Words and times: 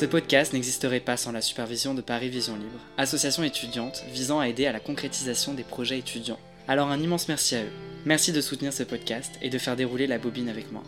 Ce 0.00 0.06
podcast 0.06 0.54
n'existerait 0.54 1.00
pas 1.00 1.18
sans 1.18 1.30
la 1.30 1.42
supervision 1.42 1.92
de 1.92 2.00
Paris 2.00 2.30
Vision 2.30 2.56
Libre, 2.56 2.80
association 2.96 3.42
étudiante 3.42 4.02
visant 4.10 4.40
à 4.40 4.48
aider 4.48 4.64
à 4.64 4.72
la 4.72 4.80
concrétisation 4.80 5.52
des 5.52 5.62
projets 5.62 5.98
étudiants. 5.98 6.40
Alors 6.68 6.88
un 6.88 6.98
immense 6.98 7.28
merci 7.28 7.54
à 7.54 7.64
eux. 7.64 7.72
Merci 8.06 8.32
de 8.32 8.40
soutenir 8.40 8.72
ce 8.72 8.82
podcast 8.82 9.30
et 9.42 9.50
de 9.50 9.58
faire 9.58 9.76
dérouler 9.76 10.06
la 10.06 10.16
bobine 10.16 10.48
avec 10.48 10.72
moi. 10.72 10.82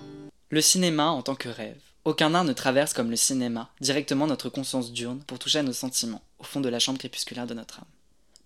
Le 0.49 0.63
cinéma 0.63 1.09
en 1.09 1.21
tant 1.21 1.35
que 1.35 1.51
rêve. 1.51 1.77
Aucun 2.07 2.33
art 2.35 2.45
ne 2.45 2.55
traverse 2.55 2.95
comme 2.95 3.11
le 3.11 3.17
cinéma 3.17 3.69
directement 3.83 4.27
notre 4.27 4.49
conscience 4.49 4.95
diurne 4.95 5.23
pour 5.27 5.39
toucher 5.39 5.59
à 5.59 5.63
nos 5.63 5.75
sentiments, 5.75 6.23
au 6.39 6.45
fond 6.45 6.63
de 6.63 6.71
la 6.71 6.79
chambre 6.79 6.99
crépusculaire 6.99 7.47
de 7.47 7.53
notre 7.53 7.81
âme. 7.81 7.89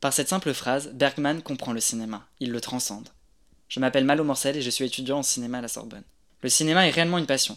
Par 0.01 0.13
cette 0.13 0.31
simple 0.31 0.53
phrase, 0.53 0.91
Bergman 0.95 1.43
comprend 1.43 1.75
le 1.75 1.81
cinéma, 1.81 2.27
il 2.41 2.51
le 2.51 2.61
transcende. 2.61 3.11
Je 3.69 3.79
m'appelle 3.79 4.05
Malo 4.05 4.25
Morcel 4.25 4.57
et 4.57 4.63
je 4.63 4.71
suis 4.71 4.85
étudiant 4.85 5.19
en 5.19 5.23
cinéma 5.23 5.59
à 5.59 5.63
la 5.63 5.69
Sorbonne. 5.69 6.03
Le 6.43 6.49
cinéma 6.49 6.89
est 6.89 6.91
réellement 6.91 7.19
une 7.19 7.27
passion. 7.27 7.57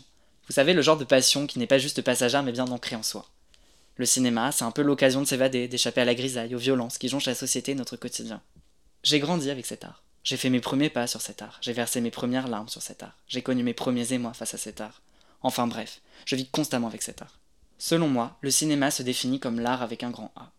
Vous 0.49 0.55
savez, 0.55 0.73
le 0.73 0.81
genre 0.81 0.97
de 0.97 1.03
passion 1.05 1.45
qui 1.45 1.59
n'est 1.59 1.67
pas 1.67 1.77
juste 1.77 2.01
passagère 2.01 2.41
mais 2.41 2.51
bien 2.51 2.67
ancrée 2.67 2.95
en 2.95 3.03
soi. 3.03 3.27
Le 3.97 4.05
cinéma, 4.07 4.51
c'est 4.51 4.63
un 4.63 4.71
peu 4.71 4.81
l'occasion 4.81 5.21
de 5.21 5.27
s'évader, 5.27 5.67
d'échapper 5.67 6.01
à 6.01 6.05
la 6.05 6.15
grisaille, 6.15 6.55
aux 6.55 6.59
violences 6.59 6.97
qui 6.97 7.07
jonchent 7.07 7.27
la 7.27 7.35
société 7.35 7.73
et 7.73 7.75
notre 7.75 7.97
quotidien. 7.97 8.41
J'ai 9.03 9.19
grandi 9.19 9.51
avec 9.51 9.67
cet 9.67 9.83
art. 9.83 10.01
J'ai 10.23 10.37
fait 10.37 10.49
mes 10.49 10.59
premiers 10.59 10.89
pas 10.89 11.05
sur 11.05 11.21
cet 11.21 11.43
art. 11.43 11.59
J'ai 11.61 11.73
versé 11.73 12.01
mes 12.01 12.09
premières 12.09 12.47
larmes 12.47 12.67
sur 12.67 12.81
cet 12.81 13.03
art. 13.03 13.15
J'ai 13.27 13.43
connu 13.43 13.61
mes 13.61 13.75
premiers 13.75 14.11
émois 14.11 14.33
face 14.33 14.55
à 14.55 14.57
cet 14.57 14.81
art. 14.81 15.01
Enfin 15.41 15.67
bref, 15.67 16.01
je 16.25 16.35
vis 16.35 16.47
constamment 16.47 16.87
avec 16.87 17.03
cet 17.03 17.21
art. 17.21 17.39
Selon 17.77 18.07
moi, 18.07 18.37
le 18.41 18.49
cinéma 18.49 18.89
se 18.89 19.03
définit 19.03 19.39
comme 19.39 19.59
l'art 19.59 19.83
avec 19.83 20.03
un 20.03 20.09
grand 20.09 20.31
A. 20.35 20.51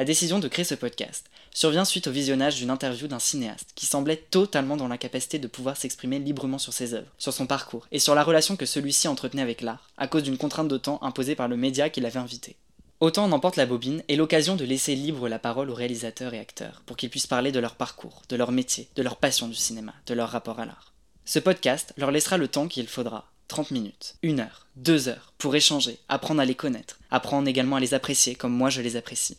La 0.00 0.06
décision 0.06 0.38
de 0.38 0.48
créer 0.48 0.64
ce 0.64 0.74
podcast 0.74 1.26
survient 1.52 1.84
suite 1.84 2.06
au 2.06 2.10
visionnage 2.10 2.56
d'une 2.56 2.70
interview 2.70 3.06
d'un 3.06 3.18
cinéaste 3.18 3.68
qui 3.74 3.84
semblait 3.84 4.16
totalement 4.16 4.78
dans 4.78 4.88
l'incapacité 4.88 5.38
de 5.38 5.46
pouvoir 5.46 5.76
s'exprimer 5.76 6.18
librement 6.18 6.56
sur 6.56 6.72
ses 6.72 6.94
œuvres, 6.94 7.12
sur 7.18 7.34
son 7.34 7.46
parcours 7.46 7.86
et 7.92 7.98
sur 7.98 8.14
la 8.14 8.24
relation 8.24 8.56
que 8.56 8.64
celui-ci 8.64 9.08
entretenait 9.08 9.42
avec 9.42 9.60
l'art, 9.60 9.90
à 9.98 10.06
cause 10.08 10.22
d'une 10.22 10.38
contrainte 10.38 10.68
de 10.68 10.78
temps 10.78 11.02
imposée 11.02 11.34
par 11.34 11.48
le 11.48 11.58
média 11.58 11.90
qui 11.90 12.00
l'avait 12.00 12.18
invité. 12.18 12.56
Autant 13.00 13.24
en 13.24 13.32
emporte 13.32 13.56
la 13.56 13.66
bobine 13.66 14.02
est 14.08 14.16
l'occasion 14.16 14.56
de 14.56 14.64
laisser 14.64 14.94
libre 14.94 15.28
la 15.28 15.38
parole 15.38 15.68
aux 15.68 15.74
réalisateurs 15.74 16.32
et 16.32 16.40
acteurs 16.40 16.80
pour 16.86 16.96
qu'ils 16.96 17.10
puissent 17.10 17.26
parler 17.26 17.52
de 17.52 17.60
leur 17.60 17.74
parcours, 17.74 18.22
de 18.30 18.36
leur 18.36 18.52
métier, 18.52 18.88
de 18.96 19.02
leur 19.02 19.16
passion 19.16 19.48
du 19.48 19.54
cinéma, 19.54 19.92
de 20.06 20.14
leur 20.14 20.30
rapport 20.30 20.60
à 20.60 20.64
l'art. 20.64 20.94
Ce 21.26 21.38
podcast 21.38 21.92
leur 21.98 22.10
laissera 22.10 22.38
le 22.38 22.48
temps 22.48 22.68
qu'il 22.68 22.88
faudra 22.88 23.30
30 23.48 23.70
minutes, 23.70 24.14
1 24.24 24.38
heure, 24.38 24.66
2 24.76 25.08
heures, 25.08 25.34
pour 25.36 25.54
échanger, 25.54 25.98
apprendre 26.08 26.40
à 26.40 26.46
les 26.46 26.54
connaître, 26.54 26.98
apprendre 27.10 27.48
également 27.48 27.76
à 27.76 27.80
les 27.80 27.92
apprécier 27.92 28.34
comme 28.34 28.54
moi 28.54 28.70
je 28.70 28.80
les 28.80 28.96
apprécie. 28.96 29.36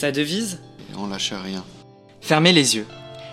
Sa 0.00 0.12
devise 0.12 0.60
On 0.96 1.08
lâche 1.08 1.34
rien. 1.34 1.62
Fermez 2.22 2.52
les 2.52 2.74
yeux. 2.74 2.86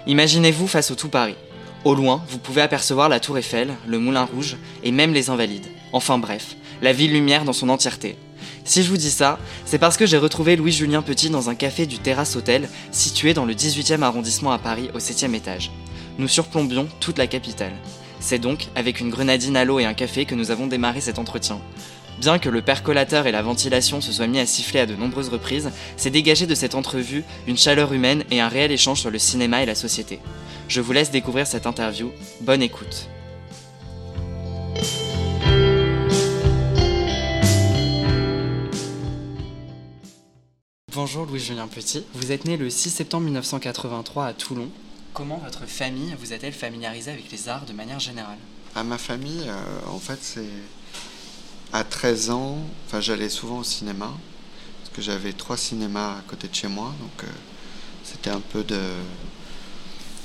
Imaginez-vous 0.06 0.68
face 0.68 0.92
au 0.92 0.96
tout 0.96 1.08
Paris. 1.08 1.38
Au 1.86 1.96
loin, 1.96 2.22
vous 2.28 2.40
pouvez 2.40 2.62
apercevoir 2.62 3.08
la 3.08 3.22
Tour 3.22 3.38
Eiffel, 3.38 3.74
le 3.88 4.00
Moulin 4.00 4.26
Rouge 4.26 4.58
et 4.84 4.92
même 4.92 5.14
les 5.14 5.30
Invalides. 5.30 5.68
Enfin 5.94 6.18
bref, 6.18 6.58
la 6.82 6.92
ville 6.92 7.14
lumière 7.14 7.46
dans 7.46 7.54
son 7.54 7.70
entièreté. 7.70 8.18
Si 8.66 8.84
je 8.84 8.90
vous 8.90 8.98
dis 8.98 9.12
ça, 9.12 9.40
c'est 9.64 9.78
parce 9.78 9.96
que 9.96 10.06
j'ai 10.06 10.18
retrouvé 10.18 10.58
Louis-Julien 10.58 11.02
Petit 11.02 11.30
dans 11.30 11.50
un 11.50 11.56
café 11.56 11.86
du 11.86 12.00
Terrasse 12.00 12.36
Hôtel, 12.36 12.68
situé 12.92 13.34
dans 13.34 13.46
le 13.46 13.54
18e 13.54 14.02
arrondissement 14.02 14.52
à 14.52 14.60
Paris, 14.60 14.90
au 14.94 14.98
7e 14.98 15.36
étage. 15.36 15.72
Nous 16.18 16.28
surplombions 16.28 16.90
toute 17.00 17.18
la 17.18 17.28
capitale. 17.28 17.78
C'est 18.20 18.40
donc 18.40 18.68
avec 18.76 19.00
une 19.00 19.10
grenadine 19.10 19.56
à 19.56 19.64
l'eau 19.64 19.80
et 19.80 19.86
un 19.86 19.94
café 19.94 20.26
que 20.26 20.36
nous 20.36 20.52
avons 20.52 20.68
démarré 20.68 21.00
cet 21.00 21.18
entretien. 21.18 21.62
Bien 22.20 22.40
que 22.40 22.50
le 22.50 22.64
percolateur 22.64 23.28
et 23.28 23.32
la 23.32 23.44
ventilation 23.44 24.02
se 24.02 24.12
soient 24.12 24.26
mis 24.26 24.40
à 24.40 24.48
siffler 24.48 24.80
à 24.80 24.86
de 24.88 24.96
nombreuses 24.96 25.30
reprises, 25.30 25.70
s'est 25.98 26.10
dégagé 26.10 26.48
de 26.48 26.56
cette 26.56 26.74
entrevue 26.74 27.24
une 27.46 27.58
chaleur 27.58 27.94
humaine 27.94 28.24
et 28.32 28.42
un 28.42 28.48
réel 28.48 28.72
échange 28.72 29.02
sur 29.02 29.12
le 29.12 29.20
cinéma 29.20 29.62
et 29.62 29.68
la 29.68 29.76
société. 29.76 30.20
Je 30.68 30.82
vous 30.82 30.94
laisse 30.94 31.12
découvrir 31.12 31.46
cette 31.46 31.68
interview. 31.68 32.12
Bonne 32.42 32.64
écoute. 32.64 33.08
Bonjour 40.92 41.28
Louis-Julien 41.28 41.68
Petit, 41.68 42.04
vous 42.16 42.32
êtes 42.32 42.46
né 42.46 42.58
le 42.58 42.72
6 42.72 42.90
septembre 42.90 43.26
1983 43.26 44.26
à 44.26 44.34
Toulon. 44.34 44.70
Comment 45.14 45.38
votre 45.38 45.68
famille 45.68 46.16
vous 46.20 46.34
a-t-elle 46.34 46.54
familiarisé 46.54 47.12
avec 47.12 47.32
les 47.32 47.48
arts 47.48 47.66
de 47.66 47.74
manière 47.74 48.00
générale? 48.00 48.40
À 48.76 48.84
ma 48.84 48.98
famille, 48.98 49.44
euh, 49.48 49.90
en 49.92 50.00
fait, 50.00 50.18
c'est 50.22 50.50
à 51.74 51.84
13 51.84 52.30
ans, 52.32 52.58
enfin 52.86 53.02
j'allais 53.02 53.30
souvent 53.30 53.60
au 53.60 53.64
cinéma 53.64 54.12
parce 54.82 54.96
que 54.96 55.02
j'avais 55.02 55.34
trois 55.34 55.58
cinémas 55.58 56.18
à 56.18 56.24
côté 56.28 56.48
de 56.48 56.56
chez 56.56 56.68
moi, 56.68 56.94
donc 57.00 57.24
euh, 57.24 57.28
c'était 58.04 58.30
un 58.30 58.40
peu 58.40 58.64
de 58.64 58.80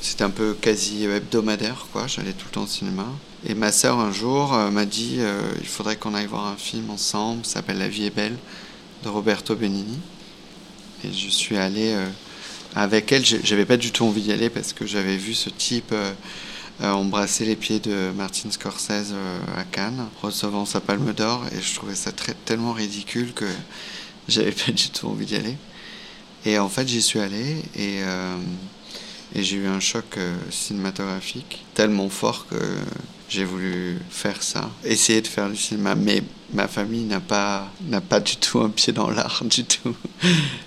c'était 0.01 0.25
un 0.25 0.31
peu 0.31 0.55
quasi 0.55 1.05
hebdomadaire 1.05 1.87
quoi, 1.93 2.07
j'allais 2.07 2.33
tout 2.33 2.47
le 2.47 2.53
temps 2.53 2.65
au 2.65 2.67
cinéma. 2.67 3.07
Et 3.47 3.55
ma 3.55 3.73
sœur 3.73 3.99
un 3.99 4.13
jour 4.13 4.55
euh, 4.55 4.71
m'a 4.71 4.85
dit 4.85 5.19
il 5.61 5.69
faudrait 5.69 5.97
qu'on 5.97 6.15
aille 6.15 6.27
voir 6.27 6.47
un 6.47 6.57
film 6.57 6.91
ensemble, 6.91 7.45
ça 7.45 7.55
s'appelle 7.55 7.79
La 7.79 7.89
vie 7.89 8.07
est 8.07 8.15
belle 8.15 8.37
de 9.05 9.09
Roberto 9.09 9.55
Benigni. 9.55 9.99
Et 11.05 11.13
je 11.13 11.29
suis 11.29 11.57
allé 11.57 11.97
avec 12.77 13.11
elle, 13.11 13.25
j'avais 13.25 13.67
pas 13.67 13.77
du 13.77 13.91
tout 13.91 14.05
envie 14.05 14.23
d'y 14.23 14.33
aller 14.33 14.51
parce 14.51 14.73
que 14.73 14.87
j'avais 14.87 15.17
vu 15.17 15.35
ce 15.35 15.51
type 15.51 15.93
euh, 16.81 16.91
embrasser 16.91 17.45
les 17.45 17.57
pieds 17.57 17.81
de 17.81 18.11
Martin 18.17 18.51
Scorsese 18.51 19.13
euh, 19.13 19.39
à 19.57 19.65
Cannes, 19.65 20.09
recevant 20.23 20.65
sa 20.65 20.81
palme 20.81 21.13
d'or, 21.13 21.45
et 21.53 21.61
je 21.61 21.75
trouvais 21.75 21.95
ça 21.95 22.13
très, 22.13 22.35
tellement 22.35 22.73
ridicule 22.73 23.33
que 23.35 23.45
j'avais 24.29 24.53
pas 24.53 24.73
du 24.73 24.89
tout 24.91 25.07
envie 25.09 25.27
d'y 25.27 25.37
aller. 25.37 25.57
Et 26.45 26.59
en 26.59 26.69
fait, 26.69 26.89
j'y 26.89 27.03
suis 27.03 27.21
allé 27.21 27.63
et, 27.77 28.03
euh, 28.03 28.37
et 29.35 29.45
j'ai 29.45 29.59
eu 29.59 29.67
un 29.67 29.79
choc 29.79 30.19
cinématographique 30.51 31.65
tellement 31.75 32.09
fort 32.09 32.47
que 32.49 32.57
j'ai 33.33 33.45
voulu 33.45 33.99
faire 34.11 34.43
ça, 34.43 34.71
essayer 34.85 35.23
de 35.23 35.27
faire 35.27 35.49
du 35.49 35.57
cinéma, 35.57 35.95
mais 35.95 36.23
ma 36.53 36.69
famille 36.69 37.05
n'a 37.05 37.21
pas, 37.21 37.67
n'a 37.89 38.03
pas 38.03 38.21
du 38.21 38.37
tout 38.37 38.61
un 38.61 38.69
pied 38.69 38.93
dans 38.93 39.09
l'art, 39.09 39.43
du 39.47 39.65
tout. 39.65 39.95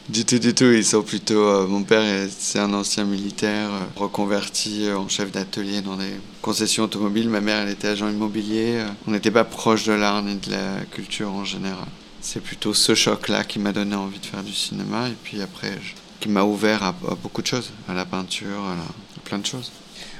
du 0.09 0.25
tout, 0.25 0.39
du 0.39 0.53
tout. 0.55 0.71
Ils 0.71 0.83
sont 0.83 1.03
plutôt. 1.03 1.47
Euh, 1.47 1.67
mon 1.67 1.83
père, 1.83 2.27
c'est 2.35 2.57
un 2.57 2.73
ancien 2.73 3.03
militaire, 3.03 3.69
euh, 3.71 3.81
reconverti 3.95 4.89
en 4.91 5.07
chef 5.07 5.31
d'atelier 5.31 5.81
dans 5.81 5.95
des 5.95 6.15
concessions 6.41 6.85
automobiles. 6.85 7.29
Ma 7.29 7.39
mère, 7.39 7.61
elle 7.61 7.69
était 7.69 7.89
agent 7.89 8.09
immobilier. 8.09 8.83
on 9.07 9.11
n'était 9.11 9.31
pas 9.31 9.43
proche 9.43 9.85
de 9.85 9.93
l'art 9.93 10.23
ni 10.23 10.35
de 10.35 10.49
la 10.49 10.85
culture 10.91 11.31
en 11.31 11.45
général. 11.45 11.87
C'est 12.19 12.41
plutôt 12.41 12.73
ce 12.73 12.95
choc-là 12.95 13.43
qui 13.43 13.59
m'a 13.59 13.73
donné 13.73 13.95
envie 13.95 14.17
de 14.17 14.25
faire 14.25 14.41
du 14.41 14.53
cinéma, 14.53 15.09
et 15.09 15.15
puis 15.23 15.39
après, 15.39 15.77
qui 16.19 16.29
m'a 16.29 16.41
ouvert 16.41 16.81
à, 16.81 16.93
beaucoup 17.21 17.43
de 17.43 17.47
choses, 17.47 17.69
à 17.87 17.93
la 17.93 18.05
peinture, 18.05 18.63
à 18.63 19.19
plein 19.23 19.37
de 19.37 19.45
choses. 19.45 19.71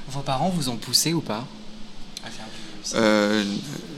Vos 0.08 0.20
parents 0.20 0.50
vous 0.50 0.68
ont 0.68 0.76
poussé 0.76 1.12
ou 1.12 1.20
pas? 1.20 1.44
Euh, 2.94 3.44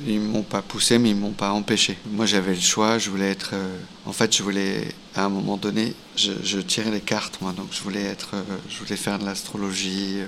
ils 0.06 0.20
m'ont 0.20 0.42
pas 0.42 0.62
poussé, 0.62 0.98
mais 0.98 1.10
ils 1.10 1.16
m'ont 1.16 1.32
pas 1.32 1.50
empêché. 1.50 1.98
Moi, 2.10 2.26
j'avais 2.26 2.54
le 2.54 2.60
choix. 2.60 2.98
Je 2.98 3.10
voulais 3.10 3.30
être. 3.30 3.50
Euh, 3.52 3.78
en 4.06 4.12
fait, 4.12 4.34
je 4.36 4.42
voulais. 4.42 4.88
À 5.14 5.24
un 5.24 5.28
moment 5.28 5.56
donné, 5.56 5.94
je, 6.16 6.58
tirais 6.60 6.90
les 6.90 7.00
cartes, 7.00 7.38
moi. 7.40 7.52
Donc, 7.52 7.68
je 7.72 7.80
voulais 7.82 8.04
être. 8.04 8.30
Euh, 8.34 8.42
je 8.70 8.78
voulais 8.78 8.96
faire 8.96 9.18
de 9.18 9.24
l'astrologie. 9.24 10.18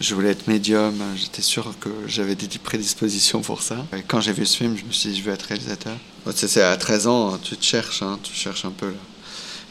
Je 0.00 0.14
voulais 0.14 0.30
être 0.30 0.48
médium. 0.48 0.94
J'étais 1.16 1.42
sûr 1.42 1.74
que 1.78 1.90
j'avais 2.06 2.34
des 2.34 2.48
prédispositions 2.58 3.42
pour 3.42 3.62
ça. 3.62 3.86
Et 3.96 4.02
quand 4.02 4.20
j'ai 4.20 4.32
vu 4.32 4.44
ce 4.44 4.56
film, 4.56 4.76
je 4.76 4.84
me 4.84 4.92
suis 4.92 5.10
dit, 5.10 5.18
je 5.18 5.22
veux 5.22 5.32
être 5.32 5.44
réalisateur. 5.44 5.96
C'est 6.34 6.62
à 6.62 6.76
13 6.76 7.06
ans, 7.06 7.38
tu 7.38 7.56
te 7.56 7.64
cherches, 7.64 8.02
hein, 8.02 8.18
tu 8.22 8.32
cherches 8.32 8.64
un 8.64 8.70
peu 8.70 8.86
là. 8.86 8.98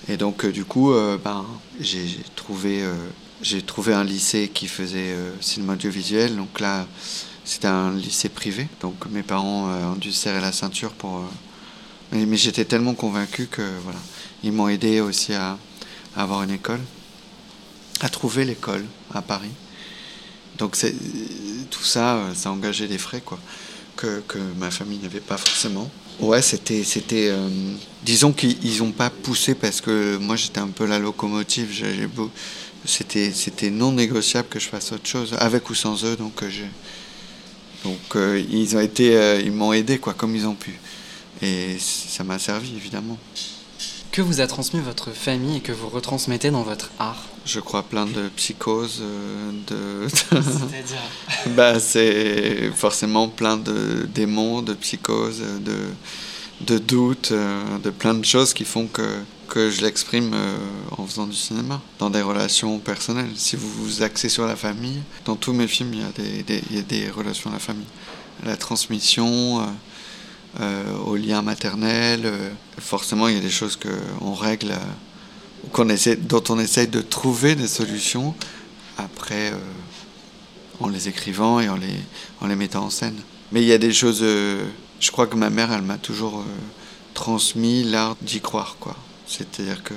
Et 0.08 0.18
donc, 0.18 0.46
du 0.46 0.66
coup, 0.66 0.94
ben, 1.24 1.46
j'ai 1.80 2.06
trouvé. 2.36 2.84
j'ai 3.42 3.62
trouvé 3.62 3.94
un 3.94 4.04
lycée 4.04 4.50
qui 4.54 4.68
faisait 4.68 5.16
cinéma 5.42 5.74
audiovisuel. 5.74 6.36
Donc 6.36 6.60
là, 6.60 6.88
c'était 7.46 7.68
un 7.68 7.94
lycée 7.94 8.30
privé, 8.30 8.68
donc 8.82 9.06
mes 9.12 9.24
parents 9.24 9.70
euh, 9.70 9.92
ont 9.92 9.96
dû 9.96 10.12
serrer 10.12 10.40
la 10.40 10.52
ceinture 10.52 10.92
pour. 10.92 11.18
Euh, 11.18 12.26
mais, 12.26 12.38
j'étais 12.38 12.64
tellement 12.64 12.94
convaincu 12.94 13.48
que 13.48 13.62
voilà, 13.84 14.00
ils 14.44 14.52
m'ont 14.52 14.70
aidé 14.70 15.02
aussi 15.02 15.34
à, 15.34 15.58
avoir 16.16 16.44
une 16.44 16.52
école, 16.52 16.80
à 18.00 18.10
trouver 18.10 18.46
l'école 18.46 18.86
à 19.14 19.22
Paris. 19.22 19.52
Donc 20.58 20.78
tout 21.70 21.84
ça, 21.84 22.16
euh, 22.16 22.34
ça 22.34 22.52
engagé 22.52 22.88
des 22.88 23.00
frais 23.00 23.22
quoi, 23.22 23.40
que, 23.98 24.22
que 24.28 24.38
ma 24.58 24.72
famille 24.72 25.00
n'avait 25.00 25.20
pas 25.20 25.38
forcément. 25.38 25.90
Ouais, 26.20 26.44
c'était, 26.44 26.84
c'était, 26.84 27.34
disons 28.04 28.32
qu'ils 28.32 28.78
n'ont 28.78 28.92
pas 28.92 29.10
poussé 29.10 29.56
parce 29.56 29.82
que 29.82 30.18
moi 30.18 30.36
j'étais 30.36 30.60
un 30.60 30.68
peu 30.68 30.86
la 30.86 31.00
locomotive. 31.00 31.72
C'était, 32.86 33.32
c'était 33.32 33.72
non 33.72 33.94
négociable 33.94 34.48
que 34.48 34.60
je 34.60 34.68
fasse 34.68 34.92
autre 34.92 35.08
chose, 35.08 35.36
avec 35.40 35.70
ou 35.72 35.74
sans 35.74 36.06
eux. 36.06 36.16
Donc 36.16 36.48
j'ai, 36.48 36.70
donc 37.84 38.16
euh, 38.16 38.42
ils 38.50 38.76
ont 38.76 38.80
été, 38.80 39.16
euh, 39.16 39.42
ils 39.42 39.52
m'ont 39.52 39.74
aidé 39.74 39.98
quoi, 39.98 40.14
comme 40.14 40.36
ils 40.36 40.48
ont 40.48 40.56
pu. 40.56 40.80
Et 41.42 41.78
ça 41.80 42.24
m'a 42.24 42.40
servi 42.40 42.76
évidemment. 42.76 43.18
Que 44.12 44.22
vous 44.22 44.42
a 44.42 44.48
transmis 44.48 44.80
votre 44.80 45.12
famille 45.12 45.58
et 45.58 45.60
que 45.60 45.72
vous 45.72 45.90
retransmettez 45.90 46.52
dans 46.52 46.62
votre 46.62 46.92
art 47.00 47.26
Je 47.46 47.60
crois 47.60 47.84
plein 47.84 48.06
de 48.06 48.30
psychoses, 48.36 49.02
euh, 49.02 49.52
de. 49.68 50.08
C'est-à-dire 50.14 51.02
Bah 51.56 51.80
c'est 51.80 52.72
forcément 52.76 53.28
plein 53.28 53.58
de 53.58 54.08
démons, 54.14 54.62
de 54.62 54.74
psychoses, 54.74 55.44
de 55.62 55.78
de 56.62 56.78
doutes, 56.78 57.34
de 57.34 57.90
plein 57.90 58.14
de 58.14 58.24
choses 58.24 58.54
qui 58.54 58.64
font 58.64 58.88
que, 58.88 59.02
que 59.48 59.70
je 59.70 59.82
l'exprime 59.82 60.36
en 60.98 61.06
faisant 61.06 61.28
du 61.28 61.36
cinéma, 61.36 61.82
dans 62.00 62.10
des 62.10 62.22
relations 62.22 62.80
personnelles. 62.80 63.32
Si 63.36 63.56
vous 63.56 63.70
vous 63.70 64.04
axez 64.04 64.30
sur 64.30 64.46
la 64.46 64.56
famille, 64.56 65.02
dans 65.26 65.36
tous 65.36 65.54
mes 65.54 65.68
films, 65.68 65.94
il 65.94 66.76
y 66.76 66.80
a 66.80 66.82
des, 66.82 67.10
relations 67.10 67.50
à 67.50 67.54
la 67.54 67.60
famille. 67.60 67.86
La 68.46 68.58
transmission, 68.58 69.66
au 71.06 71.16
lien 71.16 71.42
maternel, 71.42 72.32
forcément 72.80 73.28
il 73.28 73.36
y 73.36 73.38
a 73.38 73.42
des 73.42 73.50
choses 73.50 73.78
qu'on 73.78 74.34
règle, 74.34 74.74
essaie, 75.90 76.16
dont 76.16 76.44
on 76.50 76.60
essaye 76.60 76.88
de 76.88 77.02
trouver 77.02 77.56
des 77.56 77.68
solutions 77.68 78.36
après 78.98 79.54
en 80.80 80.90
les 80.90 81.08
écrivant 81.08 81.60
et 81.60 81.70
en 81.70 81.76
les, 81.76 82.00
en 82.42 82.48
les 82.48 82.56
mettant 82.56 82.86
en 82.86 82.90
scène. 82.90 83.20
Mais 83.52 83.62
il 83.62 83.68
y 83.68 83.74
a 83.74 83.78
des 83.78 83.94
choses. 83.94 84.20
Euh, 84.22 84.66
je 85.00 85.12
crois 85.12 85.28
que 85.28 85.36
ma 85.36 85.50
mère, 85.50 85.72
elle 85.72 85.82
m'a 85.82 85.98
toujours 85.98 86.40
euh, 86.40 86.44
transmis 87.14 87.84
l'art 87.84 88.16
d'y 88.22 88.42
croire, 88.42 88.78
quoi. 88.80 88.96
C'est-à-dire 89.28 89.84
que 89.84 89.94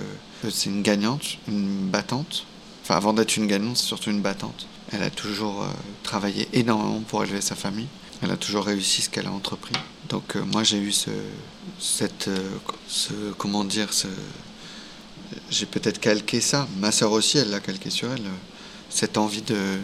c'est 0.50 0.70
une 0.70 0.82
gagnante, 0.82 1.38
une 1.48 1.88
battante. 1.88 2.46
Enfin, 2.82 2.96
avant 2.96 3.12
d'être 3.12 3.36
une 3.36 3.46
gagnante, 3.46 3.76
c'est 3.76 3.86
surtout 3.86 4.10
une 4.10 4.22
battante. 4.22 4.66
Elle 4.92 5.02
a 5.02 5.10
toujours 5.10 5.62
euh, 5.62 5.68
travaillé 6.02 6.48
énormément 6.52 7.00
pour 7.00 7.24
élever 7.24 7.40
sa 7.40 7.54
famille. 7.56 7.88
Elle 8.22 8.30
a 8.30 8.36
toujours 8.36 8.64
réussi 8.64 9.02
ce 9.02 9.10
qu'elle 9.10 9.26
a 9.26 9.32
entrepris. 9.32 9.74
Donc 10.08 10.36
moi, 10.36 10.62
j'ai 10.62 10.78
eu 10.78 10.92
ce, 10.92 11.10
cette, 11.78 12.30
ce, 12.88 13.12
comment 13.36 13.64
dire, 13.64 13.92
ce, 13.92 14.06
j'ai 15.50 15.66
peut-être 15.66 16.00
calqué 16.00 16.40
ça. 16.40 16.66
Ma 16.78 16.92
sœur 16.92 17.12
aussi, 17.12 17.38
elle 17.38 17.50
l'a 17.50 17.60
calqué 17.60 17.90
sur 17.90 18.10
elle. 18.12 18.22
Cette 18.88 19.18
envie 19.18 19.42
de, 19.42 19.78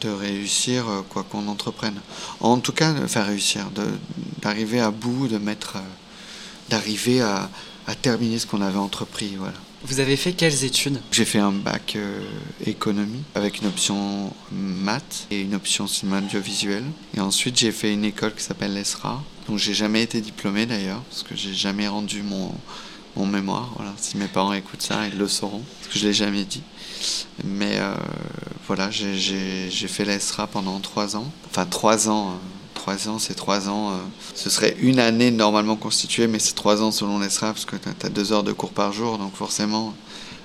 de 0.00 0.08
réussir 0.10 0.88
euh, 0.88 1.02
quoi 1.08 1.22
qu'on 1.24 1.48
entreprenne. 1.48 2.00
En 2.40 2.58
tout 2.58 2.72
cas, 2.72 2.92
de 2.92 3.06
faire 3.06 3.26
réussir, 3.26 3.70
d'arriver 4.40 4.80
à 4.80 4.90
bout, 4.90 5.28
de 5.28 5.38
mettre, 5.38 5.76
euh, 5.76 5.80
d'arriver 6.72 7.20
à, 7.20 7.50
à, 7.86 7.94
terminer 7.94 8.38
ce 8.38 8.46
qu'on 8.46 8.62
avait 8.62 8.78
entrepris. 8.78 9.34
Voilà. 9.36 9.54
Vous 9.84 10.00
avez 10.00 10.16
fait 10.16 10.32
quelles 10.32 10.64
études? 10.64 11.00
J'ai 11.10 11.26
fait 11.26 11.38
un 11.38 11.52
bac 11.52 11.94
euh, 11.96 12.22
économie 12.64 13.22
avec 13.34 13.58
une 13.60 13.66
option 13.66 14.32
maths 14.50 15.26
et 15.30 15.42
une 15.42 15.54
option 15.54 15.86
cinéma 15.86 16.18
audiovisuel. 16.18 16.84
Et 17.14 17.20
ensuite, 17.20 17.58
j'ai 17.58 17.72
fait 17.72 17.92
une 17.92 18.04
école 18.04 18.34
qui 18.34 18.42
s'appelle 18.42 18.72
l'ESRA, 18.72 19.22
dont 19.48 19.58
j'ai 19.58 19.74
jamais 19.74 20.02
été 20.02 20.20
diplômé 20.22 20.64
d'ailleurs, 20.64 21.02
parce 21.10 21.22
que 21.22 21.36
j'ai 21.36 21.52
jamais 21.52 21.88
rendu 21.88 22.22
mon, 22.22 22.54
mon 23.16 23.26
mémoire. 23.26 23.70
Voilà. 23.76 23.92
Si 23.98 24.16
mes 24.16 24.28
parents 24.28 24.54
écoutent 24.54 24.82
ça, 24.82 25.06
ils 25.06 25.18
le 25.18 25.28
sauront, 25.28 25.62
parce 25.80 25.92
que 25.92 25.98
je 25.98 26.06
l'ai 26.06 26.14
jamais 26.14 26.44
dit. 26.44 26.62
Mais 27.44 27.76
euh, 27.80 27.94
voilà, 28.66 28.90
j'ai 28.90 29.88
fait 29.88 30.06
l'ESRA 30.06 30.46
pendant 30.46 30.78
trois 30.80 31.16
ans. 31.16 31.30
Enfin, 31.50 31.66
trois 31.66 32.08
ans. 32.08 32.30
Euh, 32.30 32.61
trois 32.82 33.08
ans, 33.08 33.20
c'est 33.20 33.34
trois 33.34 33.68
ans. 33.68 33.92
Euh, 33.92 33.96
ce 34.34 34.50
serait 34.50 34.76
une 34.80 34.98
année 34.98 35.30
normalement 35.30 35.76
constituée, 35.76 36.26
mais 36.26 36.40
c'est 36.40 36.54
trois 36.54 36.82
ans 36.82 36.90
selon 36.90 37.20
l'ESRA, 37.20 37.52
parce 37.52 37.64
que 37.64 37.76
tu 37.76 38.06
as 38.06 38.08
deux 38.08 38.32
heures 38.32 38.42
de 38.42 38.50
cours 38.50 38.72
par 38.72 38.92
jour, 38.92 39.18
donc 39.18 39.36
forcément, 39.36 39.94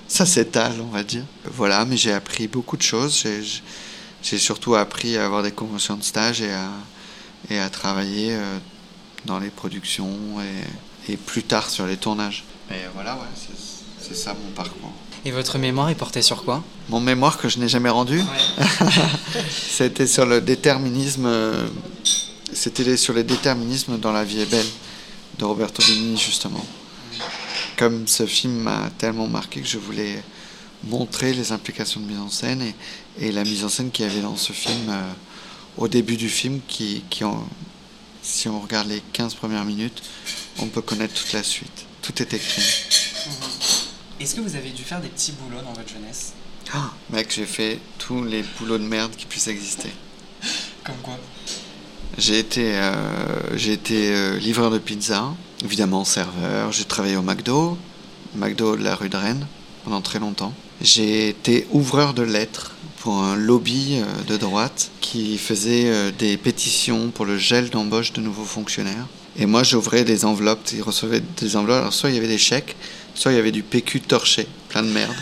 ça 0.06 0.24
s'étale, 0.24 0.74
on 0.80 0.92
va 0.92 1.02
dire. 1.02 1.24
Voilà, 1.44 1.84
mais 1.84 1.96
j'ai 1.96 2.12
appris 2.12 2.46
beaucoup 2.46 2.76
de 2.76 2.82
choses. 2.82 3.24
J'ai 4.22 4.38
surtout 4.38 4.76
appris 4.76 5.16
à 5.16 5.24
avoir 5.24 5.42
des 5.42 5.50
conventions 5.50 5.96
de 5.96 6.04
stage 6.04 6.40
et 6.40 7.58
à, 7.58 7.68
travailler 7.70 8.38
dans 9.24 9.40
les 9.40 9.50
productions 9.50 10.16
et, 10.40 11.12
et 11.12 11.16
plus 11.16 11.42
tard 11.42 11.68
sur 11.68 11.86
les 11.86 11.96
tournages. 11.96 12.44
Mais 12.70 12.88
voilà, 12.94 13.14
ouais, 13.16 13.54
c'est 14.00 14.14
ça 14.14 14.32
mon 14.34 14.52
parcours. 14.52 14.92
Et 15.28 15.30
votre 15.30 15.58
mémoire 15.58 15.90
est 15.90 15.94
portée 15.94 16.22
sur 16.22 16.42
quoi 16.42 16.64
Mon 16.88 17.00
mémoire 17.00 17.36
que 17.36 17.50
je 17.50 17.58
n'ai 17.58 17.68
jamais 17.68 17.90
rendu 17.90 18.22
C'était 19.50 20.06
sur 20.06 20.24
le 20.24 20.40
déterminisme. 20.40 21.26
Euh, 21.26 21.68
c'était 22.54 22.96
sur 22.96 23.12
le 23.12 23.22
déterminisme 23.24 23.98
dans 23.98 24.10
La 24.10 24.24
vie 24.24 24.40
est 24.40 24.50
belle 24.50 24.64
de 25.38 25.44
Roberto 25.44 25.82
Benigni 25.86 26.16
justement. 26.16 26.64
Comme 27.76 28.08
ce 28.08 28.24
film 28.24 28.54
m'a 28.54 28.88
tellement 28.96 29.28
marqué 29.28 29.60
que 29.60 29.68
je 29.68 29.76
voulais 29.76 30.22
montrer 30.84 31.34
les 31.34 31.52
implications 31.52 32.00
de 32.00 32.06
mise 32.06 32.20
en 32.20 32.30
scène 32.30 32.64
et, 33.20 33.30
la 33.30 33.44
mise 33.44 33.64
en 33.64 33.68
scène 33.68 33.90
qu'il 33.90 34.06
y 34.06 34.08
avait 34.08 34.22
dans 34.22 34.36
ce 34.36 34.54
film 34.54 34.88
euh, 34.88 35.12
au 35.76 35.88
début 35.88 36.16
du 36.16 36.30
film 36.30 36.60
qui, 36.66 37.04
qui 37.10 37.22
si 38.22 38.48
on 38.48 38.58
regarde 38.60 38.88
les 38.88 39.02
15 39.12 39.34
premières 39.34 39.66
minutes, 39.66 40.02
on 40.58 40.68
peut 40.68 40.80
connaître 40.80 41.12
toute 41.12 41.34
la 41.34 41.42
suite. 41.42 41.84
Tout 42.00 42.22
est 42.22 42.32
écrit. 42.32 42.62
Est-ce 44.20 44.34
que 44.34 44.40
vous 44.40 44.56
avez 44.56 44.70
dû 44.70 44.82
faire 44.82 45.00
des 45.00 45.08
petits 45.08 45.30
boulots 45.30 45.62
dans 45.62 45.72
votre 45.72 45.88
jeunesse? 45.88 46.32
Ah, 46.74 46.90
mec, 47.10 47.32
j'ai 47.32 47.46
fait 47.46 47.78
tous 47.98 48.24
les 48.24 48.42
boulots 48.58 48.78
de 48.78 48.82
merde 48.82 49.12
qui 49.16 49.26
puissent 49.26 49.46
exister. 49.46 49.90
Comme 50.84 50.96
quoi? 51.04 51.16
J'ai 52.18 52.40
été, 52.40 52.74
euh, 52.74 53.56
j'ai 53.56 53.74
été 53.74 54.12
euh, 54.12 54.36
livreur 54.38 54.72
de 54.72 54.78
pizza, 54.78 55.32
évidemment 55.64 56.04
serveur. 56.04 56.72
J'ai 56.72 56.84
travaillé 56.84 57.14
au 57.14 57.22
McDo, 57.22 57.78
McDo 58.34 58.76
de 58.76 58.82
la 58.82 58.96
rue 58.96 59.08
de 59.08 59.16
Rennes, 59.16 59.46
pendant 59.84 60.00
très 60.00 60.18
longtemps. 60.18 60.52
J'ai 60.80 61.28
été 61.28 61.68
ouvreur 61.70 62.12
de 62.12 62.22
lettres 62.22 62.74
pour 62.98 63.22
un 63.22 63.36
lobby 63.36 64.00
euh, 64.00 64.24
de 64.26 64.36
droite 64.36 64.90
qui 65.00 65.38
faisait 65.38 66.10
des 66.12 66.36
pétitions 66.36 67.10
pour 67.10 67.24
le 67.24 67.38
gel 67.38 67.70
d'embauche 67.70 68.12
de 68.12 68.20
nouveaux 68.20 68.44
fonctionnaires. 68.44 69.06
Et 69.36 69.46
moi, 69.46 69.62
j'ouvrais 69.62 70.02
des 70.02 70.24
enveloppes, 70.24 70.68
ils 70.72 70.82
recevaient 70.82 71.22
des 71.36 71.56
enveloppes. 71.56 71.78
Alors, 71.78 71.94
soit 71.94 72.10
il 72.10 72.16
y 72.16 72.18
avait 72.18 72.26
des 72.26 72.36
chèques, 72.36 72.74
soit 73.18 73.32
il 73.32 73.36
y 73.36 73.38
avait 73.38 73.52
du 73.52 73.62
PQ 73.62 74.00
torché, 74.00 74.46
plein 74.68 74.82
de 74.82 74.88
merde. 74.88 75.16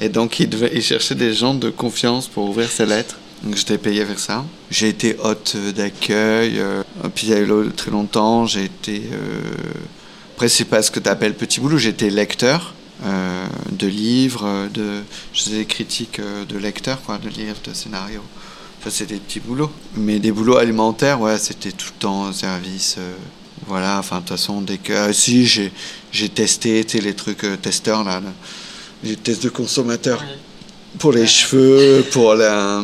Et 0.00 0.08
donc 0.08 0.38
il, 0.38 0.82
cherchait 0.82 1.14
des 1.14 1.34
gens 1.34 1.54
de 1.54 1.70
confiance 1.70 2.28
pour 2.28 2.48
ouvrir 2.48 2.70
ses 2.70 2.86
lettres. 2.86 3.16
Donc 3.42 3.56
j'étais 3.56 3.78
payé 3.78 4.04
vers 4.04 4.18
ça. 4.18 4.44
J'ai 4.70 4.88
été 4.88 5.16
hôte 5.22 5.56
d'accueil, 5.74 6.58
euh, 6.58 6.82
puis 7.14 7.28
il 7.28 7.30
y 7.30 7.34
a 7.34 7.40
eu 7.40 7.70
très 7.76 7.90
longtemps, 7.90 8.46
j'ai 8.46 8.64
été... 8.64 9.02
Euh, 9.12 9.40
après 10.34 10.48
c'est 10.48 10.66
pas 10.66 10.82
ce 10.82 10.90
que 10.90 11.00
tu 11.00 11.08
appelles 11.08 11.34
petit 11.34 11.60
boulot, 11.60 11.78
été 11.78 12.10
lecteur 12.10 12.74
euh, 13.04 13.46
de 13.72 13.86
livres, 13.86 14.68
de... 14.72 15.00
je 15.32 15.42
faisais 15.42 15.58
des 15.58 15.64
critiques 15.64 16.20
de 16.20 16.58
lecteurs, 16.58 17.02
quoi, 17.02 17.18
de 17.18 17.28
livres, 17.28 17.56
de 17.64 17.74
scénarios. 17.74 18.24
Ça 18.84 18.90
c'est 18.90 19.06
des 19.06 19.16
petits 19.16 19.40
boulots. 19.40 19.72
Mais 19.96 20.18
des 20.20 20.30
boulots 20.30 20.58
alimentaires, 20.58 21.20
ouais, 21.20 21.38
c'était 21.38 21.72
tout 21.72 21.88
le 21.94 21.98
temps 21.98 22.32
service 22.32 22.98
voilà, 23.66 23.98
enfin, 23.98 24.16
de 24.16 24.20
toute 24.20 24.30
façon, 24.30 24.60
dès 24.60 24.78
que. 24.78 24.92
Ah, 24.92 25.12
si, 25.12 25.46
j'ai 25.46 26.28
testé 26.28 26.84
les 26.84 27.14
trucs 27.14 27.44
euh, 27.44 27.56
testeurs, 27.56 28.04
là, 28.04 28.22
les 29.02 29.16
tests 29.16 29.42
de 29.42 29.48
consommateurs. 29.48 30.24
Pour 30.98 31.12
les 31.12 31.26
cheveux, 31.26 32.04
pour, 32.12 32.34
la, 32.34 32.82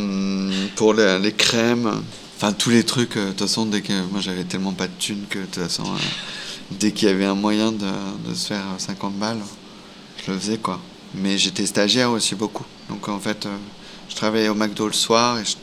pour 0.77 0.93
les 0.95 1.33
crèmes. 1.33 2.03
Enfin, 2.37 2.53
tous 2.53 2.71
les 2.71 2.83
trucs, 2.83 3.17
euh, 3.17 3.27
de 3.27 3.31
toute 3.31 3.41
façon, 3.41 3.67
dès 3.67 3.81
que. 3.81 3.93
Moi, 4.11 4.21
j'avais 4.21 4.45
tellement 4.45 4.73
pas 4.73 4.89
de 4.89 4.93
thunes 4.99 5.25
que, 5.31 5.39
de 5.39 5.45
toute 5.45 5.63
façon, 5.63 5.85
euh, 5.85 5.99
dès 6.73 6.91
qu'il 6.91 7.09
y 7.09 7.11
avait 7.11 7.25
un 7.25 7.37
moyen 7.37 7.71
de, 7.71 7.87
de, 8.29 8.35
se 8.35 8.49
faire 8.49 8.65
50 8.77 9.15
balles, 9.19 9.41
je 10.27 10.33
le 10.33 10.39
faisais, 10.39 10.59
quoi. 10.59 10.81
Mais 11.15 11.39
j'étais 11.39 11.67
stagiaire 11.67 12.11
aussi 12.11 12.35
beaucoup. 12.35 12.65
Donc, 12.89 13.09
en 13.09 13.21
fait, 13.21 13.47
je 14.09 14.17
travaillais 14.17 14.49
au 14.49 14.55
McDo 14.55 14.87
le 14.87 14.93
soir 14.93 15.39
et 15.39 15.45
je 15.45 15.55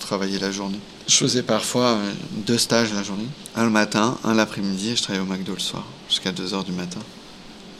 travaillais 0.00 0.38
la 0.38 0.50
journée. 0.50 0.80
Je 1.06 1.16
faisais 1.16 1.42
parfois 1.42 1.92
euh, 1.92 2.12
deux 2.46 2.56
stages 2.56 2.92
la 2.94 3.02
journée. 3.02 3.26
Un 3.56 3.64
le 3.64 3.70
matin, 3.70 4.18
un 4.24 4.34
l'après-midi, 4.34 4.90
et 4.90 4.96
je 4.96 5.02
travaillais 5.02 5.22
au 5.22 5.30
McDo 5.30 5.52
le 5.52 5.60
soir, 5.60 5.84
jusqu'à 6.08 6.32
2h 6.32 6.64
du 6.64 6.72
matin. 6.72 7.00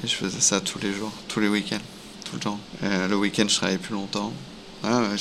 Et 0.05 0.07
je 0.07 0.15
faisais 0.15 0.41
ça 0.41 0.61
tous 0.61 0.79
les 0.79 0.93
jours, 0.93 1.11
tous 1.29 1.41
les 1.41 1.49
week-ends, 1.49 1.81
tout 2.27 2.35
le 2.35 2.41
temps. 2.41 2.61
Euh, 2.83 3.09
le 3.09 3.17
week-end, 3.17 3.47
je 3.49 3.55
travaillais 3.55 3.79
plus 3.79 3.95
longtemps. 3.95 4.31
Ah 4.83 5.01
ouais, 5.01 5.17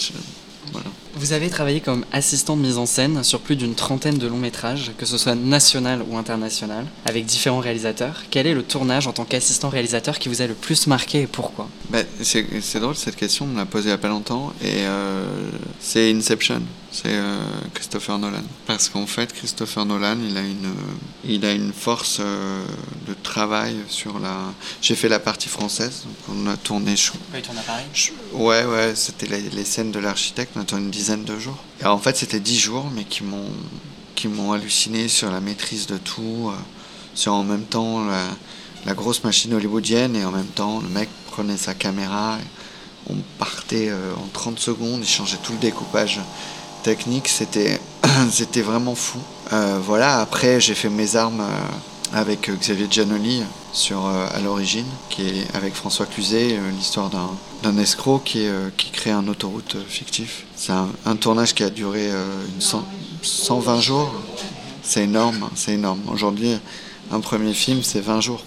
voilà. 0.71 0.87
Vous 1.15 1.33
avez 1.33 1.49
travaillé 1.49 1.79
comme 1.79 2.05
assistant 2.11 2.57
de 2.57 2.61
mise 2.61 2.77
en 2.77 2.85
scène 2.85 3.23
sur 3.23 3.39
plus 3.39 3.55
d'une 3.55 3.75
trentaine 3.75 4.17
de 4.17 4.27
longs 4.27 4.37
métrages, 4.37 4.91
que 4.97 5.05
ce 5.05 5.17
soit 5.17 5.35
national 5.35 6.03
ou 6.09 6.17
international, 6.17 6.85
avec 7.05 7.25
différents 7.25 7.59
réalisateurs. 7.59 8.23
Quel 8.31 8.47
est 8.47 8.53
le 8.53 8.63
tournage 8.63 9.07
en 9.07 9.13
tant 9.13 9.25
qu'assistant 9.25 9.69
réalisateur 9.69 10.19
qui 10.19 10.29
vous 10.29 10.41
a 10.41 10.47
le 10.47 10.53
plus 10.53 10.87
marqué 10.87 11.21
et 11.21 11.27
pourquoi? 11.27 11.69
Ben, 11.89 12.05
C'est 12.21 12.79
drôle, 12.79 12.95
cette 12.95 13.15
question, 13.15 13.45
on 13.45 13.49
me 13.49 13.57
l'a 13.57 13.65
posée 13.65 13.85
il 13.85 13.87
n'y 13.87 13.93
a 13.93 13.97
pas 13.97 14.09
longtemps, 14.09 14.53
et 14.61 14.85
euh, 14.85 15.25
c'est 15.79 16.11
Inception 16.11 16.61
c'est 16.93 17.15
euh, 17.15 17.39
Christopher 17.73 18.19
Nolan. 18.19 18.43
Parce 18.67 18.87
qu'en 18.87 19.07
fait, 19.07 19.33
Christopher 19.33 19.83
Nolan, 19.85 20.17
il 20.29 20.37
a 20.37 20.41
une, 20.41 20.65
euh, 20.67 21.25
il 21.25 21.43
a 21.43 21.51
une 21.51 21.73
force 21.73 22.17
euh, 22.19 22.63
de 23.07 23.15
travail 23.23 23.75
sur 23.87 24.19
la. 24.19 24.53
J'ai 24.79 24.93
fait 24.93 25.09
la 25.09 25.19
partie 25.19 25.49
française, 25.49 26.03
donc 26.05 26.37
on 26.37 26.47
a 26.47 26.55
tourné. 26.55 26.93
Oui, 27.33 27.41
tourné 27.41 27.59
à 27.59 27.63
Paris? 27.63 27.83
Ouais, 28.33 28.63
ouais, 28.63 28.93
c'était 28.95 29.25
les, 29.25 29.65
scènes 29.65 29.91
de 29.91 29.99
l'architecte, 29.99 30.51
on 30.55 30.61
a 30.61 30.65
tourné 30.65 30.85
une 30.85 30.91
dizaine 30.91 31.23
de 31.23 31.37
jours. 31.39 31.57
Et 31.81 31.85
en 31.85 31.97
fait, 31.97 32.15
c'était 32.15 32.39
dix 32.39 32.59
jours, 32.59 32.85
mais 32.93 33.05
qui 33.05 33.23
m'ont, 33.23 33.49
qui 34.13 34.27
m'ont 34.27 34.51
halluciné 34.51 35.07
sur 35.07 35.31
la 35.31 35.41
maîtrise 35.41 35.87
de 35.87 35.97
tout, 35.97 36.51
sur 37.15 37.33
en 37.33 37.43
même 37.43 37.63
temps 37.63 38.05
la, 38.05 38.23
la, 38.85 38.93
grosse 38.93 39.23
machine 39.23 39.51
hollywoodienne, 39.55 40.15
et 40.15 40.25
en 40.25 40.31
même 40.31 40.45
temps, 40.45 40.79
le 40.79 40.89
mec 40.89 41.09
prenait 41.31 41.57
sa 41.57 41.73
caméra. 41.73 42.37
on 43.09 43.15
partait 43.39 43.91
en 43.91 44.27
30 44.31 44.59
secondes, 44.59 44.99
il 45.01 45.07
changeait 45.07 45.39
tout 45.41 45.53
le 45.53 45.59
découpage 45.59 46.19
technique, 46.83 47.27
c'était, 47.27 48.61
vraiment 48.61 48.93
fou. 48.93 49.19
Euh, 49.51 49.79
voilà, 49.83 50.19
après 50.19 50.59
j'ai 50.59 50.75
fait 50.75 50.89
mes 50.89 51.15
armes 51.15 51.41
euh, 51.41 52.19
avec 52.19 52.49
euh, 52.49 52.55
Xavier 52.55 52.87
Giannoli 52.89 53.43
sur 53.71 54.05
À 54.05 54.39
l'origine, 54.39 54.85
qui 55.09 55.23
est 55.23 55.55
avec 55.55 55.73
François 55.73 56.05
Cluzet, 56.05 56.59
l'histoire 56.77 57.09
d'un, 57.09 57.77
escroc 57.79 58.21
qui, 58.23 58.47
crée 58.91 59.09
un 59.09 59.27
autoroute 59.27 59.77
fictif. 59.87 60.45
C'est 60.55 60.73
un, 60.73 61.15
tournage 61.15 61.55
qui 61.55 61.63
a 61.63 61.71
duré 61.71 62.07
une 62.09 62.61
120 63.23 63.79
jours. 63.79 64.13
C'est 64.83 65.05
énorme, 65.05 65.49
c'est 65.55 65.73
énorme. 65.73 66.01
Aujourd'hui, 66.11 66.55
un 67.11 67.19
premier 67.19 67.53
film, 67.53 67.81
c'est 67.81 68.01
20 68.01 68.21
jours. 68.21 68.43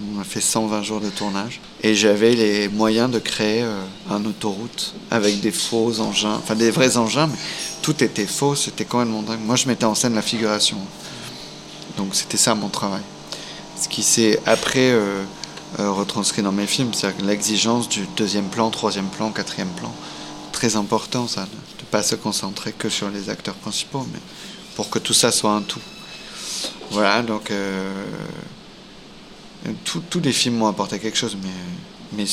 On 0.00 0.20
a 0.20 0.24
fait 0.24 0.40
120 0.40 0.82
jours 0.82 1.00
de 1.00 1.10
tournage. 1.10 1.60
Et 1.82 1.94
j'avais 1.94 2.34
les 2.34 2.68
moyens 2.68 3.10
de 3.10 3.18
créer 3.18 3.62
euh, 3.62 3.82
un 4.10 4.24
autoroute 4.24 4.94
avec 5.10 5.40
des 5.40 5.52
faux 5.52 6.00
engins, 6.00 6.34
enfin 6.34 6.54
des 6.54 6.70
vrais 6.70 6.96
engins, 6.96 7.26
mais 7.26 7.38
tout 7.82 8.02
était 8.02 8.26
faux, 8.26 8.54
c'était 8.54 8.84
complètement 8.84 9.22
dingue. 9.22 9.40
Moi, 9.40 9.56
je 9.56 9.68
mettais 9.68 9.84
en 9.84 9.94
scène 9.94 10.14
la 10.14 10.22
figuration. 10.22 10.78
Donc 11.96 12.14
c'était 12.14 12.38
ça 12.38 12.54
mon 12.54 12.68
travail. 12.68 13.02
Ce 13.80 13.88
qui 13.88 14.02
s'est 14.02 14.40
après 14.46 14.92
euh, 14.92 15.24
euh, 15.78 15.90
retranscrit 15.90 16.42
dans 16.42 16.52
mes 16.52 16.66
films, 16.66 16.94
c'est 16.94 17.20
l'exigence 17.22 17.88
du 17.88 18.06
deuxième 18.16 18.48
plan, 18.48 18.70
troisième 18.70 19.08
plan, 19.08 19.30
quatrième 19.30 19.70
plan. 19.70 19.92
Très 20.52 20.76
important 20.76 21.26
ça, 21.26 21.42
de 21.42 21.82
ne 21.82 21.86
pas 21.90 22.02
se 22.02 22.14
concentrer 22.14 22.72
que 22.72 22.88
sur 22.88 23.10
les 23.10 23.28
acteurs 23.28 23.54
principaux, 23.54 24.06
mais 24.12 24.20
pour 24.76 24.88
que 24.88 24.98
tout 24.98 25.14
ça 25.14 25.32
soit 25.32 25.52
un 25.52 25.62
tout. 25.62 25.80
Voilà, 26.90 27.22
donc 27.22 27.50
euh, 29.66 29.72
tous 29.84 30.20
les 30.20 30.32
films 30.32 30.56
m'ont 30.56 30.68
apporté 30.68 30.98
quelque 30.98 31.18
chose, 31.18 31.36
mais, 32.16 32.24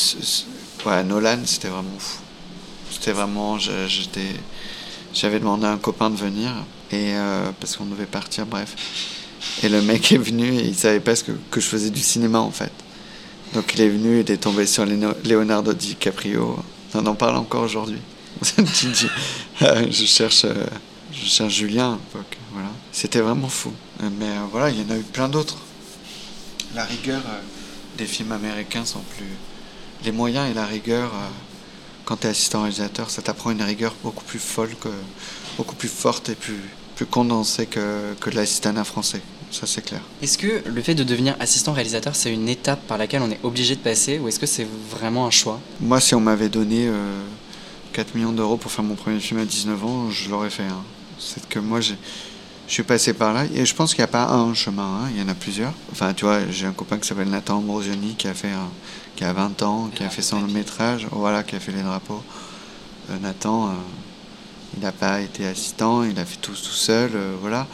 Nolan, 1.04 1.40
c'était 1.46 1.68
vraiment 1.68 2.00
fou. 2.00 2.20
C'était 2.92 3.12
vraiment, 3.12 3.58
j'avais 5.14 5.40
demandé 5.40 5.66
à 5.66 5.72
un 5.72 5.78
copain 5.78 6.10
de 6.10 6.16
venir 6.16 6.52
et 6.92 7.14
parce 7.60 7.78
qu'on 7.78 7.86
devait 7.86 8.08
partir, 8.08 8.48
bref. 8.48 8.76
Et 9.64 9.70
le 9.70 9.82
mec 9.82 10.12
est 10.12 10.18
venu 10.18 10.48
et 10.54 10.68
il 10.68 10.76
savait 10.76 11.00
pas 11.00 11.16
ce 11.16 11.24
que, 11.24 11.34
je 11.56 11.66
faisais 11.66 11.90
du 11.90 12.02
cinéma 12.02 12.40
en 12.40 12.52
fait. 12.52 12.72
Donc 13.54 13.74
il 13.76 13.82
est 13.82 13.90
venu, 13.90 14.22
il 14.22 14.32
est 14.32 14.38
tombé 14.38 14.66
sur 14.66 14.86
Leonardo 14.86 15.74
DiCaprio. 15.74 16.58
On 16.94 17.06
en 17.06 17.16
parle 17.16 17.38
encore 17.38 17.64
aujourd'hui. 17.64 18.00
Euh, 19.62 19.88
je 19.92 20.06
cherche, 20.06 20.46
euh, 20.46 20.66
je 21.12 21.26
cherche 21.26 21.54
Julien 21.54 22.00
Voilà. 22.54 22.70
C'était 22.94 23.20
vraiment 23.20 23.50
fou. 23.50 23.74
Mais 24.02 24.26
euh, 24.26 24.46
voilà, 24.50 24.70
il 24.70 24.80
y 24.80 24.86
en 24.86 24.96
a 24.96 24.98
eu 24.98 25.04
plein 25.04 25.28
d'autres. 25.28 25.58
La 26.76 26.84
rigueur 26.84 27.22
des 27.98 28.06
films 28.06 28.32
américains 28.32 28.86
sont 28.86 29.02
plus. 29.18 29.26
Les 30.06 30.12
moyens 30.12 30.50
et 30.50 30.54
la 30.54 30.66
rigueur, 30.66 31.12
quand 32.06 32.18
tu 32.18 32.28
es 32.28 32.30
assistant 32.30 32.62
réalisateur, 32.62 33.10
ça 33.10 33.22
t'apprend 33.22 33.52
une 33.52 33.62
rigueur 33.62 33.96
beaucoup 34.04 34.24
plus 34.24 34.40
folle, 34.40 34.76
que, 34.80 34.90
beaucoup 35.58 35.76
plus 35.76 35.90
forte 35.90 36.30
et 36.30 36.36
plus, 36.36 36.60
plus 36.96 37.06
condensée 37.06 37.66
que, 37.66 38.14
que 38.20 38.30
de 38.30 38.36
l'assistanat 38.36 38.84
français 38.84 39.22
ça 39.52 39.66
c'est 39.66 39.82
clair. 39.82 40.02
Est-ce 40.22 40.38
que 40.38 40.64
le 40.68 40.82
fait 40.82 40.96
de 40.96 41.04
devenir 41.04 41.36
assistant 41.40 41.74
réalisateur, 41.74 42.16
c'est 42.16 42.34
une 42.34 42.50
étape 42.50 42.86
par 42.88 42.98
laquelle 42.98 43.22
on 43.22 43.32
est 43.32 43.40
obligé 43.44 43.76
de 43.76 43.82
passer 43.82 44.20
ou 44.20 44.28
est-ce 44.28 44.40
que 44.40 44.46
c'est 44.46 44.68
vraiment 44.90 45.26
un 45.26 45.32
choix? 45.32 45.60
Moi, 45.80 46.00
si 46.00 46.16
on 46.16 46.20
m'avait 46.20 46.50
donné 46.50 46.90
4 47.94 48.08
euh, 48.08 48.18
millions 48.18 48.32
d'euros 48.32 48.58
pour 48.58 48.72
faire 48.72 48.84
mon 48.84 48.96
premier 48.96 49.20
film 49.20 49.40
à 49.40 49.46
19 49.46 49.86
ans, 49.86 50.10
je 50.10 50.30
l'aurais 50.30 50.50
fait. 50.50 50.64
Hein. 50.64 50.84
C'est 51.20 51.48
que 51.48 51.60
moi, 51.60 51.80
je 52.70 52.74
suis 52.74 52.84
passé 52.84 53.12
par 53.14 53.34
là 53.34 53.44
et 53.54 53.66
je 53.66 53.76
pense 53.76 53.94
qu'il 53.94 54.02
n'y 54.02 54.06
a 54.06 54.08
pas 54.08 54.30
un 54.30 54.54
chemin, 54.54 54.84
hein. 54.84 55.10
il 55.14 55.22
y 55.22 55.26
en 55.26 55.28
a 55.28 55.34
plusieurs. 55.34 55.74
Enfin, 55.92 56.14
tu 56.14 56.24
vois, 56.24 56.48
j'ai 56.50 56.66
un 56.66 56.72
copain 56.72 56.98
qui 56.98 57.08
s'appelle 57.08 57.30
Nathan 57.30 57.58
Ambrosioni 57.58 58.16
qui 58.16 58.30
a 58.30 58.34
fait 58.34 58.54
qui 59.18 59.26
a 59.26 59.34
20 59.34 59.62
ans, 59.64 59.90
qui 59.94 60.04
a 60.06 60.10
fait 60.10 60.22
son 60.22 60.40
long 60.40 60.48
métrage, 60.48 61.06
voilà, 61.12 61.44
qui 61.44 61.58
a 61.58 61.60
fait 61.60 61.74
les 61.74 61.82
drapeaux. 61.82 62.24
Euh, 63.10 63.18
Nathan, 63.20 63.68
euh, 63.68 63.72
il 64.78 64.84
n'a 64.84 64.94
pas 64.94 65.20
été 65.20 65.46
assistant, 65.46 66.04
il 66.04 66.18
a 66.18 66.24
fait 66.24 66.38
tout 66.38 66.56
seul, 66.56 67.12
voilà 67.42 67.68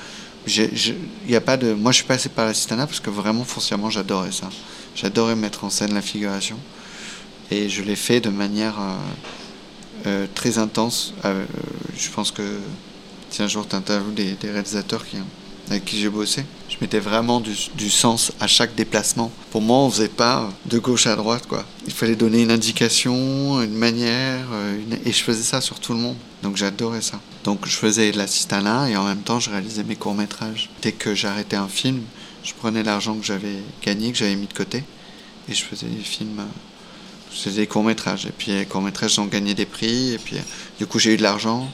y 0.48 1.36
a 1.36 1.42
pas 1.42 1.58
de... 1.58 1.74
Moi, 1.74 1.92
je 1.92 1.98
suis 1.98 2.06
passé 2.06 2.30
par 2.30 2.46
l'assistanat 2.46 2.88
parce 2.88 3.00
que 3.00 3.10
vraiment, 3.10 3.44
foncièrement, 3.44 3.90
j'adorais 3.90 4.32
ça. 4.32 4.50
J'adorais 4.96 5.36
mettre 5.36 5.64
en 5.64 5.70
scène 5.70 5.94
la 5.94 6.02
figuration. 6.02 6.58
Et 7.52 7.70
je 7.70 7.84
l'ai 7.84 7.96
fait 7.96 8.22
de 8.22 8.30
manière 8.30 8.80
euh, 8.80 8.96
euh, 10.08 10.28
très 10.34 10.58
intense. 10.58 11.14
Euh, 11.25 11.46
je 11.98 12.10
pense 12.10 12.32
que 12.32 12.60
si 13.36 13.44
un 13.44 13.50
jour 13.50 13.68
tu 13.68 13.75
interviews 13.75 14.13
des, 14.13 14.38
réalisateurs 14.44 15.06
qui, 15.06 15.18
avec 15.70 15.84
qui 15.84 16.00
j'ai 16.00 16.08
bossé, 16.08 16.46
je 16.70 16.77
mettais 16.80 17.00
vraiment 17.00 17.42
du, 17.42 17.89
sens 17.89 18.32
à 18.39 18.48
chaque 18.48 18.75
déplacement. 18.75 19.30
Pour 19.51 19.62
moi, 19.62 19.80
on 19.80 19.89
faisait 19.89 20.08
pas 20.08 20.50
de 20.65 20.80
gauche 20.80 21.06
à 21.06 21.18
droite, 21.18 21.46
quoi. 21.46 21.65
Il 21.86 21.92
fallait 21.92 22.15
donner 22.15 22.44
une 22.44 22.51
indication, 22.51 23.62
une 23.62 23.75
manière, 23.75 24.48
et 25.04 25.12
je 25.12 25.22
faisais 25.22 25.44
ça 25.44 25.60
sur 25.60 25.82
tout 25.82 25.92
le 25.92 26.00
monde. 26.00 26.15
Donc 26.44 26.56
j'adorais 26.56 27.01
ça. 27.01 27.20
Donc 27.44 27.68
je 27.68 27.75
faisais 27.75 28.13
l'assistanat 28.13 28.89
et 28.89 28.96
en 28.96 29.04
même 29.04 29.22
temps 29.22 29.42
je 29.42 29.50
réalisais 29.50 29.84
mes 29.84 29.98
courts-métrages. 29.98 30.70
Dès 30.82 30.94
que 30.94 31.13
j'arrêtais 31.13 31.58
un 31.58 31.68
film, 31.68 32.04
je 32.42 32.54
prenais 32.54 32.84
l'argent 32.84 33.15
que 33.15 33.25
j'avais 33.25 33.58
gagné, 33.84 34.13
que 34.13 34.18
j'avais 34.18 34.38
mis 34.38 34.48
de 34.48 34.54
côté, 34.54 34.82
et 35.50 35.54
je 35.54 35.63
faisais 35.65 35.88
des 35.88 36.04
films, 36.04 36.42
je 37.34 37.42
faisais 37.42 37.62
des 37.62 37.68
courts-métrages. 37.68 38.27
Et 38.27 38.32
puis 38.32 38.54
les 38.54 38.65
courts-métrages 38.65 39.20
ont 39.20 39.25
gagné 39.25 39.56
des 39.56 39.65
prix, 39.65 40.13
et 40.13 40.20
puis 40.20 40.38
du 40.80 40.88
coup 40.88 41.00
j'ai 41.00 41.15
eu 41.15 41.18
de 41.18 41.24
l'argent, 41.24 41.70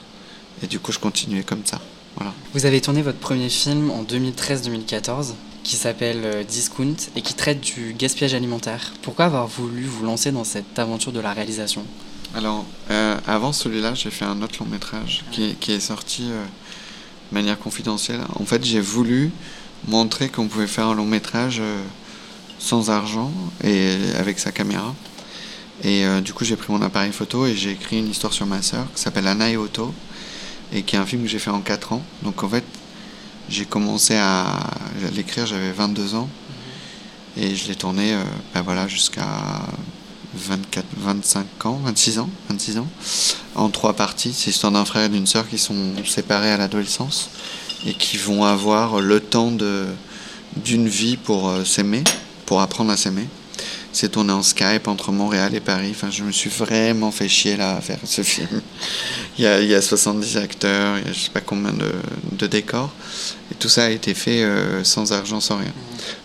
et 0.63 0.67
du 0.67 0.79
coup 0.79 0.91
je 0.91 0.99
continuais 0.99 1.43
comme 1.43 1.65
ça. 1.65 1.79
Voilà. 2.15 2.33
Vous 2.53 2.65
avez 2.65 2.81
tourné 2.81 3.01
votre 3.01 3.19
premier 3.19 3.49
film 3.49 3.89
en 3.89 4.03
2013-2014 4.03 5.33
qui 5.63 5.75
s'appelle 5.75 6.21
euh, 6.25 6.43
Discount 6.43 6.95
et 7.15 7.21
qui 7.21 7.33
traite 7.35 7.61
du 7.61 7.93
gaspillage 7.97 8.33
alimentaire. 8.33 8.93
Pourquoi 9.01 9.25
avoir 9.25 9.47
voulu 9.47 9.83
vous 9.83 10.03
lancer 10.03 10.31
dans 10.31 10.43
cette 10.43 10.77
aventure 10.79 11.11
de 11.11 11.19
la 11.19 11.33
réalisation? 11.33 11.85
Alors, 12.33 12.65
euh, 12.89 13.17
avant 13.27 13.51
celui-là, 13.51 13.93
j'ai 13.93 14.09
fait 14.09 14.23
un 14.23 14.41
autre 14.41 14.55
long 14.61 14.69
métrage 14.69 15.25
qui, 15.31 15.55
qui 15.55 15.73
est 15.73 15.81
sorti 15.81 16.23
euh, 16.29 16.43
de 16.43 17.33
manière 17.35 17.59
confidentielle. 17.59 18.21
En 18.39 18.45
fait, 18.45 18.63
j'ai 18.63 18.79
voulu 18.79 19.31
montrer 19.87 20.29
qu'on 20.29 20.47
pouvait 20.47 20.67
faire 20.67 20.87
un 20.87 20.95
long 20.95 21.05
métrage 21.05 21.59
euh, 21.59 21.81
sans 22.57 22.89
argent 22.89 23.31
et 23.63 23.97
avec 24.17 24.39
sa 24.39 24.51
caméra. 24.51 24.95
Et 25.83 26.05
du 26.23 26.31
coup, 26.31 26.45
j'ai 26.45 26.55
pris 26.55 26.71
mon 26.71 26.79
appareil 26.83 27.11
photo 27.11 27.47
et 27.47 27.55
j'ai 27.55 27.71
écrit 27.71 27.97
une 27.97 28.07
histoire 28.07 28.33
sur 28.33 28.45
ma 28.45 28.61
sœur 28.61 28.85
qui 28.93 29.01
s'appelle 29.01 29.25
Anna 29.25 29.49
et 29.49 29.57
Otto 29.57 29.91
et 30.73 30.83
qui 30.83 30.95
est 30.95 30.99
un 30.99 31.05
film 31.05 31.23
que 31.23 31.27
j'ai 31.27 31.39
fait 31.39 31.49
en 31.49 31.61
4 31.61 31.93
ans. 31.93 32.01
Donc, 32.23 32.43
en 32.43 32.49
fait, 32.49 32.63
j'ai 33.49 33.65
commencé 33.65 34.15
à 34.15 34.59
l'écrire, 35.13 35.45
j'avais 35.45 35.71
22 35.71 36.15
ans 36.15 36.29
et 37.37 37.55
je 37.55 37.67
l'ai 37.67 37.75
tourné 37.75 38.15
ben 38.53 38.61
voilà, 38.61 38.87
jusqu'à 38.87 39.25
24, 40.33 40.85
25 40.97 41.65
ans, 41.65 41.79
26 41.83 42.19
ans, 42.19 42.29
26 42.49 42.77
ans, 42.77 42.87
en 43.55 43.69
trois 43.69 43.93
parties. 43.93 44.33
C'est 44.33 44.47
l'histoire 44.47 44.71
d'un 44.71 44.85
frère 44.85 45.05
et 45.05 45.09
d'une 45.09 45.27
sœur 45.27 45.47
qui 45.47 45.57
sont 45.57 45.93
séparés 46.05 46.51
à 46.51 46.57
l'adolescence 46.57 47.29
et 47.85 47.93
qui 47.93 48.17
vont 48.17 48.45
avoir 48.45 49.01
le 49.01 49.19
temps 49.19 49.51
d'une 50.55 50.87
vie 50.87 51.17
pour 51.17 51.49
euh, 51.49 51.63
s'aimer, 51.65 52.03
pour 52.45 52.61
apprendre 52.61 52.91
à 52.91 52.97
s'aimer. 52.97 53.27
C'est 53.93 54.09
tourné 54.09 54.31
en 54.31 54.41
Skype 54.41 54.87
entre 54.87 55.11
Montréal 55.11 55.53
et 55.53 55.59
Paris. 55.59 55.89
Enfin, 55.91 56.09
je 56.09 56.23
me 56.23 56.31
suis 56.31 56.49
vraiment 56.49 57.11
fait 57.11 57.27
chier 57.27 57.57
là 57.57 57.75
à 57.75 57.81
faire 57.81 57.99
ce 58.05 58.21
film. 58.21 58.61
il, 59.37 59.43
y 59.43 59.47
a, 59.47 59.59
il 59.59 59.69
y 59.69 59.75
a 59.75 59.81
70 59.81 60.37
acteurs, 60.37 60.97
il 60.99 61.07
y 61.07 61.09
a 61.09 61.13
je 61.13 61.19
sais 61.19 61.29
pas 61.29 61.41
combien 61.41 61.73
de, 61.73 61.91
de 62.31 62.47
décors. 62.47 62.91
Et 63.51 63.55
tout 63.55 63.69
ça 63.69 63.85
a 63.85 63.89
été 63.89 64.13
fait 64.13 64.43
euh, 64.43 64.83
sans 64.83 65.11
argent, 65.11 65.41
sans 65.41 65.57
rien. 65.57 65.73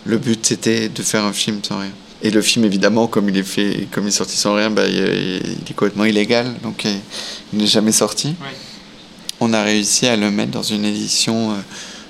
Le 0.05 0.17
but, 0.17 0.45
c'était 0.45 0.89
de 0.89 1.03
faire 1.03 1.25
un 1.25 1.33
film 1.33 1.59
sans 1.63 1.79
rien. 1.79 1.91
Et 2.23 2.31
le 2.31 2.41
film, 2.41 2.65
évidemment, 2.65 3.07
comme 3.07 3.29
il 3.29 3.37
est 3.37 3.43
fait, 3.43 3.87
comme 3.91 4.05
il 4.05 4.07
est 4.07 4.11
sorti 4.11 4.37
sans 4.37 4.55
rien, 4.55 4.71
bah, 4.71 4.87
il, 4.87 4.97
est 4.99 5.73
complètement 5.75 6.05
illégal, 6.05 6.55
donc 6.63 6.85
il 6.85 7.59
n'est 7.59 7.67
jamais 7.67 7.91
sorti. 7.91 8.35
On 9.39 9.53
a 9.53 9.61
réussi 9.61 10.07
à 10.07 10.15
le 10.15 10.31
mettre 10.31 10.51
dans 10.51 10.63
une 10.63 10.83
édition 10.83 11.51
euh, 11.51 11.55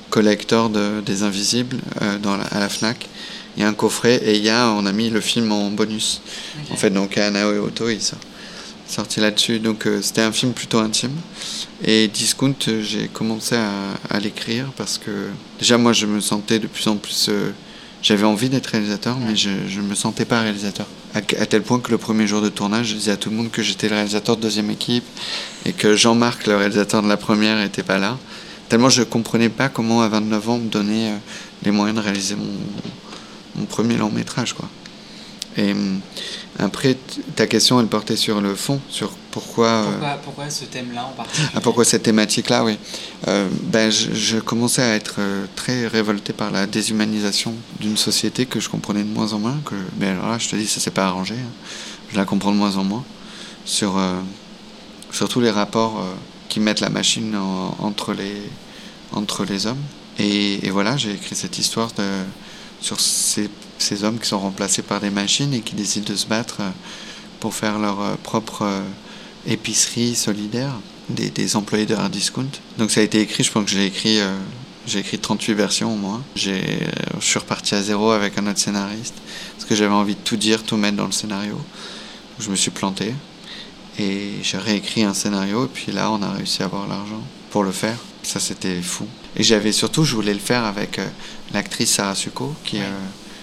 collector 0.09 0.69
de, 0.69 1.01
des 1.05 1.23
Invisibles 1.23 1.77
euh, 2.01 2.17
dans 2.19 2.33
à 2.33 2.59
la 2.59 2.69
Fnac. 2.69 3.09
Il 3.57 3.63
y 3.63 3.65
a 3.65 3.67
un 3.67 3.73
coffret 3.73 4.21
et 4.23 4.35
il 4.37 4.43
y 4.43 4.49
a, 4.49 4.69
on 4.69 4.85
a 4.85 4.91
mis 4.91 5.09
le 5.09 5.19
film 5.19 5.51
en 5.51 5.71
bonus. 5.71 6.21
En 6.71 6.75
fait, 6.75 6.91
donc 6.91 7.17
Anao 7.17 7.53
et 7.53 7.59
Otto, 7.59 7.89
il 7.89 8.01
sort 8.01 8.19
sorti 8.87 9.19
là-dessus. 9.19 9.59
Donc 9.59 9.85
euh, 9.85 10.01
c'était 10.01 10.21
un 10.21 10.31
film 10.31 10.53
plutôt 10.53 10.79
intime. 10.79 11.11
Et 11.83 12.07
Discount, 12.07 12.55
j'ai 12.81 13.09
commencé 13.09 13.55
à, 13.55 13.71
à 14.09 14.19
l'écrire 14.19 14.71
parce 14.77 14.97
que 14.97 15.11
déjà 15.59 15.77
moi 15.77 15.91
je 15.91 16.05
me 16.05 16.21
sentais 16.21 16.59
de 16.59 16.67
plus 16.67 16.87
en 16.87 16.95
plus 16.95 17.29
j'avais 18.01 18.25
envie 18.25 18.49
d'être 18.49 18.67
réalisateur, 18.67 19.17
mais 19.19 19.35
je 19.35 19.49
ne 19.49 19.81
me 19.85 19.95
sentais 19.95 20.25
pas 20.25 20.41
réalisateur. 20.41 20.85
À, 21.13 21.21
tel 21.21 21.61
point 21.61 21.79
que 21.79 21.91
le 21.91 21.97
premier 21.97 22.27
jour 22.27 22.41
de 22.41 22.49
tournage, 22.49 22.87
je 22.87 22.95
disais 22.95 23.11
à 23.11 23.17
tout 23.17 23.29
le 23.29 23.35
monde 23.35 23.51
que 23.51 23.63
j'étais 23.63 23.89
le 23.89 23.95
réalisateur 23.95 24.37
de 24.37 24.41
deuxième 24.41 24.69
équipe 24.69 25.03
et 25.65 25.73
que 25.73 25.95
Jean-Marc, 25.95 26.47
le 26.47 26.55
réalisateur 26.55 27.01
de 27.01 27.09
la 27.09 27.17
première, 27.17 27.57
n'était 27.57 27.83
pas 27.83 27.97
là. 27.97 28.17
Tellement 28.69 28.89
je 28.89 29.01
ne 29.01 29.05
comprenais 29.05 29.49
pas 29.49 29.69
comment, 29.69 30.01
à 30.01 30.09
29 30.09 30.49
ans, 30.49 30.57
me 30.57 30.69
donnait 30.69 31.11
euh, 31.11 31.17
les 31.63 31.71
moyens 31.71 31.97
de 31.97 32.03
réaliser 32.03 32.35
mon, 32.35 32.45
mon 33.57 33.65
premier 33.65 33.97
long 33.97 34.11
métrage. 34.11 34.53
Quoi. 34.53 34.69
Et 35.57 35.71
hum, 35.71 35.99
après, 36.59 36.97
ta 37.35 37.47
question, 37.47 37.79
elle 37.79 37.87
portait 37.87 38.15
sur 38.15 38.41
le 38.41 38.55
fond, 38.55 38.79
sur 38.89 39.11
pourquoi. 39.31 39.67
Euh, 39.67 40.15
pourquoi, 40.23 40.49
ce 40.49 40.65
thème-là 40.65 41.05
en 41.05 41.11
particulier? 41.11 41.47
Ah, 41.55 41.61
Pourquoi 41.61 41.85
cette 41.85 42.03
thématique-là, 42.03 42.63
oui. 42.63 42.77
Euh, 43.27 43.47
ben, 43.63 43.91
je, 43.91 44.39
commençais 44.39 44.81
à 44.81 44.95
être 44.95 45.15
euh, 45.19 45.45
très 45.55 45.87
révolté 45.87 46.33
par 46.33 46.51
la 46.51 46.65
déshumanisation 46.67 47.53
d'une 47.79 47.97
société 47.97 48.45
que 48.45 48.59
je 48.59 48.69
comprenais 48.69 49.03
de 49.03 49.09
moins 49.09 49.33
en 49.33 49.39
moins. 49.39 49.59
Que, 49.65 49.75
mais 49.99 50.07
alors 50.07 50.29
là, 50.29 50.37
je 50.37 50.47
te 50.47 50.55
dis, 50.55 50.67
ça 50.67 50.79
s'est 50.79 50.91
pas 50.91 51.05
arrangé. 51.05 51.35
Hein. 51.35 51.51
Je 52.11 52.17
la 52.17 52.25
comprends 52.25 52.51
de 52.51 52.57
moins 52.57 52.77
en 52.77 52.83
moins. 52.83 53.03
Sur, 53.65 53.99
sur 55.11 55.27
tous 55.27 55.41
les 55.41 55.51
rapports 55.51 56.01
qui 56.47 56.61
mettent 56.61 56.79
la 56.79 56.89
machine 56.89 57.35
entre, 57.79 58.13
les, 58.13 58.41
entre 59.11 59.43
les 59.43 59.67
hommes. 59.67 59.81
Et, 60.17 60.65
et 60.65 60.69
voilà, 60.69 60.95
j'ai 60.95 61.11
écrit 61.11 61.35
cette 61.35 61.59
histoire 61.59 61.91
de, 61.97 62.03
sur 62.81 62.99
ces 62.99 64.03
hommes 64.03 64.19
qui 64.19 64.27
sont 64.27 64.39
remplacés 64.39 64.81
par 64.81 64.99
des 64.99 65.09
machines 65.09 65.53
et 65.53 65.61
qui 65.61 65.75
décident 65.75 66.11
de 66.11 66.15
se 66.15 66.25
battre 66.25 66.57
euh, 66.61 66.69
pour 67.39 67.53
faire 67.53 67.79
leur 67.79 68.01
euh, 68.01 68.15
propre 68.21 68.63
euh, 68.63 68.81
épicerie 69.45 70.15
solidaire, 70.15 70.73
des, 71.09 71.55
employés 71.55 71.85
de 71.85 71.95
hard 71.95 72.11
discount. 72.11 72.49
Donc 72.77 72.91
ça 72.91 72.99
a 72.99 73.03
été 73.03 73.21
écrit, 73.21 73.43
je 73.43 73.51
pense 73.51 73.65
que 73.65 73.71
j'ai 73.71 73.85
écrit 73.85 74.19
écrit 74.95 75.19
38 75.19 75.53
versions 75.53 75.93
au 75.93 75.95
moins. 75.95 76.21
Je 76.35 76.51
suis 77.21 77.39
reparti 77.39 77.75
à 77.75 77.81
zéro 77.81 78.11
avec 78.11 78.37
un 78.37 78.47
autre 78.47 78.59
scénariste 78.59 79.15
parce 79.55 79.65
que 79.65 79.75
j'avais 79.75 79.93
envie 79.93 80.15
de 80.15 80.19
tout 80.19 80.35
dire, 80.35 80.63
tout 80.63 80.75
mettre 80.75 80.97
dans 80.97 81.05
le 81.05 81.13
scénario. 81.13 81.59
Je 82.39 82.49
me 82.49 82.55
suis 82.55 82.71
planté 82.71 83.13
et 83.99 84.31
j'ai 84.43 84.57
réécrit 84.57 85.03
un 85.03 85.13
scénario 85.13 85.65
et 85.65 85.69
puis 85.69 85.93
là 85.93 86.11
on 86.11 86.21
a 86.21 86.31
réussi 86.31 86.61
à 86.61 86.65
avoir 86.65 86.87
l'argent 86.87 87.21
pour 87.51 87.63
le 87.63 87.71
faire. 87.71 87.97
Ça 88.27 88.41
c'était 88.41 88.81
fou. 88.81 89.05
Et 89.37 89.43
j'avais 89.43 89.71
surtout, 89.71 90.03
je 90.03 90.13
voulais 90.13 90.33
le 90.33 90.39
faire 90.39 90.65
avec 90.65 90.99
euh, 90.99 91.07
l'actrice 91.53 91.91
Sarah 91.91 92.13
Suko 92.13 92.53
qui, 92.65 92.75
Ouais. 92.77 92.83
euh, 92.83 92.89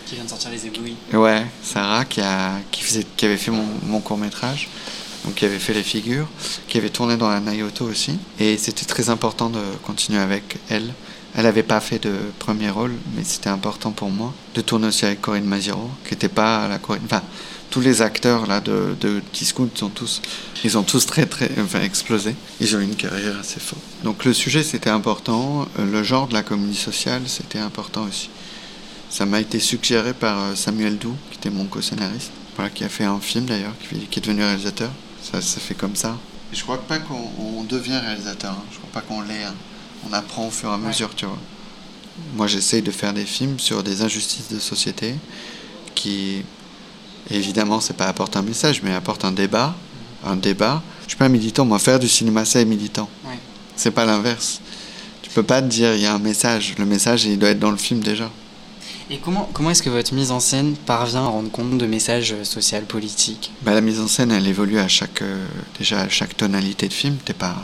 Qui 0.06 0.14
vient 0.16 0.24
de 0.24 0.28
sortir 0.28 0.50
les 0.50 0.66
éblouis. 0.66 0.94
Ouais, 1.14 1.46
Sarah 1.62 2.04
qui, 2.04 2.20
a, 2.20 2.58
qui, 2.70 2.82
faisait, 2.82 3.06
qui 3.16 3.24
avait 3.24 3.38
fait 3.38 3.50
mon, 3.50 3.64
mon 3.84 4.00
court 4.00 4.18
métrage, 4.18 4.68
donc 5.24 5.36
qui 5.36 5.46
avait 5.46 5.58
fait 5.58 5.72
les 5.72 5.82
figures, 5.82 6.28
qui 6.68 6.76
avait 6.76 6.90
tourné 6.90 7.16
dans 7.16 7.30
la 7.30 7.40
Nayoto 7.40 7.86
aussi. 7.86 8.18
Et 8.38 8.58
c'était 8.58 8.84
très 8.84 9.08
important 9.08 9.48
de 9.48 9.60
continuer 9.82 10.20
avec 10.20 10.58
elle. 10.68 10.92
Elle 11.34 11.44
n'avait 11.44 11.62
pas 11.62 11.80
fait 11.80 11.98
de 11.98 12.12
premier 12.38 12.68
rôle, 12.68 12.92
mais 13.16 13.24
c'était 13.24 13.48
important 13.48 13.90
pour 13.90 14.10
moi 14.10 14.34
de 14.54 14.60
tourner 14.60 14.88
aussi 14.88 15.06
avec 15.06 15.22
Corinne 15.22 15.46
Maziro, 15.46 15.90
qui 16.06 16.12
n'était 16.12 16.28
pas 16.28 16.68
la 16.68 16.76
Corinne. 16.78 17.02
Enfin, 17.06 17.22
tous 17.74 17.80
les 17.80 18.02
acteurs 18.02 18.46
là 18.46 18.60
de, 18.60 18.94
de 19.00 19.20
Discount 19.32 19.68
sont 19.74 19.88
tous, 19.88 20.22
ils 20.62 20.78
ont 20.78 20.84
tous 20.84 21.06
très 21.06 21.26
très, 21.26 21.50
enfin 21.58 21.80
explosé. 21.80 22.36
Ils 22.60 22.76
ont 22.76 22.78
eu 22.78 22.84
une 22.84 22.94
carrière 22.94 23.36
assez 23.36 23.58
forte. 23.58 23.82
Donc 24.04 24.24
le 24.24 24.32
sujet 24.32 24.62
c'était 24.62 24.90
important, 24.90 25.66
euh, 25.80 25.84
le 25.84 26.04
genre 26.04 26.28
de 26.28 26.34
la 26.34 26.44
comédie 26.44 26.76
sociale 26.76 27.22
c'était 27.26 27.58
important 27.58 28.04
aussi. 28.04 28.30
Ça 29.10 29.26
m'a 29.26 29.40
été 29.40 29.58
suggéré 29.58 30.14
par 30.14 30.40
euh, 30.40 30.54
Samuel 30.54 30.98
Doux, 30.98 31.16
qui 31.32 31.38
était 31.38 31.50
mon 31.50 31.64
co-scénariste, 31.64 32.30
voilà, 32.54 32.70
qui 32.70 32.84
a 32.84 32.88
fait 32.88 33.02
un 33.02 33.18
film 33.18 33.46
d'ailleurs, 33.46 33.74
qui, 33.80 33.98
qui 34.06 34.20
est 34.20 34.22
devenu 34.22 34.44
réalisateur. 34.44 34.92
Ça 35.20 35.40
se 35.40 35.58
fait 35.58 35.74
comme 35.74 35.96
ça. 35.96 36.16
Et 36.52 36.56
je 36.56 36.62
crois 36.62 36.80
pas 36.80 37.00
qu'on 37.00 37.28
on 37.40 37.64
devient 37.64 37.98
réalisateur, 37.98 38.52
hein. 38.52 38.64
je 38.70 38.76
crois 38.78 38.90
pas 38.92 39.00
qu'on 39.00 39.20
l'est. 39.22 39.42
hein. 39.42 39.54
On 40.08 40.12
apprend 40.12 40.46
au 40.46 40.50
fur 40.52 40.70
et 40.70 40.74
à 40.74 40.78
mesure, 40.78 41.12
tu 41.16 41.26
vois. 41.26 41.38
Moi 42.36 42.46
j'essaye 42.46 42.82
de 42.82 42.92
faire 42.92 43.12
des 43.12 43.24
films 43.24 43.58
sur 43.58 43.82
des 43.82 44.02
injustices 44.02 44.46
de 44.48 44.60
société 44.60 45.16
qui, 45.96 46.44
évidemment, 47.30 47.80
c'est 47.80 47.96
pas 47.96 48.06
apporte 48.06 48.36
un 48.36 48.42
message, 48.42 48.82
mais 48.82 48.94
apporte 48.94 49.24
un 49.24 49.32
débat. 49.32 49.74
Un 50.24 50.36
débat. 50.36 50.82
Je 51.04 51.10
suis 51.10 51.18
pas 51.18 51.28
militant, 51.28 51.64
moi 51.64 51.78
faire 51.78 51.98
du 51.98 52.08
cinéma 52.08 52.44
c'est 52.44 52.64
militant. 52.64 53.08
Ouais. 53.26 53.38
C'est 53.76 53.90
pas 53.90 54.04
l'inverse. 54.04 54.60
Tu 55.22 55.30
peux 55.30 55.42
pas 55.42 55.60
te 55.60 55.66
dire 55.66 55.94
il 55.94 56.00
y 56.00 56.06
a 56.06 56.14
un 56.14 56.18
message. 56.18 56.74
Le 56.78 56.86
message 56.86 57.24
il 57.26 57.38
doit 57.38 57.50
être 57.50 57.58
dans 57.58 57.70
le 57.70 57.76
film 57.76 58.00
déjà. 58.00 58.30
Et 59.10 59.18
comment, 59.18 59.50
comment 59.52 59.70
est-ce 59.70 59.82
que 59.82 59.90
votre 59.90 60.14
mise 60.14 60.30
en 60.30 60.40
scène 60.40 60.76
parvient 60.86 61.24
à 61.24 61.28
rendre 61.28 61.50
compte 61.50 61.76
de 61.76 61.84
messages 61.84 62.32
euh, 62.32 62.42
sociaux, 62.42 62.78
politiques? 62.88 63.52
Bah, 63.60 63.74
la 63.74 63.82
mise 63.82 64.00
en 64.00 64.08
scène, 64.08 64.30
elle 64.30 64.46
évolue 64.46 64.78
à 64.78 64.88
chaque, 64.88 65.20
euh, 65.20 65.44
déjà 65.78 66.00
à 66.00 66.08
chaque 66.08 66.34
tonalité 66.34 66.88
de 66.88 66.92
film. 66.94 67.16
T'es 67.22 67.34
pas, 67.34 67.54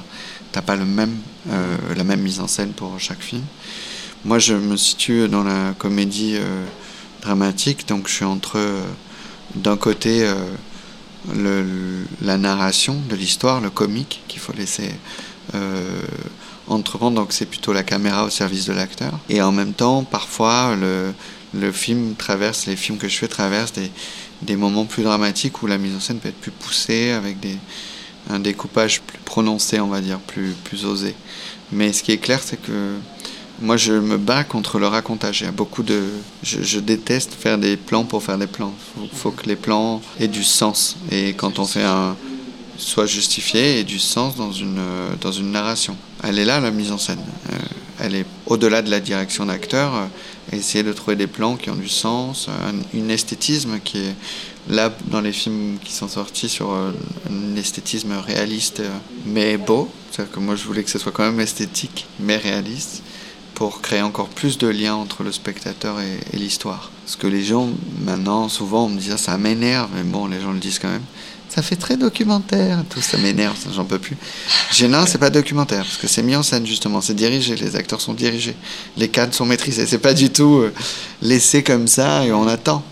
t'as 0.53 0.61
pas 0.61 0.77
le 0.77 0.85
même, 0.85 1.17
euh, 1.51 1.77
la 1.97 2.05
même 2.05 2.21
mise 2.21 2.41
en 2.41 2.47
scène 2.47 2.73
pour 2.73 3.01
chaque 3.01 3.23
film. 3.23 3.43
Moi, 4.27 4.39
je 4.39 4.53
me 4.53 4.77
situe 4.77 5.29
dans 5.29 5.43
la 5.43 5.73
comédie 5.79 6.35
euh, 6.37 6.67
dramatique, 7.23 7.89
donc 7.89 8.07
je 8.07 8.13
suis 8.13 8.27
entre, 8.27 8.59
d'un 9.55 9.77
côté, 9.77 10.25
euh, 10.25 12.05
la 12.23 12.39
narration 12.39 13.01
de 13.09 13.17
l'histoire, 13.17 13.61
le 13.61 13.71
comique 13.71 14.23
qu'il 14.29 14.41
faut 14.41 14.53
laisser 14.53 14.91
euh, 15.55 16.01
entreprendre, 16.69 17.17
donc 17.17 17.33
c'est 17.33 17.47
plutôt 17.47 17.73
la 17.73 17.83
caméra 17.83 18.25
au 18.25 18.31
service 18.31 18.67
de 18.67 18.73
l'acteur. 18.73 19.19
Et 19.29 19.43
en 19.43 19.53
même 19.53 19.73
temps, 19.73 20.05
parfois, 20.05 20.77
le, 20.77 21.73
film 21.73 22.15
traverse, 22.15 22.67
les 22.67 22.77
films 22.77 22.99
que 22.99 23.09
je 23.09 23.17
fais 23.17 23.29
traversent 23.29 23.73
des, 24.43 24.57
moments 24.57 24.87
plus 24.87 25.03
dramatiques 25.03 25.63
où 25.63 25.67
la 25.67 25.79
mise 25.79 25.95
en 25.95 26.01
scène 26.01 26.19
peut 26.19 26.29
être 26.29 26.41
plus 26.41 26.53
poussée, 26.53 27.11
avec 27.11 27.37
un 28.29 28.39
découpage 28.39 29.01
plus 29.03 29.19
prononcé, 29.19 29.81
on 29.81 29.89
va 29.89 30.01
dire, 30.01 30.19
plus, 30.21 30.55
plus 30.65 30.85
osé. 30.85 31.15
Mais 31.73 31.93
ce 31.93 32.03
qui 32.03 32.13
est 32.13 32.19
clair, 32.19 32.41
c'est 32.43 32.61
que 32.61 32.95
moi, 33.61 33.77
je 33.77 33.93
me 33.93 34.17
bats 34.17 34.45
contre 34.45 34.79
le 34.79 34.87
racontage. 34.87 35.43
Il 35.43 35.45
y 35.45 35.49
a 35.49 35.53
beaucoup 35.53 35.83
de. 35.83 36.03
Je, 36.43 36.81
déteste 36.81 37.35
faire 37.35 37.59
des 37.59 37.77
plans 37.77 38.05
pour 38.05 38.23
faire 38.23 38.39
des 38.39 38.47
plans. 38.47 38.73
Il 39.03 39.09
faut, 39.11 39.31
que 39.31 39.47
les 39.47 39.57
plans 39.57 40.01
aient 40.19 40.29
du 40.29 40.45
sens. 40.45 40.97
Et 41.11 41.35
quand 41.35 41.59
on 41.59 41.67
fait 41.67 41.85
un. 41.85 42.17
soit 42.79 43.07
justifié 43.07 43.79
et 43.79 43.85
du 43.85 43.99
sens 43.99 44.37
dans 44.37 44.53
une, 44.53 44.81
dans 45.21 45.33
une 45.33 45.51
narration. 45.53 45.97
Elle 46.25 46.39
est 46.39 46.45
là, 46.45 46.61
la 46.61 46.71
mise 46.71 46.93
en 46.93 46.99
scène. 46.99 47.21
Euh, 47.53 47.57
elle 47.99 48.15
est 48.15 48.27
au-delà 48.47 48.81
de 48.81 48.91
la 48.91 49.01
direction 49.01 49.47
d'acteur. 49.47 49.95
euh, 49.95 50.07
essayer 50.57 50.83
de 50.83 50.93
trouver 50.93 51.17
des 51.17 51.27
plans 51.27 51.57
qui 51.57 51.71
ont 51.71 51.77
du 51.77 51.89
sens, 51.89 52.49
un, 52.49 52.99
une 52.99 53.11
esthétisme 53.11 53.79
qui 53.85 53.99
est 53.99 54.15
là 54.69 54.93
dans 55.09 55.21
les 55.21 55.33
films 55.33 55.79
qui 55.85 55.93
sont 55.93 56.09
sortis 56.09 56.49
sur 56.49 56.73
euh, 56.73 56.93
un 57.31 57.57
esthétisme 57.57 58.13
réaliste 58.13 58.83
mais 59.27 59.59
beau. 59.59 59.91
C'est-à-dire 60.11 60.33
que 60.33 60.41
moi 60.41 60.57
je 60.57 60.65
voulais 60.65 60.83
que 60.83 60.91
ce 60.91 60.99
soit 60.99 61.13
quand 61.13 61.25
même 61.25 61.41
esthétique 61.41 62.07
mais 62.19 62.37
réaliste 62.37 63.03
pour 63.61 63.83
créer 63.83 64.01
encore 64.01 64.29
plus 64.29 64.57
de 64.57 64.69
liens 64.69 64.95
entre 64.95 65.23
le 65.23 65.31
spectateur 65.33 66.01
et, 66.01 66.19
l'histoire. 66.35 66.91
Parce 67.05 67.17
que 67.17 67.27
les 67.27 67.45
gens, 67.45 67.69
maintenant, 68.01 68.49
souvent, 68.49 68.87
on 68.87 68.89
me 68.89 68.99
dit 68.99 69.11
ah, 69.13 69.19
ça 69.19 69.37
m'énerve, 69.37 69.91
mais 69.95 70.03
bon, 70.03 70.29
les 70.29 70.41
gens 70.41 70.53
le 70.53 70.59
disent 70.59 70.79
quand 70.79 70.89
même. 70.89 71.05
Ça 71.51 71.61
fait 71.61 71.77
très 71.77 71.99
documentaire, 71.99 72.83
tout 72.89 73.03
ça 73.03 73.19
m'énerve, 73.19 73.55
j'en 73.75 73.85
peux 73.85 73.99
plus. 73.99 74.17
J'ai 74.73 74.89
non, 74.89 75.05
c'est 75.07 75.19
pas 75.19 75.29
documentaire, 75.29 75.85
parce 75.85 75.99
que 75.99 76.07
c'est 76.07 76.23
mis 76.23 76.35
en 76.37 76.43
scène 76.43 76.67
justement, 76.67 77.03
c'est 77.03 77.13
dirigé, 77.13 77.55
les 77.55 77.77
acteurs 77.77 78.01
sont 78.01 78.15
dirigés, 78.15 78.57
les 78.97 79.09
cadres 79.09 79.35
sont 79.35 79.45
maîtrisés, 79.45 79.85
c'est 79.85 79.99
pas 79.99 80.15
du 80.15 80.31
tout 80.31 80.61
euh, 80.61 80.73
laissé 81.21 81.63
comme 81.63 81.87
ça 81.87 82.25
et 82.25 82.33
on 82.33 82.49
attend. 82.49 82.83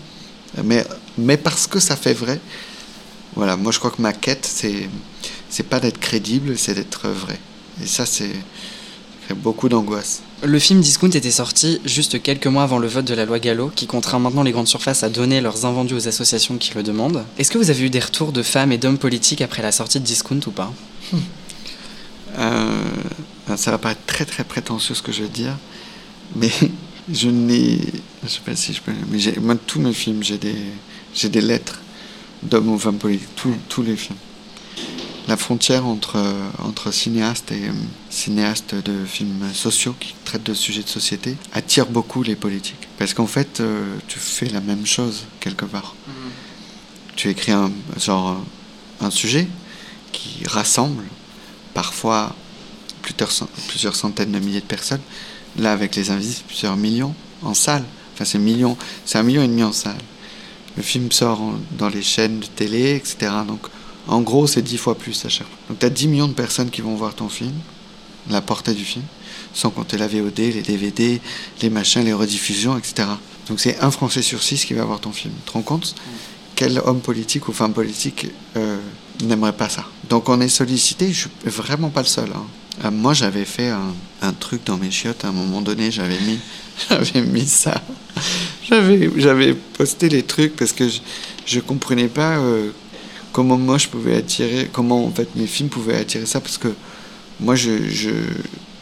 Mais, 0.63 0.85
mais 1.17 1.37
parce 1.37 1.65
que 1.65 1.79
ça 1.79 1.95
fait 1.95 2.13
vrai, 2.13 2.39
voilà, 3.35 3.55
moi 3.55 3.71
je 3.71 3.79
crois 3.79 3.89
que 3.89 4.03
ma 4.03 4.13
quête, 4.13 4.45
c'est, 4.45 4.87
c'est 5.49 5.67
pas 5.67 5.79
d'être 5.79 5.99
crédible, 5.99 6.59
c'est 6.59 6.75
d'être 6.75 7.09
vrai. 7.09 7.39
Et 7.81 7.87
ça, 7.87 8.05
c'est 8.05 8.35
crée 9.25 9.33
beaucoup 9.33 9.67
d'angoisse. 9.67 10.21
Le 10.41 10.57
film 10.57 10.79
Discount 10.79 11.09
était 11.09 11.31
sorti 11.31 11.81
juste 11.83 12.21
quelques 12.21 12.47
mois 12.47 12.63
avant 12.63 12.79
le 12.79 12.87
vote 12.87 13.03
de 13.03 13.13
la 13.13 13.25
loi 13.25 13.39
Gallo, 13.39 13.71
qui 13.75 13.87
contraint 13.87 14.19
maintenant 14.19 14.43
les 14.43 14.53
grandes 14.53 14.69
surfaces 14.69 15.03
à 15.03 15.09
donner 15.09 15.41
leurs 15.41 15.65
invendus 15.65 15.95
aux 15.95 16.07
associations 16.07 16.57
qui 16.57 16.73
le 16.75 16.81
demandent. 16.81 17.25
Est-ce 17.37 17.51
que 17.51 17.57
vous 17.57 17.69
avez 17.69 17.83
eu 17.83 17.89
des 17.89 17.99
retours 17.99 18.31
de 18.31 18.41
femmes 18.41 18.71
et 18.71 18.77
d'hommes 18.77 18.97
politiques 18.97 19.41
après 19.41 19.61
la 19.61 19.73
sortie 19.73 19.99
de 19.99 20.05
Discount 20.05 20.39
ou 20.47 20.51
pas? 20.51 20.71
Euh, 22.37 22.83
ça 23.57 23.71
va 23.71 23.79
paraître 23.79 24.05
très 24.05 24.23
très 24.23 24.43
prétentieux 24.43 24.95
ce 24.95 25.01
que 25.01 25.11
je 25.11 25.23
vais 25.23 25.29
dire, 25.29 25.57
mais 26.35 26.51
je 27.11 27.27
n'ai, 27.27 27.81
je 28.23 28.29
sais 28.29 28.39
pas 28.45 28.55
si 28.55 28.71
je 28.71 28.81
peux, 28.81 28.93
mais 29.11 29.19
moi 29.41 29.55
tous 29.67 29.81
mes 29.81 29.91
films, 29.91 30.23
j'ai 30.23 30.37
des, 30.37 30.55
des 31.23 31.41
lettres 31.41 31.81
d'hommes 32.43 32.69
ou 32.69 32.79
femmes 32.79 32.99
politiques, 32.99 33.27
tous, 33.35 33.55
tous 33.67 33.81
les 33.81 33.97
films. 33.97 34.15
La 35.29 35.37
frontière 35.37 35.85
entre, 35.85 36.17
entre 36.63 36.91
cinéastes 36.91 37.51
et 37.51 37.65
euh, 37.69 37.71
cinéastes 38.09 38.73
de 38.73 39.05
films 39.05 39.53
sociaux 39.53 39.95
qui 39.99 40.15
traitent 40.25 40.43
de 40.47 40.55
sujets 40.55 40.81
de 40.81 40.89
société 40.89 41.37
attire 41.53 41.85
beaucoup 41.85 42.23
les 42.23 42.35
politiques. 42.35 42.87
Parce 42.97 43.13
qu'en 43.13 43.27
fait, 43.27 43.59
euh, 43.59 43.85
tu 44.07 44.17
fais 44.17 44.47
la 44.47 44.59
même 44.59 44.85
chose 44.87 45.25
quelque 45.39 45.65
part. 45.65 45.93
Tu 47.15 47.29
écris 47.29 47.51
un, 47.51 47.71
genre, 47.99 48.37
un 49.01 49.11
sujet 49.11 49.47
qui 50.11 50.43
rassemble 50.47 51.03
parfois 51.75 52.35
plusieurs, 53.03 53.31
cent- 53.31 53.49
plusieurs 53.67 53.95
centaines 53.95 54.31
de 54.31 54.39
milliers 54.39 54.61
de 54.61 54.65
personnes. 54.65 55.01
Là, 55.57 55.73
avec 55.73 55.95
les 55.95 56.09
invisibles, 56.09 56.47
plusieurs 56.47 56.75
millions 56.75 57.13
en 57.43 57.53
salle. 57.53 57.83
Enfin, 58.15 58.25
c'est 58.25 58.39
millions, 58.39 58.77
c'est 59.05 59.17
un 59.19 59.23
million 59.23 59.43
et 59.43 59.47
demi 59.47 59.63
en 59.63 59.73
salle. 59.73 59.97
Le 60.77 60.81
film 60.83 61.11
sort 61.11 61.39
en- 61.41 61.59
dans 61.77 61.89
les 61.89 62.01
chaînes 62.03 62.39
de 62.39 62.45
télé, 62.47 62.95
etc. 62.95 63.31
Donc, 63.47 63.59
en 64.09 64.21
gros, 64.21 64.47
c'est 64.47 64.63
dix 64.63 64.77
fois 64.77 64.95
plus 64.95 65.23
à 65.25 65.29
chaque. 65.29 65.47
Donc, 65.69 65.79
tu 65.79 65.85
as 65.85 65.89
10 65.89 66.07
millions 66.07 66.27
de 66.27 66.33
personnes 66.33 66.71
qui 66.71 66.81
vont 66.81 66.95
voir 66.95 67.13
ton 67.13 67.29
film, 67.29 67.53
la 68.29 68.41
portée 68.41 68.73
du 68.73 68.83
film, 68.83 69.05
sans 69.53 69.69
compter 69.69 69.97
la 69.97 70.07
VOD, 70.07 70.37
les 70.37 70.61
DVD, 70.63 71.21
les 71.61 71.69
machins, 71.69 72.03
les 72.03 72.13
rediffusions, 72.13 72.75
etc. 72.77 73.07
Donc, 73.47 73.59
c'est 73.59 73.79
un 73.79 73.91
Français 73.91 74.23
sur 74.23 74.41
six 74.41 74.65
qui 74.65 74.73
va 74.73 74.83
voir 74.83 74.99
ton 74.99 75.11
film. 75.11 75.33
Tu 75.45 75.51
te 75.51 75.53
rends 75.53 75.61
compte 75.61 75.93
Quel 76.55 76.79
homme 76.85 77.01
politique 77.01 77.47
ou 77.49 77.53
femme 77.53 77.73
politique 77.73 78.27
euh, 78.57 78.77
n'aimerait 79.23 79.53
pas 79.53 79.69
ça? 79.69 79.85
Donc, 80.09 80.27
on 80.27 80.41
est 80.41 80.49
sollicité, 80.49 81.13
je 81.13 81.19
suis 81.19 81.29
vraiment 81.45 81.89
pas 81.89 82.01
le 82.01 82.07
seul. 82.07 82.29
hein. 82.33 82.45
Euh, 82.85 82.91
moi, 82.91 83.13
j'avais 83.13 83.45
fait 83.45 83.69
un, 83.69 84.33
truc 84.39 84.63
dans 84.65 84.77
mes 84.77 84.89
chiottes 84.89 85.23
à 85.23 85.27
un 85.27 85.33
moment 85.33 85.61
donné, 85.61 85.91
j'avais 85.91 86.17
mis, 86.21 86.39
mis 87.31 87.45
ça. 87.45 87.79
J'avais, 88.67 89.09
j'avais 89.17 89.53
posté 89.53 90.09
les 90.09 90.23
trucs 90.23 90.55
parce 90.55 90.73
que 90.73 90.87
je, 90.87 90.99
je 91.45 91.59
comprenais 91.59 92.07
pas 92.07 92.37
euh, 92.37 92.71
comment 93.31 93.57
moi 93.57 93.77
je 93.77 93.87
pouvais 93.87 94.15
attirer, 94.15 94.69
comment 94.71 95.05
en 95.05 95.11
fait 95.11 95.29
mes 95.35 95.47
films 95.47 95.69
pouvaient 95.69 95.97
attirer 95.97 96.25
ça 96.25 96.41
parce 96.41 96.57
que 96.57 96.69
moi 97.39 97.55
je, 97.55 97.87
je, 97.89 98.09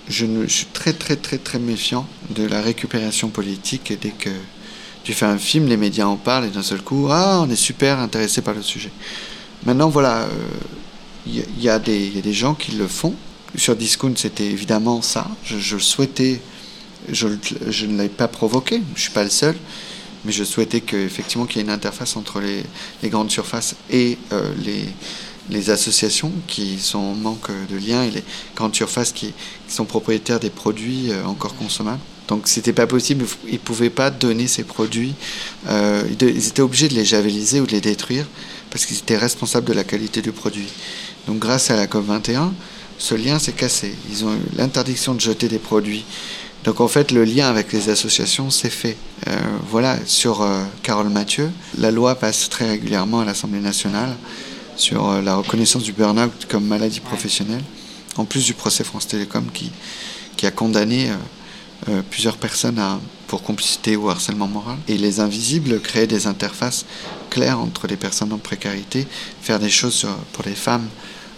je, 0.10 0.26
ne, 0.26 0.48
je 0.48 0.54
suis 0.54 0.66
très 0.68 0.94
très 0.94 1.16
très 1.16 1.38
très 1.38 1.60
méfiant 1.60 2.08
de 2.30 2.44
la 2.46 2.62
récupération 2.62 3.30
politique 3.30 3.92
et 3.92 3.98
dès 3.98 4.12
que 4.12 4.30
tu 5.04 5.14
fais 5.14 5.26
un 5.26 5.38
film, 5.38 5.68
les 5.68 5.78
médias 5.78 6.06
en 6.06 6.18
parlent 6.18 6.46
et 6.46 6.50
d'un 6.50 6.62
seul 6.64 6.82
coup, 6.82 7.08
ah, 7.10 7.42
on 7.46 7.50
est 7.50 7.56
super 7.56 8.00
intéressé 8.00 8.42
par 8.42 8.54
le 8.54 8.62
sujet. 8.62 8.92
Maintenant, 9.66 9.88
voilà, 9.90 10.24
euh, 10.24 10.28
il 11.26 11.36
y, 11.38 11.40
a- 11.42 11.44
il 11.58 11.62
y 11.62 11.64
y 11.64 11.70
a 12.20 12.22
des 12.22 12.34
gens 12.34 12.54
qui 12.56 12.74
le 12.74 12.88
font. 12.88 13.16
Sur 13.56 13.76
Discount, 13.78 14.14
c'était 14.18 14.46
évidemment 14.48 15.02
ça. 15.02 15.28
Je, 15.46 15.76
le 15.76 15.82
souhaitais, 15.82 16.42
je, 17.10 17.28
je 17.70 17.86
ne 17.86 18.02
l'ai 18.02 18.10
pas 18.10 18.28
provoqué, 18.28 18.82
je 18.96 19.02
suis 19.02 19.12
pas 19.12 19.24
le 19.24 19.30
seul, 19.30 19.56
mais 20.26 20.32
je 20.32 20.44
souhaitais 20.44 20.82
que, 20.82 20.98
effectivement 20.98 21.46
qu'il 21.46 21.58
y 21.58 21.60
ait 21.60 21.68
une 21.68 21.74
interface 21.74 22.16
entre 22.18 22.42
les, 22.42 23.10
grandes 23.10 23.32
surfaces 23.32 23.76
et 23.90 24.18
euh, 24.32 24.54
les, 25.50 25.70
associations 25.70 26.32
qui 26.48 26.78
sont 26.80 27.00
en 27.00 27.16
manque 27.16 27.50
de 27.70 27.78
liens 27.78 28.04
et 28.04 28.12
les 28.12 28.24
grandes 28.56 28.76
surfaces 28.76 29.12
qui, 29.12 29.34
sont 29.68 29.86
propriétaires 29.86 30.40
des 30.40 30.50
produits 30.50 31.12
euh, 31.12 31.26
encore 31.26 31.56
consommables. 31.56 32.00
Donc 32.28 32.48
c'était 32.48 32.74
pas 32.74 32.88
possible, 32.88 33.26
ils 33.50 33.60
pouvaient 33.60 33.90
pas 33.90 34.10
donner 34.10 34.48
ces 34.48 34.64
produits, 34.64 35.14
euh, 35.68 36.04
ils 36.20 36.48
étaient 36.48 36.62
obligés 36.62 36.90
de 36.90 36.94
les 36.94 37.06
javeliser 37.06 37.62
ou 37.62 37.66
de 37.66 37.72
les 37.72 37.82
détruire 37.82 38.28
parce 38.70 38.86
qu'ils 38.86 38.98
étaient 38.98 39.18
responsables 39.18 39.66
de 39.66 39.74
la 39.74 39.86
qualité 39.86 40.22
du 40.22 40.34
produit. 40.34 40.68
Donc 41.28 41.40
grâce 41.40 41.72
à 41.72 41.78
la 41.78 41.88
COP21, 41.88 42.52
ce 42.98 43.16
lien 43.16 43.40
s'est 43.40 43.54
cassé. 43.54 43.94
Ils 44.10 44.26
ont 44.26 44.34
eu 44.34 44.40
l'interdiction 44.58 45.14
de 45.14 45.22
jeter 45.22 45.48
des 45.48 45.60
produits. 45.60 46.04
Donc 46.64 46.82
en 46.82 46.88
fait, 46.88 47.12
le 47.12 47.24
lien 47.24 47.48
avec 47.48 47.72
les 47.72 47.90
associations 47.90 48.50
s'est 48.50 48.70
fait. 48.70 48.98
Euh, 49.28 49.40
voilà, 49.70 49.98
sur 50.06 50.46
Carole 50.84 51.10
Mathieu, 51.10 51.50
la 51.78 51.92
loi 51.92 52.16
passe 52.16 52.50
très 52.50 52.68
régulièrement 52.68 53.22
à 53.22 53.26
l'Assemblée 53.26 53.60
nationale 53.60 54.16
sur 54.78 55.10
euh, 55.10 55.22
la 55.22 55.36
reconnaissance 55.36 55.84
du 55.84 55.92
burn-out 55.92 56.46
comme 56.48 56.66
maladie 56.66 57.00
professionnelle, 57.00 57.64
en 58.16 58.26
plus 58.26 58.46
du 58.46 58.54
procès 58.54 58.84
France 58.84 59.08
Télécom 59.08 59.46
qui, 59.54 59.72
qui 60.38 60.46
a 60.46 60.52
condamné 60.52 61.10
euh, 61.10 61.16
euh, 61.90 62.02
plusieurs 62.10 62.38
personnes 62.38 62.82
pour 63.28 63.42
complicité 63.42 63.96
ou 63.96 64.10
harcèlement 64.10 64.48
moral. 64.48 64.78
Et 64.88 64.98
les 64.98 65.20
invisibles 65.20 65.82
créaient 65.82 66.08
des 66.08 66.28
interfaces 66.28 66.86
claires 67.30 67.60
entre 67.60 67.88
les 67.88 67.98
personnes 67.98 68.32
en 68.32 68.38
précarité, 68.38 69.06
faire 69.42 69.60
des 69.60 69.70
choses 69.70 70.08
pour 70.34 70.46
les 70.46 70.56
femmes 70.56 70.88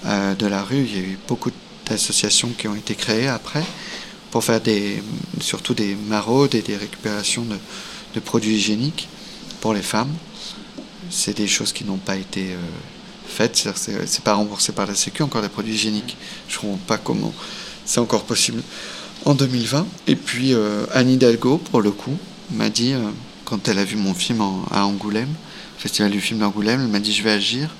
de 0.05 0.47
la 0.47 0.63
rue. 0.63 0.85
Il 0.87 0.95
y 0.95 0.99
a 0.99 1.03
eu 1.03 1.19
beaucoup 1.27 1.51
d'associations 1.89 2.49
qui 2.57 2.67
ont 2.69 2.75
été 2.75 2.95
créées 2.95 3.27
après 3.27 3.63
pour 4.31 4.43
faire 4.43 4.61
surtout 5.41 5.73
des 5.73 5.95
maraudes 5.95 6.55
et 6.55 6.61
des 6.61 6.77
récupérations 6.77 7.45
de, 7.45 8.19
produits 8.19 8.55
hygiéniques 8.55 9.07
pour 9.61 9.73
les 9.73 9.81
femmes. 9.81 10.13
C'est 11.09 11.37
des 11.37 11.47
choses 11.47 11.71
qui 11.71 11.83
n'ont 11.85 11.97
pas 11.97 12.17
été 12.17 12.55
fait, 13.27 13.69
c'est 13.75 14.23
pas 14.23 14.33
remboursé 14.33 14.73
par 14.73 14.85
la 14.85 14.95
Sécu, 14.95 15.23
encore 15.23 15.41
des 15.41 15.49
produits 15.49 15.73
hygiéniques. 15.73 16.17
Je 16.47 16.57
ne 16.57 16.61
comprends 16.61 16.79
pas 16.85 16.97
comment 16.97 17.33
c'est 17.85 17.99
encore 17.99 18.23
possible 18.23 18.61
en 19.25 19.33
2020. 19.33 19.87
Et 20.07 20.15
puis 20.15 20.53
euh, 20.53 20.85
Anne 20.93 21.09
Hidalgo, 21.09 21.57
pour 21.57 21.81
le 21.81 21.91
coup, 21.91 22.17
m'a 22.51 22.69
dit, 22.69 22.93
euh, 22.93 22.99
quand 23.45 23.67
elle 23.67 23.79
a 23.79 23.83
vu 23.83 23.95
mon 23.95 24.13
film 24.13 24.41
à 24.71 24.85
Angoulême, 24.85 25.33
Festival 25.77 26.11
du 26.11 26.19
film 26.19 26.39
d'Angoulême, 26.39 26.81
elle 26.81 26.89
m'a 26.89 26.99
dit 26.99 27.13
je 27.13 27.23
vais 27.23 27.31
agir. 27.31 27.75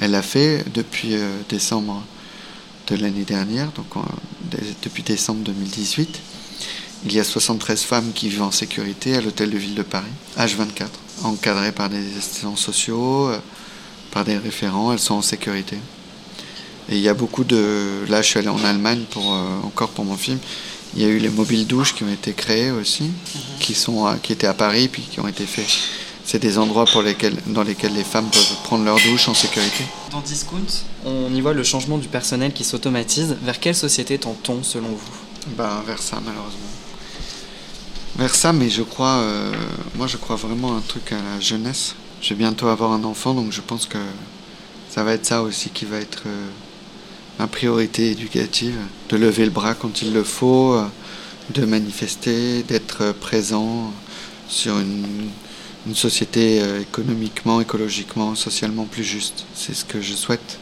Elle 0.00 0.12
l'a 0.12 0.22
fait 0.22 0.64
depuis 0.72 1.14
euh, 1.14 1.28
décembre 1.48 2.02
de 2.86 2.96
l'année 2.96 3.24
dernière, 3.24 3.70
donc 3.72 3.86
depuis 4.82 5.02
décembre 5.02 5.40
2018. 5.44 6.20
Il 7.06 7.12
y 7.12 7.20
a 7.20 7.24
73 7.24 7.82
femmes 7.82 8.12
qui 8.14 8.28
vivent 8.28 8.42
en 8.42 8.50
sécurité 8.50 9.14
à 9.14 9.20
l'hôtel 9.20 9.50
de 9.50 9.58
ville 9.58 9.74
de 9.74 9.82
Paris, 9.82 10.06
H24, 10.38 10.86
encadrées 11.22 11.72
par 11.72 11.90
des 11.90 12.16
assistants 12.16 12.56
sociaux, 12.56 13.30
par 14.10 14.24
des 14.24 14.38
référents, 14.38 14.92
elles 14.92 14.98
sont 14.98 15.14
en 15.14 15.22
sécurité. 15.22 15.76
Et 16.88 16.96
il 16.96 17.00
y 17.00 17.08
a 17.08 17.14
beaucoup 17.14 17.44
de... 17.44 18.04
Là, 18.08 18.22
je 18.22 18.28
suis 18.28 18.38
allé 18.38 18.48
en 18.48 18.62
Allemagne 18.62 19.04
pour, 19.10 19.34
euh, 19.34 19.58
encore 19.64 19.90
pour 19.90 20.04
mon 20.04 20.16
film. 20.16 20.38
Il 20.94 21.02
y 21.02 21.04
a 21.04 21.08
eu 21.08 21.18
les 21.18 21.30
mobiles 21.30 21.66
douches 21.66 21.94
qui 21.94 22.04
ont 22.04 22.12
été 22.12 22.32
créés 22.32 22.70
aussi, 22.70 23.04
mhm. 23.04 23.40
qui, 23.58 23.74
sont 23.74 24.16
qui 24.22 24.32
étaient 24.32 24.46
à 24.46 24.54
Paris, 24.54 24.88
puis 24.88 25.02
qui 25.02 25.20
ont 25.20 25.26
été 25.26 25.44
faits. 25.44 25.66
C'est 26.26 26.38
des 26.38 26.58
endroits 26.58 26.86
pour 26.86 27.02
lesquels, 27.02 27.36
dans 27.46 27.62
lesquels 27.62 27.94
les 27.94 28.04
femmes 28.04 28.28
peuvent 28.30 28.56
prendre 28.64 28.84
leur 28.84 28.96
douche 28.96 29.28
en 29.28 29.34
sécurité. 29.34 29.84
Dans 30.10 30.20
Discount, 30.20 30.84
on 31.04 31.34
y 31.34 31.40
voit 31.40 31.52
le 31.52 31.62
changement 31.62 31.98
du 31.98 32.08
personnel 32.08 32.52
qui 32.52 32.64
s'automatise. 32.64 33.36
Vers 33.42 33.60
quelle 33.60 33.74
société 33.74 34.18
tend-on 34.18 34.62
selon 34.62 34.88
vous? 34.88 35.54
Ben, 35.56 35.82
Vers 35.86 36.00
ça, 36.00 36.18
malheureusement. 36.24 36.60
Vers 38.16 38.34
ça, 38.34 38.52
mais 38.52 38.70
je 38.70 38.82
crois, 38.82 39.16
euh, 39.16 39.52
moi 39.96 40.06
je 40.06 40.16
crois 40.16 40.36
vraiment 40.36 40.76
un 40.76 40.80
truc 40.80 41.12
à 41.12 41.16
la 41.16 41.40
jeunesse 41.40 41.96
je 42.24 42.30
vais 42.30 42.36
bientôt 42.36 42.68
avoir 42.68 42.92
un 42.92 43.04
enfant, 43.04 43.34
donc 43.34 43.52
je 43.52 43.60
pense 43.60 43.84
que 43.84 43.98
ça 44.88 45.04
va 45.04 45.12
être 45.12 45.26
ça 45.26 45.42
aussi 45.42 45.68
qui 45.68 45.84
va 45.84 45.98
être 45.98 46.22
euh, 46.24 46.48
ma 47.38 47.46
priorité 47.46 48.12
éducative, 48.12 48.78
de 49.10 49.16
lever 49.18 49.44
le 49.44 49.50
bras 49.50 49.74
quand 49.74 50.00
il 50.00 50.14
le 50.14 50.24
faut, 50.24 50.72
euh, 50.72 50.86
de 51.50 51.66
manifester, 51.66 52.62
d'être 52.62 53.12
présent 53.20 53.92
sur 54.48 54.78
une, 54.78 55.28
société 55.92 56.62
euh, 56.62 56.80
économiquement, 56.80 57.60
écologiquement, 57.60 58.34
socialement 58.34 58.84
plus 58.84 59.04
juste. 59.04 59.44
C'est 59.54 59.74
ce 59.74 59.84
que 59.84 60.00
je 60.00 60.14
souhaite. 60.14 60.58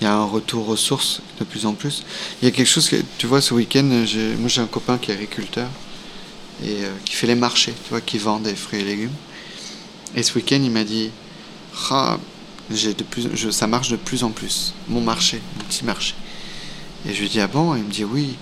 Il 0.00 0.04
y 0.04 0.06
a 0.06 0.14
un 0.14 0.24
retour 0.24 0.68
aux 0.68 0.76
sources 0.76 1.20
de 1.38 1.44
plus 1.44 1.66
en 1.66 1.74
plus. 1.74 2.04
Il 2.40 2.46
y 2.46 2.48
a 2.48 2.50
quelque 2.50 2.66
chose 2.66 2.88
que, 2.88 2.96
tu 3.18 3.26
vois, 3.26 3.40
ce 3.40 3.52
week-end, 3.54 3.84
moi 3.84 4.48
j'ai 4.48 4.60
un 4.60 4.66
copain 4.66 4.96
qui 4.96 5.10
est 5.10 5.14
agriculteur 5.14 5.68
et 6.64 6.76
qui 7.04 7.14
fait 7.14 7.26
les 7.26 7.34
marchés, 7.34 7.74
tu 7.84 7.90
vois, 7.90 8.00
qui 8.00 8.18
vend 8.18 8.38
des 8.38 8.54
fruits 8.54 8.80
et 8.80 8.84
légumes. 8.84 9.14
Et 10.14 10.22
ce 10.22 10.34
week-end, 10.34 10.60
il 10.62 10.70
m'a 10.70 10.84
dit 10.84 11.10
ah, 11.90 12.18
j'ai 12.70 12.94
de 12.94 13.02
plus, 13.02 13.50
ça 13.50 13.66
marche 13.66 13.88
de 13.90 13.96
plus 13.96 14.24
en 14.24 14.30
plus, 14.30 14.74
mon 14.88 15.00
marché, 15.00 15.40
mon 15.56 15.64
petit 15.64 15.84
marché. 15.84 16.14
Et 17.08 17.14
je 17.14 17.20
lui 17.20 17.28
dis 17.28 17.40
Ah 17.40 17.46
bon? 17.46 17.74
Il 17.76 17.84
me 17.84 17.90
dit 17.90 18.04
Oui, 18.04 18.36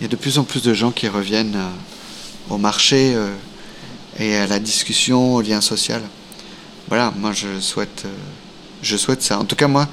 il 0.00 0.02
y 0.02 0.06
a 0.06 0.08
de 0.08 0.16
plus 0.16 0.38
en 0.38 0.44
plus 0.44 0.62
de 0.62 0.74
gens 0.74 0.90
qui 0.90 1.08
reviennent 1.08 1.56
euh, 1.56 1.70
au 2.50 2.58
marché 2.58 3.14
euh, 3.14 3.34
et 4.18 4.36
à 4.36 4.46
la 4.46 4.58
discussion, 4.58 5.34
au 5.34 5.40
lien 5.42 5.60
social. 5.60 6.02
Voilà, 6.88 7.12
moi 7.16 7.32
je 7.32 7.60
souhaite, 7.60 8.04
euh, 8.06 8.14
je 8.82 8.96
souhaite 8.96 9.22
ça. 9.22 9.38
En 9.38 9.44
tout 9.44 9.56
cas, 9.56 9.68
moi, 9.68 9.88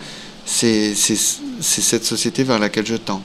c'est 0.46 0.94
cette 0.96 2.06
société 2.06 2.44
vers 2.44 2.60
laquelle 2.60 2.86
je 2.86 2.96
tends. 2.96 3.24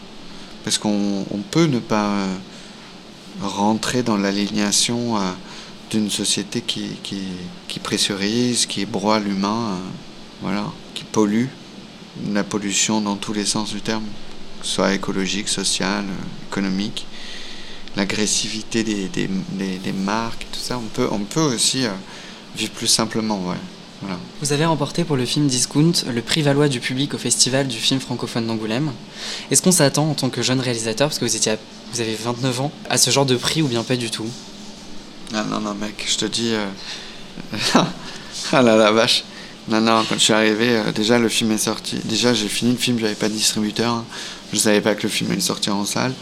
Parce 0.65 0.79
qu'on 0.79 1.25
peut 1.51 1.67
ne 1.67 1.79
pas 1.79 2.27
rentrer 3.41 4.03
dans 4.03 4.17
l'alignation 4.17 5.17
d'une 5.91 6.11
société 6.11 6.61
qui, 6.61 6.91
qui, 7.03 7.81
pressurise, 7.81 8.67
qui 8.67 8.85
broie 8.85 9.21
l'humain, 9.21 9.73
euh, 9.73 9.77
voilà, 10.43 10.65
qui 10.95 11.05
pollue, 11.05 11.47
la 12.33 12.45
pollution 12.45 13.01
dans 13.01 13.17
tous 13.17 13.33
les 13.33 13.45
sens 13.45 13.71
du 13.73 13.81
terme, 13.81 14.05
soit 14.63 14.95
écologique, 14.95 15.49
social, 15.49 16.05
euh, 16.05 16.51
économique, 16.51 17.07
l'agressivité 17.97 18.85
des, 18.85 19.09
des, 19.09 19.29
des, 19.29 19.93
marques, 19.93 20.47
tout 20.53 20.61
ça, 20.61 20.79
on 20.79 20.89
peut, 20.89 21.09
on 21.11 21.21
peut 21.21 21.41
aussi 21.41 21.85
euh, 21.85 21.91
vivre 22.57 22.73
plus 22.73 22.87
simplement, 22.87 23.41
ouais. 23.47 23.57
Voilà. 24.01 24.17
Vous 24.41 24.53
avez 24.53 24.65
remporté 24.65 25.03
pour 25.03 25.17
le 25.17 25.25
film 25.25 25.49
Discount 25.49 25.93
le 26.13 26.23
prix 26.23 26.43
Valois 26.43 26.69
du 26.69 26.79
public 26.79 27.15
au 27.15 27.19
Festival 27.19 27.67
du 27.67 27.79
film 27.79 27.99
francophone 27.99 28.47
d'Angoulême. 28.47 28.93
Est-ce 29.51 29.61
qu'on 29.61 29.73
s'attend 29.73 30.11
en 30.11 30.15
tant 30.15 30.31
que 30.31 30.41
jeune 30.41 30.61
réalisateur, 30.61 31.09
parce 31.09 31.19
que 31.19 31.25
vous, 31.25 31.35
étiez 31.35 31.57
vous 31.93 32.01
avez 32.01 32.15
29 32.15 32.61
ans, 32.61 32.73
à 32.89 32.97
ce 32.97 33.11
genre 33.11 33.27
de 33.27 33.35
prix 33.35 33.61
ou 33.61 33.67
bien 33.67 33.83
pas 33.83 33.97
du 33.97 34.11
tout? 34.11 34.27
Non, 35.33 35.45
non, 35.45 35.61
non, 35.61 35.75
mec, 35.75 36.05
je 36.07 36.17
te 36.17 36.27
dis. 36.27 36.53
Euh, 36.55 36.67
ah 38.53 38.63
là 38.63 38.77
la 38.77 38.93
vache. 38.93 39.25
Non, 39.69 39.81
non, 39.81 40.05
quand 40.09 40.15
je 40.15 40.25
suis 40.25 40.33
arrivé, 40.33 40.77
euh, 40.77 40.93
déjà 40.93 41.19
le 41.19 41.29
film 41.29 41.51
est 41.53 41.59
sorti. 41.59 41.99
Déjà, 42.05 42.33
j'ai 42.33 42.49
fini 42.49 42.73
le 42.73 42.79
film, 42.79 42.99
j'avais 42.99 43.15
pas 43.15 43.29
de 43.29 43.35
distributeur. 43.35 43.93
Hein. 43.93 44.05
Je 44.53 44.59
savais 44.59 44.81
pas 44.81 44.95
que 44.95 45.03
le 45.03 45.09
film 45.09 45.31
allait 45.31 45.41
sortir 45.41 45.77
en 45.77 45.85
salle. 45.85 46.15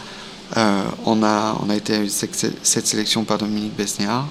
Euh, 0.55 0.83
on, 1.05 1.23
a, 1.23 1.59
on 1.61 1.69
a 1.69 1.75
été 1.75 2.07
cette 2.09 2.87
sélection 2.87 3.23
par 3.25 3.37
Dominique 3.37 3.75
Besnéard. 3.75 4.27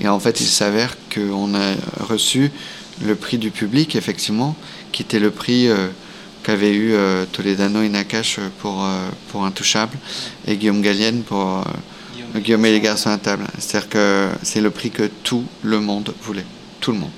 Et 0.00 0.08
en 0.08 0.18
fait, 0.18 0.40
il 0.40 0.46
s'avère 0.46 0.96
qu'on 1.14 1.54
a 1.54 1.74
reçu 2.00 2.50
le 3.04 3.14
prix 3.14 3.38
du 3.38 3.50
public, 3.50 3.94
effectivement, 3.94 4.56
qui 4.90 5.02
était 5.02 5.20
le 5.20 5.30
prix 5.30 5.68
qu'avaient 6.42 6.74
eu 6.74 6.94
Toledano 7.30 7.82
et 7.82 7.88
Nakash 7.88 8.40
pour, 8.58 8.84
pour 9.28 9.44
Intouchable 9.44 9.96
et 10.48 10.56
Guillaume 10.56 10.82
Gallienne 10.82 11.22
pour 11.22 11.62
Guillaume 12.36 12.66
et 12.66 12.72
les 12.72 12.80
garçons 12.80 13.10
à 13.10 13.18
table. 13.18 13.46
C'est-à-dire 13.58 13.88
que 13.88 14.28
c'est 14.42 14.60
le 14.60 14.70
prix 14.70 14.90
que 14.90 15.08
tout 15.22 15.44
le 15.62 15.78
monde 15.78 16.12
voulait. 16.22 16.46
Tout 16.80 16.90
le 16.90 16.98
monde. 16.98 17.12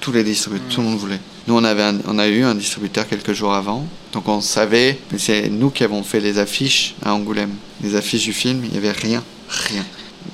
Tous 0.00 0.12
les 0.12 0.24
distributeurs, 0.24 0.68
tout 0.68 0.80
le 0.82 0.88
monde 0.88 0.98
voulait. 0.98 1.20
Nous, 1.46 1.54
on, 1.54 1.64
avait 1.64 1.84
on 2.06 2.18
a 2.18 2.26
eu 2.26 2.42
un 2.42 2.54
distributeur 2.54 3.06
quelques 3.06 3.32
jours 3.32 3.54
avant. 3.54 3.86
Donc 4.12 4.28
on 4.28 4.40
savait, 4.40 4.98
mais 5.12 5.18
c'est 5.18 5.48
nous 5.50 5.70
qui 5.70 5.84
avons 5.84 6.02
fait 6.02 6.20
les 6.20 6.38
affiches 6.38 6.94
à 7.04 7.14
Angoulême. 7.14 7.54
Les 7.82 7.96
affiches 7.96 8.24
du 8.24 8.32
film, 8.32 8.62
il 8.64 8.70
n'y 8.70 8.78
avait 8.78 8.92
rien. 8.92 9.22
Rien. 9.48 9.84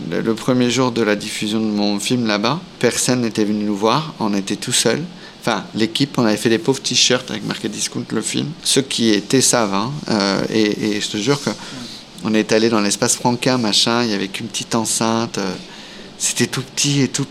Le, 0.08 0.34
premier 0.34 0.70
jour 0.70 0.92
de 0.92 1.02
la 1.02 1.16
diffusion 1.16 1.58
de 1.58 1.64
mon 1.64 1.98
film 1.98 2.26
là-bas, 2.26 2.60
personne 2.78 3.22
n'était 3.22 3.44
venu 3.44 3.64
nous 3.64 3.76
voir. 3.76 4.14
On 4.20 4.34
était 4.34 4.56
tout 4.56 4.72
seuls. 4.72 5.02
Enfin, 5.40 5.64
l'équipe, 5.74 6.16
on 6.18 6.24
avait 6.24 6.36
fait 6.36 6.48
des 6.48 6.58
pauvres 6.58 6.80
t-shirts 6.80 7.30
avec 7.30 7.44
marqué 7.44 7.68
Discount 7.68 8.04
le 8.10 8.22
film. 8.22 8.48
Ceux 8.62 8.82
qui 8.82 9.10
étaient 9.10 9.40
savent. 9.40 9.74
Hein. 9.74 9.92
Euh, 10.10 10.44
et, 10.50 10.96
et, 10.96 11.00
je 11.00 11.08
te 11.08 11.16
jure 11.16 11.42
que 11.42 11.50
on 12.22 12.34
est 12.34 12.52
allé 12.52 12.68
dans 12.68 12.80
l'espace 12.80 13.16
Franquin, 13.16 13.56
machin, 13.56 14.04
il 14.04 14.10
y 14.10 14.14
avait 14.14 14.28
qu'une 14.28 14.46
petite 14.46 14.74
enceinte. 14.74 15.38
Euh, 15.38 15.54
c'était 16.18 16.46
tout 16.46 16.62
petit 16.62 17.00
et 17.00 17.08
tout. 17.08 17.26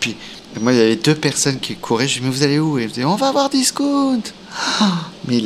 Puis 0.53 0.63
moi, 0.63 0.73
il 0.73 0.79
y 0.79 0.81
avait 0.81 0.95
deux 0.95 1.15
personnes 1.15 1.59
qui 1.59 1.75
couraient. 1.75 2.07
Je 2.07 2.19
dis, 2.19 2.25
mais 2.25 2.31
vous 2.31 2.43
allez 2.43 2.59
où? 2.59 2.79
Et 2.79 2.83
ils 2.83 2.89
disaient, 2.89 3.05
on 3.05 3.15
va 3.15 3.27
avoir 3.27 3.49
discount. 3.49 4.21
mais 5.27 5.41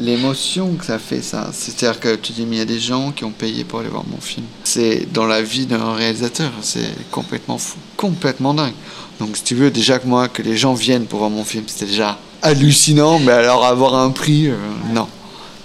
l'émotion 0.00 0.74
que 0.74 0.84
ça 0.84 0.98
fait, 0.98 1.22
ça, 1.22 1.50
c'est-à-dire 1.52 2.00
que 2.00 2.16
tu 2.16 2.32
dis, 2.32 2.44
mais 2.44 2.56
il 2.56 2.58
y 2.58 2.62
a 2.62 2.66
des 2.66 2.80
gens 2.80 3.12
qui 3.12 3.24
ont 3.24 3.30
payé 3.30 3.64
pour 3.64 3.80
aller 3.80 3.88
voir 3.88 4.04
mon 4.10 4.20
film. 4.20 4.46
C'est 4.64 5.06
dans 5.12 5.26
la 5.26 5.42
vie 5.42 5.66
d'un 5.66 5.94
réalisateur, 5.94 6.50
c'est 6.60 6.90
complètement 7.10 7.58
fou, 7.58 7.78
complètement 7.96 8.54
dingue. 8.54 8.74
Donc, 9.20 9.36
si 9.36 9.44
tu 9.44 9.54
veux, 9.54 9.70
déjà 9.70 9.98
que 9.98 10.06
moi, 10.06 10.28
que 10.28 10.42
les 10.42 10.56
gens 10.56 10.74
viennent 10.74 11.06
pour 11.06 11.20
voir 11.20 11.30
mon 11.30 11.44
film, 11.44 11.64
c'était 11.68 11.86
déjà 11.86 12.18
hallucinant, 12.42 13.20
mais 13.20 13.32
alors 13.32 13.64
avoir 13.64 13.94
un 13.94 14.10
prix, 14.10 14.48
euh, 14.48 14.56
non, 14.92 15.06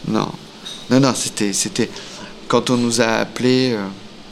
non, 0.08 0.30
non, 0.92 1.00
non, 1.00 1.13
c'était 1.16 1.90
quand 2.48 2.70
on 2.70 2.78
nous 2.78 3.02
a 3.02 3.06
appelés, 3.06 3.74
euh, 3.74 3.86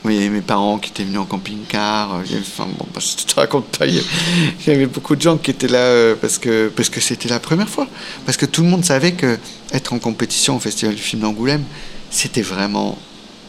Oui, 0.06 0.28
mes 0.28 0.40
parents 0.40 0.78
qui 0.78 0.90
étaient 0.90 1.02
venus 1.02 1.18
en 1.18 1.24
camping-car. 1.24 2.20
Il 2.24 2.30
y 2.30 2.34
avait, 2.36 2.44
enfin, 2.46 2.68
bon, 2.78 2.86
bah, 2.94 3.00
je 3.00 3.24
te 3.24 3.34
raconte 3.34 3.66
pas. 3.76 3.86
Il 3.86 3.96
y 3.96 4.70
avait 4.70 4.86
beaucoup 4.86 5.16
de 5.16 5.20
gens 5.20 5.36
qui 5.36 5.50
étaient 5.50 5.66
là 5.66 6.14
parce 6.14 6.38
que 6.38 6.68
parce 6.68 6.88
que 6.88 7.00
c'était 7.00 7.28
la 7.28 7.40
première 7.40 7.68
fois. 7.68 7.88
Parce 8.24 8.38
que 8.38 8.46
tout 8.46 8.62
le 8.62 8.68
monde 8.68 8.84
savait 8.84 9.12
que 9.12 9.36
être 9.72 9.92
en 9.92 9.98
compétition 9.98 10.54
au 10.54 10.60
Festival 10.60 10.94
du 10.94 11.02
film 11.02 11.22
d'Angoulême, 11.22 11.64
c'était 12.08 12.42
vraiment, 12.42 12.96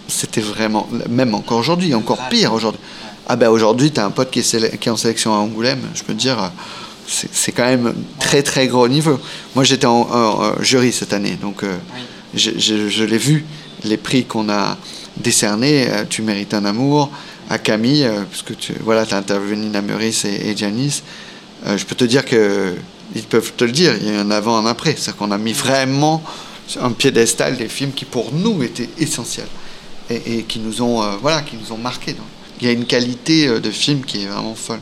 c'était 0.08 0.42
vraiment, 0.42 0.90
même 1.10 1.36
encore 1.36 1.60
aujourd'hui, 1.60 1.94
encore 1.94 2.28
pire 2.30 2.54
aujourd'hui. 2.54 2.82
Ah 3.28 3.36
ben 3.36 3.50
aujourd'hui, 3.50 3.92
tu 3.92 4.00
as 4.00 4.06
un 4.06 4.12
pote 4.12 4.32
qui 4.32 4.40
est, 4.40 4.80
qui 4.80 4.90
est 4.90 4.92
en 4.92 4.98
sélection 4.98 5.36
à 5.36 5.38
Angoulême. 5.38 5.82
Je 5.94 6.02
peux 6.02 6.14
te 6.14 6.20
dire 6.20 6.52
c'est 7.06 7.52
quand 7.52 7.66
même 7.66 7.94
très 8.20 8.42
très 8.42 8.68
gros 8.68 8.88
niveau. 8.88 9.20
Moi 9.54 9.64
j'étais 9.64 9.86
en, 9.86 10.60
jury 10.62 10.92
cette 10.92 11.14
année, 11.14 11.38
donc 11.40 11.64
euh, 11.64 11.78
je, 12.34 13.04
l'ai 13.04 13.18
vu, 13.18 13.46
les 13.84 13.98
prix 13.98 14.26
qu'on 14.26 14.50
a 14.50 14.78
décernés, 15.22 15.88
euh, 15.90 16.06
Tu 16.10 16.22
mérites 16.22 16.54
un 16.54 16.66
amour, 16.66 17.12
à 17.50 17.58
Camille, 17.58 18.06
euh, 18.06 18.24
parce 18.24 18.42
que 18.42 18.54
tu 18.54 18.74
voilà, 18.84 19.02
as 19.10 19.16
intervenu 19.16 19.68
Meurice 19.82 20.26
et, 20.26 20.50
et 20.50 20.58
Janice, 20.58 21.04
je 21.66 21.84
peux 21.86 21.96
te 21.96 22.06
dire 22.06 22.24
que 22.24 22.76
ils 23.16 23.24
peuvent 23.24 23.54
te 23.54 23.64
le 23.64 23.72
dire, 23.72 23.96
il 24.00 24.08
y 24.08 24.16
a 24.16 24.20
un 24.20 24.32
avant, 24.32 24.58
un 24.58 24.66
après. 24.66 24.92
C'est-à-dire 24.92 25.18
qu'on 25.18 25.32
a 25.32 25.38
mis 25.38 25.54
vraiment 25.54 26.22
un 26.80 26.92
piédestal 26.92 27.58
des 27.58 27.68
films 27.68 27.94
qui 27.94 28.06
pour 28.06 28.32
nous 28.34 28.62
étaient 28.62 28.90
essentiels 29.00 29.48
et, 30.10 30.44
qui 30.44 30.60
nous 30.60 30.82
ont 30.82 31.18
voilà, 31.18 31.44
ont 31.72 31.78
marqués. 31.78 32.16
il 32.62 32.68
y 32.68 32.70
a 32.70 32.74
une 32.74 32.86
qualité 32.86 33.48
de 33.60 33.72
film 33.72 34.04
qui 34.04 34.24
est 34.24 34.28
vraiment 34.28 34.56
folle. 34.56 34.82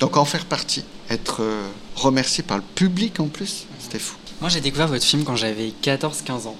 Donc 0.00 0.16
en 0.16 0.24
faire 0.24 0.44
partie 0.44 0.84
être 1.10 1.42
euh, 1.42 1.66
remercié 1.96 2.44
par 2.44 2.58
le 2.58 2.62
public 2.74 3.20
en 3.20 3.26
plus, 3.26 3.66
c'était 3.80 3.98
fou. 3.98 4.16
Moi 4.40 4.50
j'ai 4.50 4.60
découvert 4.60 4.88
votre 4.88 5.04
film 5.04 5.24
quand 5.24 5.36
j'avais 5.36 5.72
14-15 5.82 6.46
ans. 6.46 6.56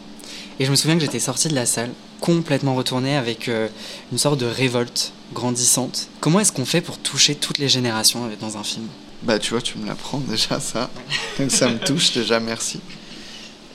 Et 0.60 0.64
je 0.64 0.70
me 0.70 0.76
souviens 0.76 0.96
que 0.96 1.02
j'étais 1.02 1.20
sorti 1.20 1.48
de 1.48 1.54
la 1.54 1.66
salle 1.66 1.90
complètement 2.20 2.74
retourné 2.74 3.16
avec 3.16 3.48
euh, 3.48 3.68
une 4.10 4.18
sorte 4.18 4.40
de 4.40 4.46
révolte 4.46 5.12
grandissante. 5.32 6.08
Comment 6.20 6.40
est-ce 6.40 6.50
qu'on 6.52 6.64
fait 6.64 6.80
pour 6.80 6.98
toucher 6.98 7.36
toutes 7.36 7.58
les 7.58 7.68
générations 7.68 8.28
dans 8.40 8.56
un 8.56 8.64
film? 8.64 8.86
Bah 9.22 9.38
tu 9.38 9.50
vois, 9.50 9.62
tu 9.62 9.78
me 9.78 9.86
l'apprends 9.86 10.18
déjà 10.28 10.58
ça. 10.58 10.90
ça 11.48 11.68
me 11.68 11.78
touche 11.78 12.12
déjà, 12.12 12.40
merci. 12.40 12.80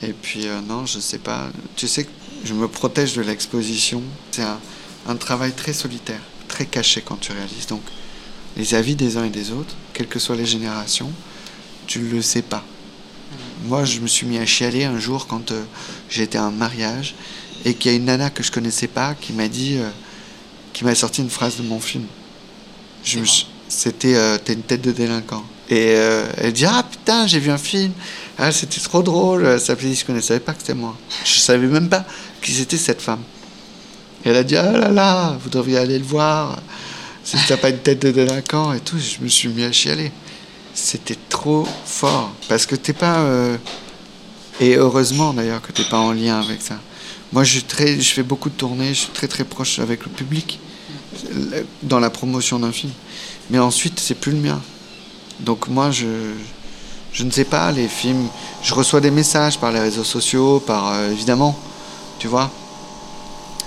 Et 0.02 0.12
puis 0.12 0.46
euh, 0.46 0.60
non, 0.60 0.84
je 0.84 0.98
sais 0.98 1.18
pas. 1.18 1.48
Tu 1.76 1.88
sais 1.88 2.04
que 2.04 2.10
je 2.44 2.52
me 2.52 2.68
protège 2.68 3.14
de 3.14 3.22
l'exposition. 3.22 4.02
C'est 4.30 4.42
un, 4.42 4.60
un 5.08 5.16
travail 5.16 5.52
très 5.52 5.72
solitaire, 5.72 6.20
très 6.48 6.66
caché 6.66 7.02
quand 7.02 7.18
tu 7.18 7.32
réalises. 7.32 7.66
Donc 7.66 7.82
les 8.56 8.74
avis 8.74 8.94
des 8.94 9.16
uns 9.16 9.24
et 9.24 9.30
des 9.30 9.52
autres, 9.52 9.74
quelles 9.94 10.08
que 10.08 10.18
soient 10.18 10.36
les 10.36 10.46
générations, 10.46 11.10
tu 11.86 12.00
ne 12.00 12.10
le 12.10 12.20
sais 12.22 12.42
pas. 12.42 12.64
Moi, 13.64 13.86
je 13.86 14.00
me 14.00 14.06
suis 14.06 14.26
mis 14.26 14.36
à 14.38 14.44
chialer 14.44 14.84
un 14.84 14.98
jour 14.98 15.26
quand 15.26 15.50
euh, 15.50 15.62
j'étais 16.10 16.36
à 16.36 16.44
un 16.44 16.50
mariage 16.50 17.14
et 17.64 17.72
qu'il 17.72 17.90
y 17.90 17.94
a 17.94 17.96
une 17.96 18.04
nana 18.04 18.28
que 18.28 18.42
je 18.42 18.52
connaissais 18.52 18.88
pas 18.88 19.14
qui 19.14 19.32
m'a 19.32 19.48
dit, 19.48 19.78
euh, 19.78 19.88
qui 20.74 20.84
m'a 20.84 20.94
sorti 20.94 21.22
une 21.22 21.30
phrase 21.30 21.56
de 21.56 21.62
mon 21.62 21.80
film. 21.80 22.04
C'était 23.68 24.16
euh, 24.16 24.36
T'es 24.36 24.52
une 24.52 24.62
tête 24.62 24.82
de 24.82 24.92
délinquant. 24.92 25.44
Et 25.70 25.92
elle 26.36 26.52
dit 26.52 26.66
Ah 26.66 26.84
putain, 26.88 27.26
j'ai 27.26 27.38
vu 27.38 27.50
un 27.50 27.56
film. 27.56 27.92
Ah, 28.36 28.52
c'était 28.52 28.80
trop 28.80 29.02
drôle. 29.02 29.58
Ça 29.58 29.74
plaisait, 29.74 30.04
je 30.06 30.12
ne 30.12 30.20
savais 30.20 30.40
pas 30.40 30.52
que 30.52 30.60
c'était 30.60 30.74
moi. 30.74 30.94
Je 31.24 31.38
savais 31.38 31.66
même 31.66 31.88
pas 31.88 32.04
qui 32.42 32.52
c'était 32.52 32.76
cette 32.76 33.00
femme. 33.00 33.22
Et 34.26 34.28
elle 34.28 34.36
a 34.36 34.44
dit 34.44 34.56
Ah 34.56 34.72
là 34.72 34.90
là, 34.90 35.38
vous 35.42 35.48
devriez 35.48 35.78
aller 35.78 35.98
le 35.98 36.04
voir 36.04 36.58
si 37.24 37.38
t'as 37.48 37.56
pas 37.56 37.70
une 37.70 37.78
tête 37.78 38.02
de 38.02 38.10
délinquant 38.10 38.74
et 38.74 38.80
tout, 38.80 38.98
je 38.98 39.24
me 39.24 39.28
suis 39.28 39.48
mis 39.48 39.64
à 39.64 39.72
chialer. 39.72 40.12
C'était 40.74 41.16
trop 41.28 41.66
fort. 41.86 42.32
Parce 42.48 42.66
que 42.66 42.74
t'es 42.74 42.92
pas. 42.92 43.18
Euh, 43.20 43.56
et 44.60 44.76
heureusement 44.76 45.32
d'ailleurs 45.32 45.62
que 45.62 45.72
t'es 45.72 45.84
pas 45.84 45.98
en 45.98 46.12
lien 46.12 46.40
avec 46.40 46.60
ça. 46.62 46.76
Moi, 47.32 47.44
je, 47.44 47.60
très, 47.60 48.00
je 48.00 48.12
fais 48.12 48.22
beaucoup 48.22 48.50
de 48.50 48.54
tournées, 48.54 48.88
je 48.88 49.00
suis 49.00 49.12
très 49.12 49.26
très 49.26 49.44
proche 49.44 49.78
avec 49.78 50.04
le 50.04 50.10
public 50.10 50.60
dans 51.82 51.98
la 51.98 52.10
promotion 52.10 52.58
d'un 52.58 52.70
film. 52.70 52.92
Mais 53.50 53.58
ensuite, 53.58 53.98
c'est 53.98 54.14
plus 54.14 54.32
le 54.32 54.38
mien. 54.38 54.60
Donc 55.40 55.68
moi, 55.68 55.90
je, 55.90 56.06
je 57.12 57.24
ne 57.24 57.30
sais 57.30 57.44
pas, 57.44 57.72
les 57.72 57.88
films. 57.88 58.28
Je 58.62 58.74
reçois 58.74 59.00
des 59.00 59.10
messages 59.10 59.58
par 59.58 59.72
les 59.72 59.80
réseaux 59.80 60.04
sociaux, 60.04 60.60
par 60.60 60.92
euh, 60.92 61.10
évidemment, 61.10 61.58
tu 62.18 62.28
vois. 62.28 62.50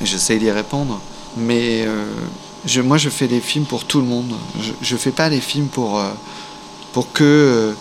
J'essaie 0.01 0.37
d'y 0.37 0.51
répondre. 0.51 1.01
Mais. 1.37 1.83
Euh, 1.85 2.05
moi, 2.83 2.97
je 2.97 3.09
fais 3.09 3.27
des 3.27 3.39
films 3.39 3.65
pour 3.65 3.85
tout 3.85 4.01
le 4.01 4.07
monde. 4.07 4.33
Je 4.81 4.93
ne 4.93 4.99
fais 4.99 5.11
pas 5.11 5.29
des 5.29 5.39
films 5.39 5.67
pour, 5.67 6.01
pour 6.97 7.13
que, 7.13 7.23
euh, 7.23 7.73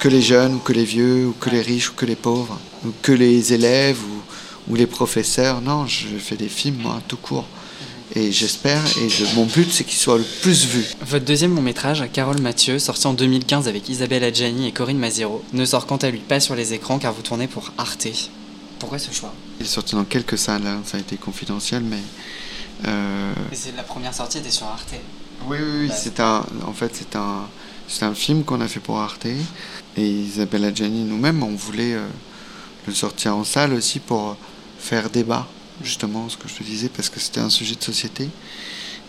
que 0.00 0.08
les 0.08 0.20
jeunes, 0.20 0.54
ou 0.54 0.58
que 0.58 0.72
les 0.72 0.84
vieux, 0.84 1.28
ou 1.28 1.32
que 1.38 1.48
les 1.48 1.62
riches, 1.62 1.90
ou 1.90 1.92
que 1.92 2.06
les 2.06 2.16
pauvres, 2.16 2.58
ou 2.84 2.88
que 3.02 3.12
les 3.12 3.52
élèves, 3.52 4.00
ou, 4.02 4.72
ou 4.72 4.74
les 4.74 4.88
professeurs. 4.88 5.60
Non, 5.60 5.86
je 5.86 6.08
fais 6.18 6.34
des 6.34 6.48
films, 6.48 6.78
moi, 6.82 7.00
tout 7.06 7.16
court. 7.16 7.46
Et 8.16 8.32
j'espère, 8.32 8.82
et 8.98 9.08
mon 9.36 9.46
but, 9.46 9.70
c'est 9.70 9.84
qu'ils 9.84 10.00
soient 10.00 10.18
le 10.18 10.24
plus 10.42 10.66
vus. 10.66 10.86
Votre 11.06 11.24
deuxième 11.24 11.54
long 11.54 11.62
métrage, 11.62 12.02
Carole 12.12 12.40
Mathieu, 12.40 12.80
sorti 12.80 13.06
en 13.06 13.12
2015 13.12 13.68
avec 13.68 13.88
Isabelle 13.88 14.24
Adjani 14.24 14.66
et 14.66 14.72
Corinne 14.72 14.98
Maziro, 14.98 15.44
ne 15.52 15.64
sort 15.64 15.86
quant 15.86 15.98
à 15.98 16.10
lui 16.10 16.18
pas 16.18 16.40
sur 16.40 16.56
les 16.56 16.72
écrans 16.72 16.98
car 16.98 17.12
vous 17.12 17.22
tournez 17.22 17.46
pour 17.46 17.70
Arte. 17.78 18.08
Pourquoi 18.80 18.98
ce 18.98 19.14
choix? 19.14 19.32
Il 19.60 19.66
est 19.66 19.68
sorti 19.68 19.94
dans 19.94 20.02
quelques 20.02 20.36
salles, 20.36 20.66
hein. 20.66 20.80
ça 20.84 20.96
a 20.96 21.00
été 21.00 21.14
confidentiel, 21.14 21.84
mais 21.84 22.02
euh, 22.88 23.32
Et 23.52 23.54
c'est 23.54 23.76
la 23.76 23.84
première 23.84 24.14
sortie 24.14 24.38
était 24.38 24.50
sur 24.50 24.66
Arte. 24.66 24.94
Oui, 25.46 25.58
oui, 25.60 25.86
oui. 25.86 25.90
C'est 25.96 26.18
un, 26.18 26.44
en 26.66 26.72
fait, 26.72 26.90
c'est 26.96 27.14
un, 27.14 27.46
c'est 27.88 28.04
un 28.04 28.14
film 28.14 28.44
qu'on 28.44 28.60
a 28.60 28.68
fait 28.68 28.80
pour 28.80 28.98
Arte. 28.98 29.26
Et 29.96 30.08
Isabelle 30.08 30.64
Adjani, 30.64 31.04
nous-mêmes, 31.04 31.42
on 31.42 31.54
voulait 31.54 31.94
euh, 31.94 32.06
le 32.86 32.94
sortir 32.94 33.36
en 33.36 33.44
salle 33.44 33.72
aussi 33.72 34.00
pour 34.00 34.36
faire 34.78 35.10
débat, 35.10 35.46
justement, 35.82 36.28
ce 36.28 36.36
que 36.36 36.48
je 36.48 36.54
te 36.54 36.62
disais, 36.62 36.88
parce 36.88 37.08
que 37.08 37.20
c'était 37.20 37.40
un 37.40 37.50
sujet 37.50 37.74
de 37.74 37.82
société. 37.82 38.28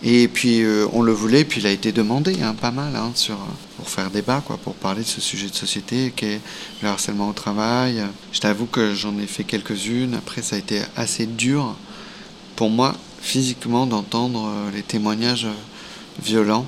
Et 0.02 0.28
puis 0.28 0.62
euh, 0.62 0.86
on 0.92 1.00
le 1.00 1.12
voulait, 1.12 1.44
puis 1.44 1.60
il 1.60 1.66
a 1.66 1.70
été 1.70 1.90
demandé, 1.90 2.36
hein, 2.42 2.54
pas 2.54 2.70
mal, 2.70 2.94
hein, 2.94 3.12
sur, 3.14 3.38
pour 3.78 3.88
faire 3.88 4.10
débat, 4.10 4.42
quoi, 4.44 4.58
pour 4.58 4.74
parler 4.74 5.02
de 5.02 5.06
ce 5.06 5.22
sujet 5.22 5.48
de 5.48 5.54
société 5.54 6.12
qui 6.14 6.26
est 6.26 6.40
le 6.82 6.88
harcèlement 6.88 7.30
au 7.30 7.32
travail. 7.32 8.02
Je 8.30 8.40
t'avoue 8.40 8.66
que 8.66 8.94
j'en 8.94 9.18
ai 9.18 9.26
fait 9.26 9.44
quelques-unes. 9.44 10.14
Après, 10.14 10.42
ça 10.42 10.56
a 10.56 10.58
été 10.58 10.82
assez 10.96 11.24
dur 11.24 11.74
pour 12.56 12.68
moi 12.68 12.94
physiquement 13.22 13.86
d'entendre 13.86 14.46
euh, 14.46 14.70
les 14.70 14.82
témoignages 14.82 15.48
violents 16.22 16.66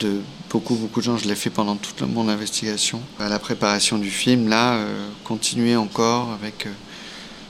de 0.00 0.20
beaucoup 0.52 0.74
beaucoup 0.74 1.00
de 1.00 1.06
gens. 1.06 1.16
Je 1.16 1.26
l'ai 1.26 1.34
fait 1.34 1.50
pendant 1.50 1.76
toute 1.76 2.02
mon 2.02 2.28
investigation. 2.28 3.00
À 3.18 3.28
la 3.28 3.38
préparation 3.38 3.98
du 3.98 4.10
film, 4.10 4.48
là, 4.48 4.78
continuer 5.24 5.76
encore 5.76 6.32
avec 6.32 6.68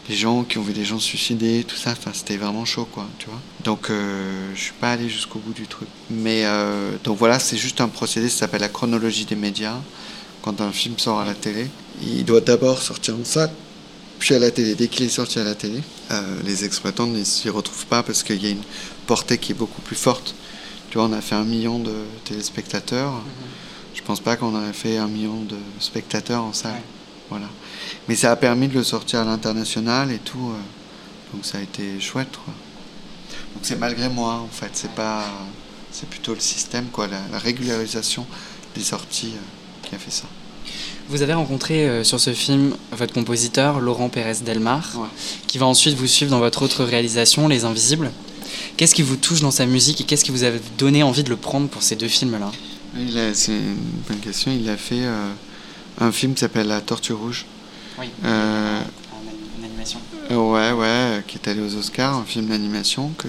les 0.09 0.15
gens 0.17 0.45
qui 0.45 0.59
ont 0.59 0.63
vu 0.63 0.73
des 0.73 0.85
gens 0.85 0.99
suicider, 0.99 1.65
tout 1.65 1.77
ça. 1.77 1.95
C'était 2.15 2.37
vraiment 2.37 2.65
chaud, 2.65 2.89
quoi, 2.91 3.07
tu 3.19 3.27
vois. 3.27 3.41
Donc, 3.65 3.89
je 3.91 4.61
suis 4.61 4.73
pas 4.81 4.93
allé 4.93 5.09
jusqu'au 5.09 5.41
bout 5.41 5.53
du 5.53 5.67
truc. 5.67 5.89
Mais 6.11 6.45
donc 7.05 7.19
voilà, 7.19 7.39
c'est 7.39 7.57
juste 7.57 7.81
un 7.81 7.89
procédé. 7.89 8.29
Ça 8.29 8.41
s'appelle 8.41 8.61
la 8.61 8.69
chronologie 8.69 9.25
des 9.25 9.37
médias. 9.37 9.77
Quand 10.43 10.61
un 10.61 10.73
film 10.73 10.99
sort 10.99 11.21
à 11.21 11.25
la 11.25 11.35
télé, 11.35 11.69
il 12.03 12.25
doit 12.25 12.41
d'abord 12.41 12.81
sortir 12.81 13.15
en 13.15 13.25
salle 13.25 13.51
puis 14.23 14.37
à 14.37 14.39
la 14.39 14.53
télé. 14.53 14.77
Dès 14.77 14.87
qu'il 14.87 15.05
est 15.05 15.09
sorti 15.09 15.41
à 15.41 15.45
la 15.45 15.57
télé, 15.57 15.81
euh, 16.13 16.23
les 16.45 16.65
exploitants 16.65 17.09
ne 17.09 17.25
s'y 17.25 17.51
retrouvent 17.51 17.87
pas 17.87 18.05
parce 18.05 18.23
qu'il 18.23 18.41
y 18.41 18.47
a 18.47 18.51
une 18.51 18.63
portée 19.09 19.37
qui 19.37 19.51
est 19.51 19.55
beaucoup 19.55 19.83
plus 19.83 19.97
forte. 19.97 20.37
Tu 20.93 20.99
vois, 20.99 21.07
on 21.07 21.13
a 21.15 21.23
fait 21.23 21.37
un 21.37 21.45
million 21.45 21.79
de 21.79 21.95
téléspectateurs. 22.27 23.13
Je 23.13 23.17
mhm. 23.17 23.51
Je 23.95 24.03
pense 24.03 24.21
pas 24.21 24.37
qu'on 24.37 24.55
aurait 24.55 24.75
fait 24.75 24.99
un 24.99 25.07
million 25.07 25.41
de 25.41 25.57
spectateurs 25.81 26.43
en 26.43 26.53
salle. 26.53 26.83
Voilà. 27.31 27.47
Mais 28.09 28.15
ça 28.15 28.31
a 28.31 28.37
permis 28.37 28.69
de 28.69 28.75
le 28.75 28.85
sortir 28.85 29.21
à 29.21 29.25
l'international 29.25 30.13
et 30.13 30.19
tout. 30.19 30.51
Euh, 30.51 31.33
donc 31.33 31.47
ça 31.47 31.57
a 31.57 31.61
été 31.63 31.99
chouette. 31.99 32.29
Donc 33.55 33.63
c'est 33.63 33.77
malgré 33.77 34.11
moi 34.11 34.35
en 34.35 34.49
fait. 34.49 34.69
C'est 34.75 34.91
pas, 34.91 35.25
c'est 35.93 36.11
plutôt 36.11 36.35
le 36.35 36.41
système 36.41 36.85
quoi, 36.93 37.07
la, 37.07 37.39
régularisation 37.39 38.27
des 38.75 38.83
sorties 38.83 39.33
euh, 39.35 39.89
qui 39.89 39.95
a 39.95 39.99
fait 39.99 40.11
ça. 40.11 40.27
Vous 41.09 41.23
avez 41.23 41.33
rencontré 41.33 41.89
euh, 41.89 42.05
sur 42.05 42.21
ce 42.21 42.35
film 42.35 42.77
votre 42.91 43.15
compositeur 43.15 43.81
Laurent 43.81 44.11
Pérez 44.11 44.43
Delmar, 44.45 45.09
qui 45.47 45.57
va 45.57 45.65
ensuite 45.65 45.97
vous 45.97 46.07
suivre 46.07 46.31
dans 46.31 46.41
votre 46.41 46.61
autre 46.61 46.85
réalisation, 46.85 47.49
Les 47.49 47.65
Invisibles. 47.65 48.11
Qu'est-ce 48.77 48.95
qui 48.95 49.03
vous 49.03 49.17
touche 49.17 49.41
dans 49.41 49.51
sa 49.51 49.67
musique 49.67 50.01
et 50.01 50.05
qu'est-ce 50.05 50.25
qui 50.25 50.31
vous 50.31 50.45
a 50.45 50.51
donné 50.79 51.03
envie 51.03 51.23
de 51.23 51.31
le 51.31 51.37
prendre 51.37 51.69
pour 51.69 51.83
ces 51.83 51.97
deux 51.97 52.09
films-là? 52.09 52.51
C'est 53.35 53.53
une 53.53 53.77
bonne 54.09 54.19
question. 54.19 54.53
Il 54.53 54.69
a 54.69 54.77
fait 54.77 55.05
euh, 55.05 55.31
un 56.01 56.13
film 56.13 56.35
qui 56.35 56.41
s'appelle 56.41 56.69
La 56.69 56.81
Tortue 56.81 57.13
Rouge. 57.13 57.47
Oui, 57.99 58.07
euh, 58.25 58.81
une 59.59 59.65
animation. 59.65 59.99
ouais, 60.31 60.73
ouais, 60.73 61.23
qui 61.27 61.39
est 61.39 61.49
allé 61.49 61.61
aux 61.61 61.75
Oscars, 61.77 62.17
un 62.17 62.25
film 62.25 62.47
d'animation 62.47 63.11
que 63.19 63.29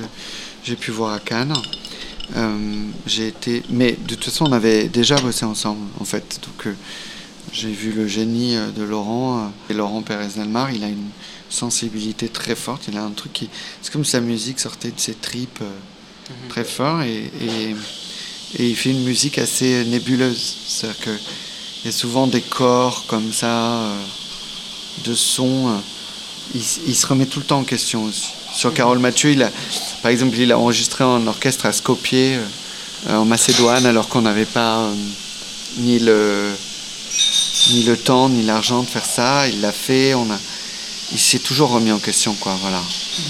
j'ai 0.64 0.76
pu 0.76 0.92
voir 0.92 1.14
à 1.14 1.20
Cannes. 1.20 1.54
j'ai 3.06 3.28
été, 3.28 3.64
mais 3.70 3.98
de 4.08 4.16
toute 4.16 4.26
façon, 4.26 4.46
on 4.46 4.52
avait 4.52 4.88
déjà 4.88 5.16
bossé 5.18 5.46
ensemble, 5.46 5.86
en 6.00 6.06
fait. 6.06 6.40
Donc, 6.44 6.74
j'ai 7.54 7.72
vu 7.72 7.92
le 7.92 8.08
génie 8.08 8.56
euh, 8.56 8.72
de 8.72 8.84
Laurent. 8.84 9.38
Euh, 9.38 9.72
et 9.72 9.74
Laurent 9.74 10.02
Pérez-Delmar, 10.02 10.72
il 10.72 10.84
a 10.84 10.88
une 10.88 11.10
sensibilité 11.50 12.28
très 12.28 12.56
forte. 12.56 12.86
Il 12.88 12.98
a 12.98 13.04
un 13.04 13.12
truc 13.12 13.32
qui. 13.34 13.50
C'est 13.82 13.94
comme 13.94 14.06
sa 14.06 14.20
musique 14.20 14.60
sortait 14.60 14.92
de 14.92 15.00
ses 15.00 15.14
tripes 15.14 15.62
euh, 15.62 15.66
mhm. 16.30 16.50
très 16.50 16.64
fort. 16.64 17.02
Et, 17.04 17.32
et, 17.42 17.76
il 18.60 18.76
fait 18.76 18.92
une 18.92 19.04
musique 19.04 19.38
assez 19.38 19.86
nébuleuse. 19.86 20.58
C'est-à-dire 20.68 21.00
qu'il 21.02 21.86
y 21.86 21.88
a 21.88 21.92
souvent 21.92 22.28
des 22.28 22.42
corps 22.42 23.06
comme 23.08 23.32
ça, 23.34 23.82
de 25.06 25.16
sons. 25.16 25.82
Il, 26.54 26.62
il, 26.88 26.96
se 26.96 27.08
remet 27.08 27.26
tout 27.26 27.40
le 27.40 27.46
temps 27.46 27.60
en 27.60 27.64
question 27.64 28.04
aussi. 28.04 28.30
Sur 28.54 28.72
Carole 28.72 29.00
Mathieu, 29.00 29.32
il 29.32 29.42
a, 29.42 29.50
par 30.04 30.12
exemple, 30.12 30.38
il 30.38 30.52
a 30.52 30.60
enregistré 30.60 31.04
en 31.04 31.26
orchestre 31.26 31.66
à 31.66 31.74
Skopje, 31.74 32.14
euh, 32.14 32.38
en 33.08 33.26
Macédoine, 33.26 33.86
alors 33.86 34.08
qu'on 34.08 34.22
n'avait 34.22 34.46
pas 34.46 34.88
ni, 35.78 35.98
le, 35.98 36.52
ni 37.72 37.84
le 37.84 37.98
temps 37.98 38.30
ni 38.30 38.44
l'argent 38.44 38.84
de 38.84 38.88
faire 38.88 39.06
ça. 39.06 39.48
Il 39.48 39.62
l'a 39.62 39.72
fait. 39.72 40.14
On 40.14 40.30
a, 40.32 40.38
il 41.12 41.20
s'est 41.20 41.40
toujours 41.40 41.70
remis 41.70 41.92
en 41.92 42.00
question, 42.00 42.34
quoi. 42.36 42.56
Voilà. 42.62 42.80
Mhm. 42.80 43.26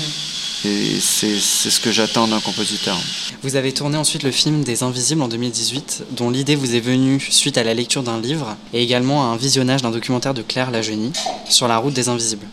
Et 0.66 1.00
c'est 1.02 1.40
ce 1.40 1.80
que 1.82 1.92
j'attends 1.92 2.26
d'un 2.26 2.40
compositeur. 2.40 2.98
Vous 3.42 3.58
avez 3.58 3.74
tourné 3.74 3.98
ensuite 3.98 4.24
le 4.24 4.32
film 4.32 4.64
Des 4.64 4.82
Invisibles 4.84 5.22
en 5.22 5.28
2018, 5.28 6.06
dont 6.12 6.30
l'idée 6.30 6.56
vous 6.56 6.76
est 6.76 6.80
venue 6.80 7.20
suite 7.20 7.58
à 7.58 7.64
la 7.66 7.74
lecture 7.74 8.02
d'un 8.02 8.22
livre 8.22 8.56
et 8.74 8.82
également 8.82 9.24
à 9.24 9.34
un 9.34 9.36
visionnage 9.36 9.82
d'un 9.82 9.92
documentaire 9.92 10.34
de 10.34 10.42
Claire 10.42 10.72
Lagenie 10.72 11.12
sur 11.50 11.68
la 11.68 11.78
route 11.78 11.94
des 11.94 12.08
Invisibles. 12.08 12.48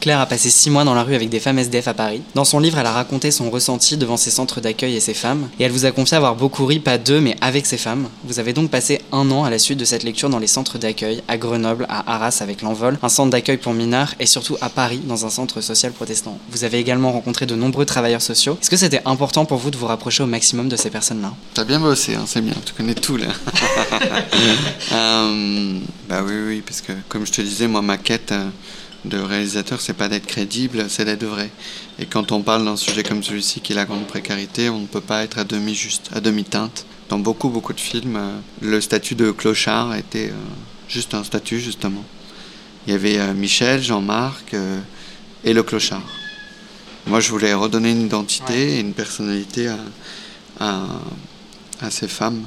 Claire 0.00 0.20
a 0.20 0.24
passé 0.26 0.48
six 0.48 0.70
mois 0.70 0.84
dans 0.84 0.94
la 0.94 1.02
rue 1.02 1.14
avec 1.14 1.28
des 1.28 1.40
femmes 1.40 1.58
SDF 1.58 1.86
à 1.88 1.92
Paris. 1.92 2.22
Dans 2.34 2.46
son 2.46 2.58
livre, 2.58 2.78
elle 2.78 2.86
a 2.86 2.92
raconté 2.92 3.30
son 3.30 3.50
ressenti 3.50 3.98
devant 3.98 4.16
ses 4.16 4.30
centres 4.30 4.62
d'accueil 4.62 4.96
et 4.96 5.00
ses 5.00 5.12
femmes, 5.12 5.50
et 5.58 5.64
elle 5.64 5.72
vous 5.72 5.84
a 5.84 5.90
confié 5.90 6.16
avoir 6.16 6.36
beaucoup 6.36 6.64
ri, 6.64 6.78
pas 6.78 6.96
d'eux, 6.96 7.20
mais 7.20 7.36
avec 7.42 7.66
ces 7.66 7.76
femmes. 7.76 8.08
Vous 8.24 8.38
avez 8.38 8.54
donc 8.54 8.70
passé 8.70 9.02
un 9.12 9.30
an 9.30 9.44
à 9.44 9.50
la 9.50 9.58
suite 9.58 9.78
de 9.78 9.84
cette 9.84 10.02
lecture 10.02 10.30
dans 10.30 10.38
les 10.38 10.46
centres 10.46 10.78
d'accueil, 10.78 11.22
à 11.28 11.36
Grenoble, 11.36 11.84
à 11.90 12.14
Arras 12.14 12.38
avec 12.40 12.62
l'Envol, 12.62 12.98
un 13.02 13.10
centre 13.10 13.30
d'accueil 13.30 13.58
pour 13.58 13.74
mineurs, 13.74 14.14
et 14.18 14.24
surtout 14.24 14.56
à 14.62 14.70
Paris, 14.70 15.02
dans 15.04 15.26
un 15.26 15.30
centre 15.30 15.60
social 15.60 15.92
protestant. 15.92 16.38
Vous 16.50 16.64
avez 16.64 16.78
également 16.78 17.12
rencontré 17.12 17.44
de 17.44 17.54
nombreux 17.54 17.84
travailleurs 17.84 18.22
sociaux. 18.22 18.56
Est-ce 18.62 18.70
que 18.70 18.78
c'était 18.78 19.02
important 19.04 19.44
pour 19.44 19.58
vous 19.58 19.70
de 19.70 19.76
vous 19.76 19.86
rapprocher 19.86 20.22
au 20.22 20.26
maximum 20.26 20.70
de 20.70 20.76
ces 20.76 20.88
personnes-là? 20.88 21.34
T'as 21.52 21.64
bien 21.64 21.78
bossé, 21.78 22.14
hein, 22.14 22.24
c'est 22.26 22.40
bien, 22.40 22.54
tu 22.64 22.72
connais 22.72 22.94
tout 22.94 23.18
là. 23.18 23.26
Euh, 24.92 25.78
bah 26.08 26.22
oui, 26.26 26.32
oui, 26.46 26.62
parce 26.66 26.80
que 26.80 26.92
comme 27.08 27.24
je 27.26 27.32
te 27.32 27.42
disais, 27.42 27.68
moi, 27.68 27.82
ma 27.82 27.96
quête. 27.96 28.32
Euh, 28.32 28.48
de 29.04 29.18
réalisateur, 29.18 29.80
c'est 29.80 29.94
pas 29.94 30.08
d'être 30.08 30.26
crédible, 30.26 30.86
c'est 30.88 31.04
d'être 31.04 31.24
vrai. 31.24 31.50
Et 31.98 32.06
quand 32.06 32.32
on 32.32 32.42
parle 32.42 32.64
d'un 32.64 32.76
sujet 32.76 33.02
comme 33.02 33.22
celui-ci, 33.22 33.60
qui 33.60 33.72
est 33.72 33.76
la 33.76 33.84
grande 33.84 34.06
précarité, 34.06 34.68
on 34.68 34.80
ne 34.80 34.86
peut 34.86 35.00
pas 35.00 35.22
être 35.22 35.38
à 35.38 35.44
demi 35.44 35.74
juste, 35.74 36.10
à 36.14 36.20
demi 36.20 36.44
teinte. 36.44 36.84
Dans 37.08 37.18
beaucoup 37.18 37.48
beaucoup 37.48 37.72
de 37.72 37.80
films, 37.80 38.16
euh, 38.16 38.38
le 38.60 38.80
statut 38.80 39.14
de 39.14 39.30
clochard 39.32 39.94
était 39.96 40.28
euh, 40.28 40.34
juste 40.88 41.14
un 41.14 41.24
statut 41.24 41.58
justement. 41.58 42.04
Il 42.86 42.92
y 42.92 42.96
avait 42.96 43.18
euh, 43.18 43.34
Michel, 43.34 43.82
Jean-Marc 43.82 44.54
et 45.44 45.52
le 45.52 45.62
clochard. 45.62 46.02
Moi, 47.06 47.20
je 47.20 47.30
voulais 47.30 47.54
redonner 47.54 47.90
une 47.90 48.02
identité 48.02 48.76
et 48.76 48.80
une 48.80 48.92
personnalité 48.92 49.68
à, 50.60 50.86
à 51.80 51.90
ces 51.90 52.08
femmes. 52.08 52.44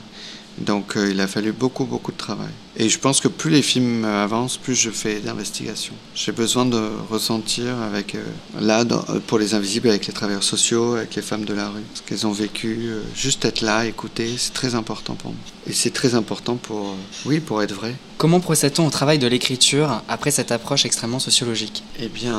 Donc 0.57 0.97
euh, 0.97 1.09
il 1.11 1.19
a 1.19 1.27
fallu 1.27 1.51
beaucoup, 1.51 1.85
beaucoup 1.85 2.11
de 2.11 2.17
travail. 2.17 2.51
Et 2.75 2.89
je 2.89 2.97
pense 2.97 3.21
que 3.21 3.27
plus 3.27 3.51
les 3.51 3.61
films 3.61 4.03
avancent, 4.03 4.57
plus 4.57 4.75
je 4.75 4.89
fais 4.89 5.19
d'investigation. 5.19 5.93
J'ai 6.15 6.31
besoin 6.31 6.65
de 6.65 6.81
ressentir 7.09 7.79
avec, 7.81 8.15
euh, 8.15 8.23
là, 8.59 8.81
euh, 8.81 9.19
pour 9.27 9.37
les 9.37 9.53
invisibles, 9.53 9.89
avec 9.89 10.07
les 10.07 10.13
travailleurs 10.13 10.43
sociaux, 10.43 10.95
avec 10.95 11.15
les 11.15 11.21
femmes 11.21 11.45
de 11.45 11.53
la 11.53 11.69
rue, 11.69 11.83
ce 11.93 12.01
qu'elles 12.01 12.25
ont 12.25 12.31
vécu. 12.31 12.89
juste 13.15 13.45
être 13.45 13.61
là, 13.61 13.85
écouter, 13.85 14.35
c'est 14.37 14.53
très 14.53 14.75
important 14.75 15.13
pour 15.15 15.31
moi. 15.31 15.39
Et 15.67 15.73
c'est 15.73 15.91
très 15.91 16.15
important 16.15 16.55
pour, 16.55 16.95
oui, 17.25 17.39
pour 17.39 17.61
être 17.61 17.73
vrai. 17.73 17.95
Comment 18.17 18.39
procède-t-on 18.39 18.87
au 18.87 18.91
travail 18.91 19.19
de 19.19 19.27
l'écriture 19.27 20.01
après 20.07 20.31
cette 20.31 20.51
approche 20.51 20.85
extrêmement 20.85 21.19
sociologique? 21.19 21.83
Eh 21.99 22.07
bien, 22.07 22.35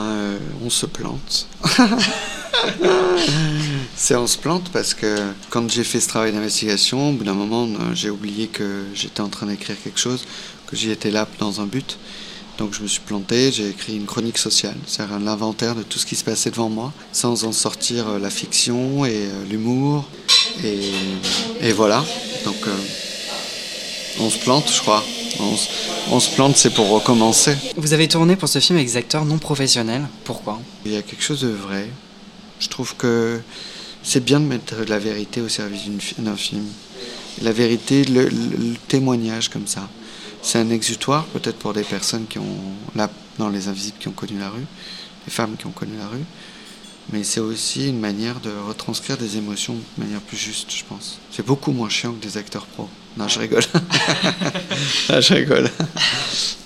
on 0.65 0.71
se 0.71 0.87
plante. 0.87 1.47
C'est 3.97 4.17
on 4.17 4.27
se 4.27 4.37
plante 4.37 4.71
parce 4.73 4.93
que 4.93 5.17
quand 5.51 5.71
j'ai 5.71 5.85
fait 5.85 6.01
ce 6.01 6.09
travail 6.09 6.33
d'investigation, 6.33 7.11
au 7.11 7.13
bout 7.13 7.25
d'un 7.25 7.35
moment, 7.35 7.67
euh, 7.67 7.95
j'ai 7.95 8.11
oublié 8.11 8.49
que 8.49 8.85
j'étais 8.95 9.21
en 9.21 9.29
train 9.29 9.47
d'écrire 9.47 9.77
quelque 9.83 9.99
chose, 9.99 10.27
que 10.67 10.77
j'y 10.77 10.91
étais 10.91 11.11
là 11.11 11.27
dans 11.39 11.61
un 11.61 11.67
but. 11.67 11.97
Donc 12.59 12.75
je 12.75 12.83
me 12.83 12.87
suis 12.87 13.01
planté, 13.01 13.51
j'ai 13.51 13.69
écrit 13.69 13.97
une 13.97 14.07
chronique 14.07 14.39
sociale, 14.39 14.77
c'est-à-dire 14.87 15.19
l'inventaire 15.19 15.75
de 15.75 15.83
tout 15.83 15.99
ce 15.99 16.07
qui 16.07 16.17
se 16.17 16.25
passait 16.25 16.51
devant 16.51 16.69
moi, 16.69 16.93
sans 17.13 17.45
en 17.45 17.53
sortir 17.53 18.09
euh, 18.09 18.19
la 18.19 18.31
fiction 18.31 19.05
et 19.05 19.13
euh, 19.15 19.45
l'humour. 19.49 20.05
Et, 20.63 21.73
voilà. 21.73 22.05
Donc 22.45 22.57
on 24.21 24.31
se 24.31 24.39
plante, 24.39 24.71
je 24.73 24.81
crois. 24.81 25.03
On 25.41 25.57
se, 25.57 25.69
on 26.11 26.21
se 26.21 26.31
plante, 26.31 26.57
c'est 26.57 26.71
pour 26.71 26.91
recommencer. 26.91 27.57
Vous 27.77 27.93
avez 27.93 28.07
tourné 28.07 28.37
pour 28.37 28.49
ce 28.49 28.61
film 28.61 28.77
avec 28.77 28.89
des 28.89 28.97
acteurs 28.97 29.25
non 29.25 29.39
professionnels. 29.39 30.07
Pourquoi? 30.25 30.61
Il 30.85 30.93
y 30.93 30.97
a 30.97 31.03
quelque 31.03 31.25
chose 31.25 31.41
de 31.41 31.49
vrai. 31.49 31.89
Je 32.65 32.71
trouve 32.71 32.97
que 32.97 33.41
c'est 34.03 34.25
bien 34.25 34.41
de 34.41 34.47
mettre 34.47 34.77
la 34.89 34.99
vérité 34.99 35.43
au 35.43 35.51
service 35.51 35.83
d'un 36.17 36.35
film. 36.35 36.65
La 37.43 37.53
vérité, 37.53 38.05
le, 38.05 38.31
témoignage 38.89 39.51
comme 39.51 39.67
ça. 39.67 39.87
C'est 40.41 40.59
un 40.59 40.71
exutoire 40.71 41.27
peut-être 41.27 41.59
pour 41.59 41.75
des 41.75 41.83
personnes 41.83 42.27
qui 42.27 42.39
ont, 42.39 42.59
là, 42.97 43.11
dans 43.39 43.51
les 43.51 43.69
invisibles, 43.69 43.99
qui 44.01 44.09
ont 44.09 44.13
connu 44.13 44.39
la 44.39 44.49
rue, 44.49 44.65
les 45.27 45.33
femmes 45.33 45.57
qui 45.59 45.67
ont 45.67 45.73
connu 45.73 45.93
la 45.99 46.09
rue. 46.09 46.25
Mais 47.13 47.23
c'est 47.23 47.41
aussi 47.41 47.89
une 47.89 48.01
manière 48.01 48.41
de 48.41 48.51
retranscrire 48.67 49.19
des 49.19 49.37
émotions 49.37 49.75
de 49.75 50.03
manière 50.03 50.21
plus 50.21 50.39
juste, 50.39 50.75
je 50.75 50.85
pense. 50.85 51.19
C'est 51.31 51.45
beaucoup 51.45 51.73
moins 51.73 51.91
chiant 51.91 52.13
que 52.13 52.25
des 52.25 52.39
acteurs 52.39 52.65
pros. 52.65 52.89
Non, 53.19 53.29
je 53.29 53.41
rigole. 53.41 53.65
je 55.09 55.35
rigole. 55.35 55.71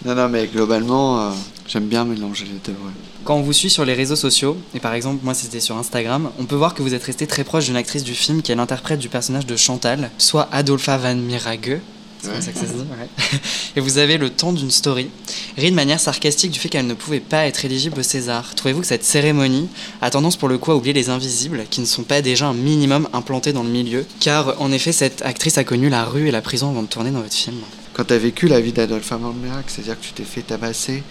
non, 0.05 0.15
non, 0.15 0.29
mais 0.29 0.47
globalement, 0.47 1.21
euh, 1.21 1.31
j'aime 1.69 1.87
bien 1.87 2.05
mélanger 2.05 2.45
les 2.47 2.59
deux. 2.65 2.77
Quand 3.25 3.37
on 3.37 3.43
vous 3.43 3.53
suit 3.53 3.71
sur 3.71 3.85
les 3.85 3.95
réseaux 3.95 4.17
sociaux, 4.17 4.57
et 4.75 4.81
par 4.81 4.95
exemple 4.95 5.21
moi 5.23 5.35
c'était 5.35 5.61
sur 5.61 5.77
Instagram, 5.77 6.31
on 6.39 6.45
peut 6.45 6.57
voir 6.57 6.75
que 6.75 6.83
vous 6.83 6.95
êtes 6.95 7.05
resté 7.05 7.27
très 7.27 7.45
proche 7.45 7.67
d'une 7.67 7.77
actrice 7.77 8.05
du 8.05 8.15
film 8.15 8.43
qui 8.43 8.53
est 8.53 8.57
l'interprète 8.57 8.99
du 8.99 9.09
personnage 9.09 9.47
de 9.47 9.57
Chantal, 9.57 10.11
soit 10.19 10.49
Adolpha 10.51 10.97
Van 10.97 11.15
Mirague. 11.15 11.81
C'est 12.21 12.33
comme 12.33 12.41
ça 12.41 12.53
que 12.53 12.59
ça 12.59 12.67
se 12.67 12.73
dit, 12.73 12.85
Et 13.77 13.81
vous 13.81 13.99
avez 13.99 14.19
le 14.19 14.31
temps 14.31 14.53
d'une 14.53 14.71
story, 14.71 15.09
rit 15.57 15.71
de 15.71 15.77
manière 15.77 16.01
sarcastique 16.01 16.51
du 16.51 16.59
fait 16.59 16.69
qu'elle 16.69 16.87
ne 16.87 16.95
pouvait 16.95 17.21
pas 17.21 17.47
être 17.47 17.65
éligible 17.65 18.01
au 18.01 18.03
César. 18.03 18.55
Trouvez-vous 18.57 18.81
que 18.81 18.87
cette 18.87 19.05
cérémonie 19.05 19.69
a 20.01 20.11
tendance 20.11 20.37
pour 20.37 20.49
le 20.49 20.59
coup 20.59 20.73
à 20.73 20.77
oublier 20.77 20.93
les 20.93 21.11
invisibles, 21.11 21.65
qui 21.71 21.81
ne 21.81 21.87
sont 21.87 22.03
pas 22.03 22.21
déjà 22.21 22.49
un 22.49 22.55
minimum 22.55 23.09
implantés 23.13 23.53
dans 23.53 23.63
le 23.63 23.69
milieu? 23.69 24.05
Car 24.19 24.61
en 24.61 24.73
effet, 24.73 24.91
cette 24.91 25.23
actrice 25.23 25.59
a 25.59 25.65
connu 25.65 25.89
la 25.89 26.05
rue 26.05 26.27
et 26.27 26.33
la 26.33 26.43
prison 26.43 26.71
avant 26.71 26.83
de 26.83 26.89
tourner 26.89 27.13
dans 27.13 27.21
votre 27.21 27.35
film. 27.35 27.59
Quand 27.95 28.05
tu 28.05 28.15
as 28.15 28.19
vécu 28.19 28.49
la 28.49 28.61
vie 28.61 28.73
d'Adolpha 28.73 29.17
Van 29.17 29.33
Mirague, 29.33 29.65
c'est-à-dire 29.69 29.99
que 29.99 30.05
tu 30.05 30.13
t'es 30.13 30.25
fait 30.25 30.43
tabasser, 30.43 31.03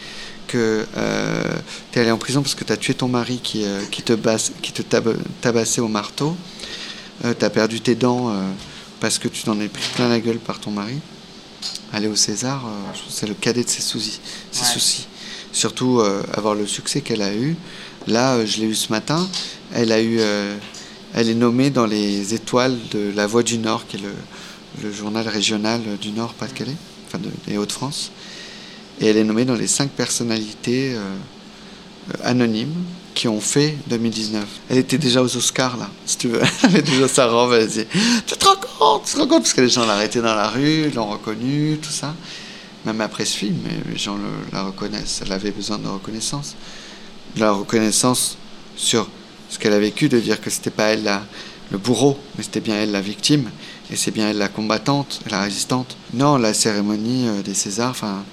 que 0.48 0.86
euh, 0.98 1.44
tu 1.92 2.00
es 2.00 2.02
allé 2.02 2.12
en 2.12 2.18
prison 2.18 2.42
parce 2.42 2.56
que 2.56 2.64
tu 2.64 2.74
as 2.74 2.78
tué 2.78 2.94
ton 2.94 3.08
mari 3.08 3.40
qui, 3.44 3.66
euh, 3.66 3.82
qui 3.92 4.02
te, 4.02 4.14
basse, 4.14 4.52
qui 4.62 4.72
te 4.72 4.82
tabassait 5.42 5.82
au 5.82 5.88
marteau, 5.88 6.36
euh, 7.26 7.34
tu 7.38 7.46
as 7.46 7.50
perdu 7.50 7.82
tes 7.82 7.96
dents 7.96 8.30
euh, 8.30 8.42
parce 9.00 9.20
que 9.20 9.28
tu 9.28 9.44
t'en 9.44 9.60
es 9.60 9.68
pris 9.68 9.84
plein 9.96 10.08
la 10.08 10.20
gueule 10.20 10.40
par 10.40 10.60
ton 10.60 10.72
mari. 10.72 10.98
Aller 11.94 12.08
au 12.08 12.16
César, 12.16 12.66
c'est 13.10 13.28
le 13.28 13.34
cadet 13.34 13.64
de 13.64 13.70
ses 13.70 13.82
soucis. 13.82 14.20
Ses 14.52 14.66
soucis. 14.66 15.08
Surtout 15.54 16.02
avoir 16.34 16.54
le 16.54 16.68
succès 16.68 17.00
qu'elle 17.00 17.22
a 17.22 17.34
eu. 17.34 17.56
Là, 18.08 18.46
je 18.46 18.58
l'ai 18.58 18.66
eu 18.66 18.76
ce 18.76 18.92
matin. 18.92 19.28
Elle 19.74 19.94
a 19.94 20.02
eu, 20.02 20.20
elle 21.14 21.30
est 21.30 21.34
nommée 21.34 21.70
dans 21.70 21.86
les 21.86 22.34
étoiles 22.34 22.78
de 22.92 23.14
La 23.16 23.26
Voix 23.26 23.42
du 23.42 23.58
Nord, 23.58 23.88
qui 23.88 23.96
est 23.96 24.02
le, 24.02 24.12
le 24.84 24.92
journal 24.92 25.28
régional 25.28 25.82
du 26.02 26.12
Nord, 26.12 26.34
Pas-de-Calais, 26.34 26.76
enfin 27.08 27.20
des 27.48 27.58
Hauts-de-France. 27.58 28.12
Et 29.00 29.08
elle 29.08 29.18
est 29.18 29.24
nommée 29.24 29.46
dans 29.46 29.56
les 29.56 29.68
cinq 29.68 29.90
personnalités 29.92 30.94
euh, 30.96 31.00
euh, 31.00 32.14
anonymes 32.24 32.74
qui 33.14 33.28
ont 33.28 33.42
fait 33.42 33.76
2019. 33.88 34.46
Elle 34.70 34.78
était 34.78 34.98
déjà 34.98 35.22
aux 35.22 35.38
Oscars, 35.38 35.78
là, 35.78 35.90
si 36.06 36.18
tu 36.18 36.28
veux. 36.30 36.42
Elle 36.64 36.70
avait 36.70 36.82
déjà 36.82 37.08
sa 37.08 37.28
robe, 37.28 37.54
elle 37.54 37.68
disait 37.68 37.88
Tu 38.28 38.36
te 38.38 38.46
rends 38.46 38.56
compte 38.56 39.06
Tu 39.06 39.14
te 39.14 39.20
rends 39.20 39.28
compte? 39.28 39.42
Parce 39.42 39.54
que 39.54 39.62
les 39.62 39.70
gens 39.70 39.86
l'arrêtaient 39.86 40.22
dans 40.22 40.36
la 40.36 40.50
rue, 40.50 40.92
l'ont 40.92 41.08
reconnue, 41.08 41.80
tout 41.82 41.90
ça. 41.90 42.14
Même 42.86 43.02
après 43.02 43.26
ce 43.26 43.36
film, 43.38 43.58
les 43.92 43.98
gens 43.98 44.18
la 44.54 44.64
reconnaissent. 44.64 45.22
Elle 45.26 45.32
avait 45.32 45.52
besoin 45.52 45.80
de 45.80 45.88
reconnaissance. 45.88 46.56
De 47.36 47.42
la 47.42 47.52
reconnaissance 47.52 48.38
sur 48.76 49.10
ce 49.50 49.58
qu'elle 49.58 49.74
a 49.74 49.80
vécu, 49.80 50.10
de 50.10 50.20
dire 50.20 50.40
que 50.40 50.50
c'était 50.50 50.70
pas 50.70 50.90
elle 50.90 51.04
la, 51.04 51.24
le 51.72 51.78
bourreau, 51.78 52.18
mais 52.38 52.44
c'était 52.44 52.62
bien 52.62 52.76
elle 52.76 52.92
la 52.92 53.02
victime. 53.02 53.50
Et 53.92 53.96
c'est 53.96 54.12
bien 54.12 54.30
elle 54.30 54.38
la 54.38 54.48
combattante, 54.48 55.22
la 55.30 55.42
résistante. 55.42 55.98
Non, 56.14 56.38
la 56.38 56.54
cérémonie 56.54 57.28
euh, 57.28 57.42
des 57.42 57.54
Césars, 57.54 57.92
enfin 57.92 58.24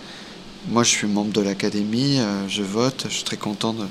moi, 0.68 0.82
je 0.82 0.90
suis 0.90 1.06
membre 1.06 1.32
de 1.32 1.40
l'académie, 1.40 2.18
euh, 2.18 2.48
je 2.48 2.62
vote, 2.62 3.06
je 3.08 3.14
suis 3.14 3.24
très 3.24 3.36
content 3.36 3.74
de 3.74 3.86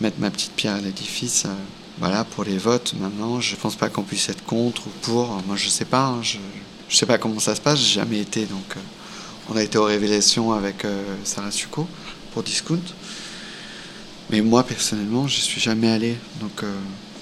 mettre 0.00 0.18
ma 0.18 0.30
petite 0.30 0.52
pierre 0.52 0.74
à 0.74 0.80
l'édifice. 0.80 1.44
Euh, 1.46 1.54
voilà, 1.98 2.24
pour 2.24 2.44
les 2.44 2.58
votes, 2.58 2.94
maintenant, 2.98 3.40
je 3.40 3.54
pense 3.56 3.76
pas 3.76 3.88
qu'on 3.88 4.02
puisse 4.02 4.28
être 4.28 4.44
contre 4.44 4.86
ou 4.86 4.90
pour. 5.02 5.28
Moi, 5.46 5.56
je 5.56 5.68
sais 5.68 5.84
pas, 5.84 6.06
hein, 6.06 6.22
je, 6.22 6.38
je 6.88 6.96
sais 6.96 7.06
pas 7.06 7.18
comment 7.18 7.38
ça 7.38 7.54
se 7.54 7.60
passe, 7.60 7.78
j'ai 7.78 8.00
jamais 8.00 8.18
été. 8.18 8.46
Donc, 8.46 8.76
euh, 8.76 8.80
on 9.50 9.56
a 9.56 9.62
été 9.62 9.78
aux 9.78 9.84
révélations 9.84 10.52
avec 10.52 10.86
Sarah 11.24 11.50
Suko 11.50 11.88
pour 12.32 12.44
Discount. 12.44 12.78
Mais 14.30 14.42
moi, 14.42 14.62
personnellement, 14.62 15.26
je 15.26 15.40
suis 15.40 15.60
jamais 15.60 15.90
allé. 15.90 16.16
Donc, 16.40 16.62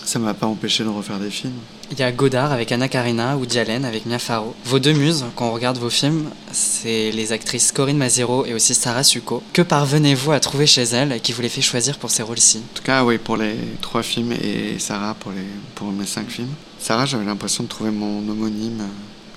ça 0.05 0.19
m'a 0.19 0.35
pas 0.35 0.47
empêché 0.47 0.85
de 0.85 0.91
refaire 0.91 1.19
des 1.19 1.31
films. 1.31 1.55
Il 1.91 1.99
y 1.99 2.03
a 2.03 2.13
Godard 2.13 2.53
avec 2.53 2.71
Anna 2.71 2.87
Karina 2.87 3.39
ou 3.39 3.47
Allen 3.57 3.87
avec 3.87 4.05
Mia 4.05 4.19
Farrow. 4.19 4.55
Vos 4.67 4.79
deux 4.79 4.93
muses, 4.93 5.25
quand 5.35 5.49
on 5.49 5.53
regarde 5.53 5.79
vos 5.79 5.89
films, 5.89 6.29
c'est 6.53 7.11
les 7.13 7.33
actrices 7.33 7.73
Corinne 7.73 7.97
Mazero 7.97 8.45
et 8.45 8.53
aussi 8.53 8.75
Sarah 8.75 9.03
Succo. 9.03 9.43
Que 9.55 9.63
parvenez-vous 9.63 10.33
à 10.33 10.41
trouver 10.41 10.67
chez 10.67 10.83
elles 10.83 11.19
qui 11.23 11.33
vous 11.33 11.41
les 11.41 11.49
fait 11.49 11.63
choisir 11.63 11.99
pour 11.99 12.11
ces 12.11 12.23
rôles-ci? 12.23 12.59
En 12.59 12.77
tout 12.77 12.83
cas, 12.83 13.05
oui, 13.05 13.17
pour 13.17 13.39
les 13.39 13.57
trois 13.81 14.03
films 14.03 14.33
et 14.33 14.79
Sarah 14.79 15.15
pour, 15.15 15.33
les, 15.33 15.47
pour 15.75 15.91
mes 15.91 16.05
cinq 16.05 16.29
films. 16.29 16.53
Sarah, 16.79 17.07
j'avais 17.07 17.25
l'impression 17.25 17.65
de 17.65 17.69
trouver 17.71 17.91
mon 17.91 18.19
homonyme. 18.29 18.83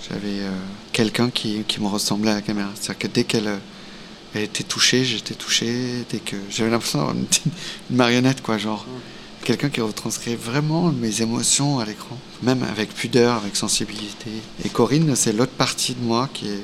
J'avais 0.09 0.41
euh, 0.41 0.51
quelqu'un 0.91 1.29
qui, 1.29 1.63
qui, 1.65 1.79
me 1.79 1.87
ressemblait 1.87 2.31
à 2.31 2.35
la 2.35 2.41
caméra. 2.41 2.69
C'est-à-dire 2.75 2.99
que 2.99 3.07
dès 3.07 3.23
qu'elle 3.23 3.59
était 4.35 4.63
touchée, 4.63 5.05
j'étais 5.05 5.35
touché. 5.35 6.05
Dès 6.09 6.19
que 6.19 6.35
j'avais 6.49 6.69
l'impression 6.69 6.99
d'avoir 6.99 7.15
une, 7.15 7.25
marionnette, 7.95 8.41
quoi, 8.41 8.57
genre. 8.57 8.85
Quelqu'un 9.43 9.69
qui 9.69 9.81
retranscrit 9.81 10.35
vraiment 10.35 10.91
mes 10.91 11.21
émotions 11.21 11.79
à 11.79 11.85
l'écran, 11.85 12.17
même 12.41 12.63
avec 12.63 12.93
pudeur, 12.93 13.37
avec 13.37 13.55
sensibilité. 13.55 14.31
Et 14.63 14.69
Corinne, 14.69 15.15
c'est 15.15 15.33
l'autre 15.33 15.51
partie 15.51 15.93
de 15.93 16.03
moi 16.03 16.29
qui 16.33 16.47
est 16.47 16.63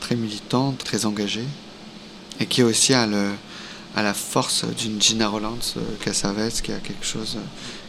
très 0.00 0.16
militante, 0.16 0.78
très 0.78 1.06
engagée, 1.06 1.44
et 2.40 2.46
qui 2.46 2.62
aussi 2.62 2.94
a, 2.94 3.06
la 3.06 4.14
force 4.14 4.64
d'une 4.64 5.00
Gina 5.00 5.28
Rollins 5.28 5.58
euh, 5.76 5.80
Cassavetes, 6.04 6.62
qui 6.62 6.72
a 6.72 6.78
quelque 6.78 7.06
chose 7.06 7.38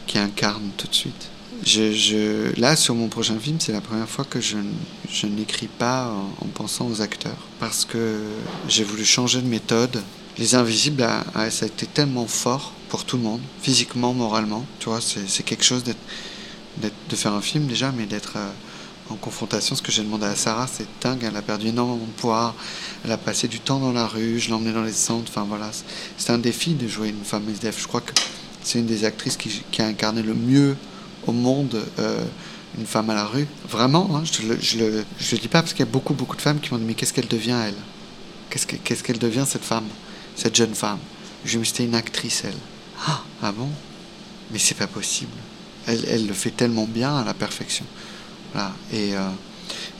qui 0.06 0.18
incarne 0.18 0.70
tout 0.76 0.86
de 0.86 0.94
suite. 0.94 1.28
Là, 2.58 2.76
sur 2.76 2.94
mon 2.94 3.08
prochain 3.08 3.38
film, 3.38 3.58
c'est 3.58 3.72
la 3.72 3.80
première 3.80 4.08
fois 4.08 4.24
que 4.24 4.40
je, 4.40 4.56
n'écris 5.26 5.68
pas 5.68 6.12
en, 6.40 6.46
pensant 6.48 6.86
aux 6.86 7.00
acteurs, 7.00 7.48
parce 7.58 7.84
que 7.84 8.20
j'ai 8.68 8.84
voulu 8.84 9.04
changer 9.04 9.40
de 9.40 9.48
méthode. 9.48 10.02
Les 10.38 10.54
Invisibles, 10.54 11.02
ça 11.02 11.64
a 11.64 11.66
été 11.66 11.86
tellement 11.86 12.26
fort 12.26 12.72
pour 12.88 13.04
tout 13.04 13.16
le 13.16 13.22
monde, 13.22 13.40
physiquement, 13.62 14.14
moralement. 14.14 14.64
Tu 14.78 14.88
vois, 14.88 15.00
c'est 15.00 15.42
quelque 15.42 15.64
chose 15.64 15.84
d'être, 15.84 15.98
de 17.08 17.16
faire 17.16 17.32
un 17.32 17.40
film 17.40 17.66
déjà, 17.66 17.92
mais 17.92 18.06
d'être 18.06 18.34
euh, 18.36 18.50
en 19.10 19.16
confrontation. 19.16 19.74
Ce 19.74 19.82
que 19.82 19.92
j'ai 19.92 20.02
demandé 20.02 20.26
à 20.26 20.36
Sarah, 20.36 20.66
c'est 20.72 20.86
dingue. 21.00 21.24
Elle 21.24 21.36
a 21.36 21.42
perdu 21.42 21.68
énormément 21.68 22.04
de 22.04 22.20
poids. 22.20 22.54
Elle 23.04 23.12
a 23.12 23.18
passé 23.18 23.48
du 23.48 23.60
temps 23.60 23.78
dans 23.78 23.92
la 23.92 24.06
rue. 24.06 24.38
Je 24.38 24.48
l'ai 24.48 24.54
emmenée 24.54 24.72
dans 24.72 24.82
les 24.82 24.92
centres. 24.92 25.30
Enfin 25.30 25.46
voilà, 25.48 25.70
c'est 26.16 26.30
un 26.30 26.38
défi 26.38 26.74
de 26.74 26.88
jouer 26.88 27.08
une 27.08 27.24
femme 27.24 27.48
SDF. 27.48 27.80
Je 27.80 27.88
crois 27.88 28.00
que 28.00 28.12
c'est 28.62 28.78
une 28.78 28.86
des 28.86 29.04
actrices 29.04 29.36
qui, 29.36 29.82
a 29.82 29.86
incarné 29.86 30.22
le 30.22 30.34
mieux 30.34 30.76
au 31.26 31.32
monde 31.32 31.80
euh, 31.98 32.24
une 32.78 32.86
femme 32.86 33.10
à 33.10 33.14
la 33.14 33.24
rue. 33.24 33.46
Vraiment, 33.68 34.10
hein, 34.14 34.22
je 34.24 34.42
ne 34.42 34.88
le, 34.88 35.04
dis 35.38 35.48
pas 35.48 35.62
parce 35.62 35.72
qu'il 35.72 35.84
y 35.84 35.88
a 35.88 35.90
beaucoup, 35.90 36.14
beaucoup 36.14 36.36
de 36.36 36.42
femmes 36.42 36.60
qui 36.60 36.72
m'ont 36.72 36.78
dit 36.78 36.84
Mais 36.84 36.94
qu'est-ce 36.94 37.12
qu'elle 37.12 37.28
devient, 37.28 37.58
elle? 37.66 37.74
Qu'est-ce 38.50 39.02
qu'elle 39.02 39.18
devient, 39.18 39.44
cette 39.46 39.64
femme? 39.64 39.86
Cette 40.34 40.54
jeune 40.54 40.74
femme? 40.74 40.98
Je 41.44 41.58
me 41.58 41.64
suis 41.64 41.74
dit 41.74 41.84
une 41.84 41.94
actrice, 41.94 42.42
elle. 42.44 42.75
Ah, 43.06 43.22
ah 43.42 43.52
bon? 43.52 43.68
Mais 44.50 44.58
c'est 44.58 44.74
pas 44.74 44.86
possible. 44.86 45.32
Elle, 45.86 46.04
elle, 46.08 46.26
le 46.26 46.34
fait 46.34 46.50
tellement 46.50 46.86
bien 46.86 47.16
à 47.16 47.24
la 47.24 47.34
perfection. 47.34 47.84
Et, 48.92 49.14
euh, 49.14 49.28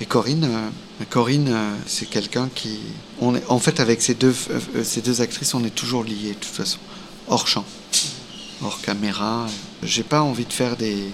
et 0.01 0.07
Corinne, 0.07 0.45
euh, 0.45 1.05
Corinne 1.11 1.49
euh, 1.49 1.75
c'est 1.87 2.09
quelqu'un 2.09 2.49
qui. 2.55 2.79
On 3.21 3.35
est, 3.35 3.45
en 3.49 3.59
fait, 3.59 3.81
avec 3.81 4.03
ces 4.03 4.15
deux, 4.15 4.35
ces 4.83 5.01
deux 5.01 5.21
actrices, 5.21 5.55
on 5.55 5.65
est 5.65 5.75
toujours 5.75 6.05
liés, 6.05 6.31
de 6.31 6.35
toute 6.35 6.55
façon, 6.55 6.79
hors 7.29 7.47
champ 7.47 7.65
hors 8.65 8.81
caméra. 8.81 9.47
J'ai 9.83 10.03
pas 10.03 10.23
envie 10.23 10.45
de 10.45 10.53
faire 10.53 10.77
des, 10.77 11.11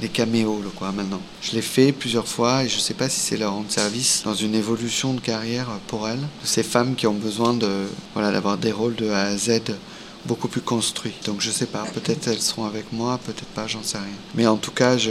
des 0.00 0.08
caméos 0.08 0.62
quoi, 0.76 0.92
maintenant. 0.92 1.20
Je 1.42 1.52
l'ai 1.52 1.62
fait 1.62 1.92
plusieurs 1.92 2.28
fois 2.28 2.64
et 2.64 2.68
je 2.68 2.78
sais 2.78 2.94
pas 2.94 3.08
si 3.08 3.20
c'est 3.20 3.36
leur 3.36 3.52
rendre 3.52 3.70
service 3.70 4.22
dans 4.24 4.34
une 4.34 4.54
évolution 4.54 5.12
de 5.14 5.20
carrière 5.20 5.66
pour 5.88 6.08
elles. 6.08 6.26
Ces 6.44 6.62
femmes 6.62 6.94
qui 6.94 7.06
ont 7.06 7.14
besoin 7.14 7.54
de 7.54 7.86
voilà 8.14 8.30
d'avoir 8.30 8.58
des 8.58 8.72
rôles 8.72 8.94
de 8.94 9.10
A 9.10 9.22
à 9.22 9.36
Z 9.36 9.62
beaucoup 10.26 10.48
plus 10.48 10.60
construits. 10.60 11.14
Donc 11.24 11.40
je 11.40 11.50
sais 11.50 11.66
pas, 11.66 11.84
peut-être 11.84 12.28
elles 12.28 12.40
seront 12.40 12.64
avec 12.64 12.92
moi, 12.92 13.18
peut-être 13.24 13.46
pas, 13.46 13.66
j'en 13.66 13.82
sais 13.82 13.98
rien. 13.98 14.06
Mais 14.34 14.46
en 14.46 14.56
tout 14.56 14.70
cas, 14.70 14.96
je, 14.96 15.10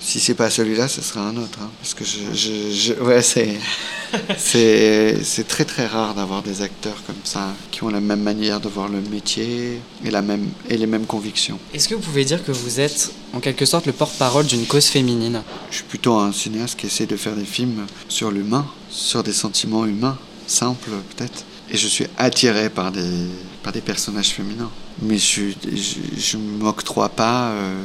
si 0.00 0.20
c'est 0.20 0.34
pas 0.34 0.50
celui-là, 0.50 0.88
ce 0.88 1.02
sera 1.02 1.20
un 1.20 1.36
autre, 1.36 1.58
hein, 1.62 1.70
parce 1.80 1.94
que 1.94 2.04
je, 2.04 2.32
je, 2.32 2.70
je 2.70 2.92
ouais, 2.94 3.22
c'est, 3.22 3.58
c'est, 4.38 5.22
c'est 5.22 5.48
très 5.48 5.64
très 5.64 5.86
rare 5.86 6.14
d'avoir 6.14 6.42
des 6.42 6.62
acteurs 6.62 7.02
comme 7.06 7.16
ça 7.24 7.54
qui 7.70 7.82
ont 7.82 7.88
la 7.88 8.00
même 8.00 8.22
manière 8.22 8.60
de 8.60 8.68
voir 8.68 8.88
le 8.88 9.00
métier 9.00 9.80
et 10.04 10.10
la 10.10 10.22
même 10.22 10.48
et 10.68 10.76
les 10.76 10.86
mêmes 10.86 11.06
convictions. 11.06 11.58
Est-ce 11.74 11.88
que 11.88 11.94
vous 11.94 12.00
pouvez 12.00 12.24
dire 12.24 12.44
que 12.44 12.52
vous 12.52 12.80
êtes 12.80 13.12
en 13.32 13.40
quelque 13.40 13.64
sorte 13.64 13.86
le 13.86 13.92
porte-parole 13.92 14.46
d'une 14.46 14.66
cause 14.66 14.86
féminine? 14.86 15.42
Je 15.70 15.76
suis 15.76 15.84
plutôt 15.84 16.14
un 16.14 16.32
cinéaste 16.32 16.78
qui 16.78 16.86
essaie 16.86 17.06
de 17.06 17.16
faire 17.16 17.34
des 17.34 17.44
films 17.44 17.86
sur 18.08 18.30
l'humain, 18.30 18.66
sur 18.90 19.22
des 19.22 19.32
sentiments 19.32 19.86
humains, 19.86 20.18
simples 20.46 20.90
peut-être. 21.16 21.44
Et 21.70 21.76
je 21.76 21.88
suis 21.88 22.06
attiré 22.16 22.70
par 22.70 22.92
des, 22.92 23.26
par 23.62 23.72
des 23.72 23.80
personnages 23.80 24.30
féminins. 24.30 24.70
Mais 25.02 25.18
je 25.18 26.36
ne 26.36 26.58
m'octroie 26.58 27.08
pas 27.08 27.50
euh, 27.50 27.84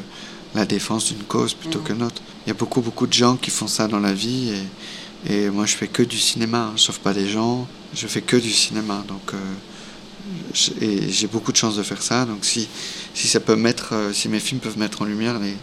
la 0.54 0.66
défense 0.66 1.08
d'une 1.08 1.24
cause 1.24 1.54
plutôt 1.54 1.80
mmh. 1.80 1.84
que 1.84 2.04
autre. 2.04 2.22
Il 2.46 2.50
y 2.50 2.52
a 2.52 2.56
beaucoup, 2.56 2.82
beaucoup 2.82 3.08
de 3.08 3.14
gens 3.14 3.36
qui 3.38 3.50
font 3.50 3.68
ça 3.68 3.88
dans 3.88 4.00
la 4.00 4.14
vie. 4.14 4.54
Et, 5.28 5.34
et 5.34 5.50
moi, 5.50 5.66
je 5.66 5.76
fais 5.76 5.88
que 5.88 6.04
du 6.04 6.18
cinéma. 6.18 6.66
Hein. 6.66 6.74
Je 6.76 6.82
sauve 6.82 7.00
pas 7.00 7.14
des 7.14 7.28
gens. 7.28 7.68
Je 7.96 8.08
fais 8.08 8.22
que 8.22 8.38
du 8.38 8.52
cinéma. 8.52 9.04
Donc, 9.08 9.34
euh, 9.34 9.38
et 10.80 11.12
j'ai 11.12 11.28
beaucoup 11.28 11.52
de 11.52 11.58
chance 11.58 11.76
de 11.76 11.84
faire 11.84 12.02
ça. 12.02 12.26
Donc, 12.26 12.46
si, 12.46 12.68
si, 13.14 13.28
ça 13.28 13.40
peut 13.40 13.56
mettre, 13.56 13.94
euh, 13.94 14.14
si 14.14 14.30
mes 14.30 14.40
films 14.40 14.60
peuvent 14.60 14.78
mettre 14.78 15.02
en 15.02 15.06
lumière 15.06 15.40
les, 15.40 15.56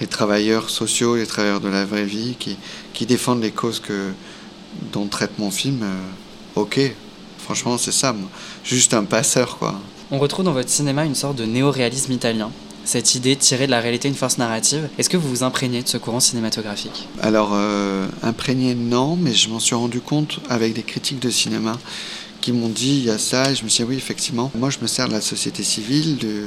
les 0.00 0.06
travailleurs 0.06 0.70
sociaux, 0.70 1.16
les 1.16 1.26
travailleurs 1.26 1.60
de 1.60 1.68
la 1.68 1.84
vraie 1.84 2.04
vie, 2.04 2.36
qui, 2.38 2.56
qui 2.92 3.06
défendent 3.06 3.42
les 3.42 3.50
causes 3.50 3.80
que, 3.80 4.12
dont 4.92 5.06
traite 5.06 5.38
mon 5.38 5.50
film, 5.50 5.82
euh, 5.82 5.96
ok, 6.54 6.80
Franchement, 7.46 7.78
c'est 7.78 7.92
ça, 7.92 8.12
moi. 8.12 8.28
Juste 8.64 8.92
un 8.92 9.04
passeur, 9.04 9.56
quoi. 9.58 9.80
On 10.10 10.18
retrouve 10.18 10.44
dans 10.44 10.52
votre 10.52 10.68
cinéma 10.68 11.04
une 11.04 11.14
sorte 11.14 11.36
de 11.36 11.44
néo-réalisme 11.44 12.10
italien. 12.10 12.50
Cette 12.84 13.14
idée 13.14 13.36
de 13.36 13.40
tirer 13.40 13.66
de 13.66 13.70
la 13.70 13.78
réalité 13.80 14.08
une 14.08 14.16
force 14.16 14.36
narrative, 14.38 14.88
est-ce 14.98 15.08
que 15.08 15.16
vous 15.16 15.28
vous 15.28 15.44
imprégnez 15.44 15.80
de 15.80 15.86
ce 15.86 15.96
courant 15.96 16.18
cinématographique? 16.18 17.08
Alors, 17.22 17.50
euh, 17.54 18.08
imprégné, 18.24 18.74
non, 18.74 19.14
mais 19.14 19.32
je 19.32 19.48
m'en 19.48 19.60
suis 19.60 19.76
rendu 19.76 20.00
compte 20.00 20.40
avec 20.48 20.74
des 20.74 20.82
critiques 20.82 21.20
de 21.20 21.30
cinéma 21.30 21.78
qui 22.40 22.50
m'ont 22.50 22.68
dit 22.68 22.96
il 22.98 23.04
y 23.04 23.10
a 23.10 23.18
ça, 23.18 23.52
et 23.52 23.54
je 23.54 23.62
me 23.62 23.68
suis 23.68 23.84
dit 23.84 23.90
oui, 23.90 23.96
effectivement. 23.96 24.50
Moi, 24.56 24.70
je 24.70 24.78
me 24.82 24.88
sers 24.88 25.06
de 25.06 25.12
la 25.12 25.20
société 25.20 25.62
civile, 25.62 26.18
de, 26.18 26.46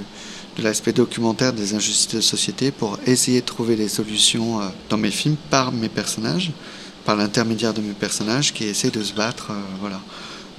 de 0.58 0.64
l'aspect 0.64 0.92
documentaire 0.92 1.54
des 1.54 1.76
injustices 1.76 2.14
de 2.14 2.20
société 2.20 2.72
pour 2.72 3.00
essayer 3.06 3.40
de 3.40 3.46
trouver 3.46 3.78
des 3.78 3.88
solutions 3.88 4.60
euh, 4.60 4.66
dans 4.90 4.98
mes 4.98 5.12
films 5.12 5.38
par 5.50 5.72
mes 5.72 5.88
personnages, 5.90 6.52
par 7.06 7.16
l'intermédiaire 7.16 7.74
de 7.74 7.80
mes 7.80 7.94
personnages 7.94 8.54
qui 8.54 8.66
essaient 8.66 8.92
de 8.92 9.02
se 9.02 9.14
battre. 9.14 9.52
Euh, 9.52 9.62
voilà. 9.80 10.02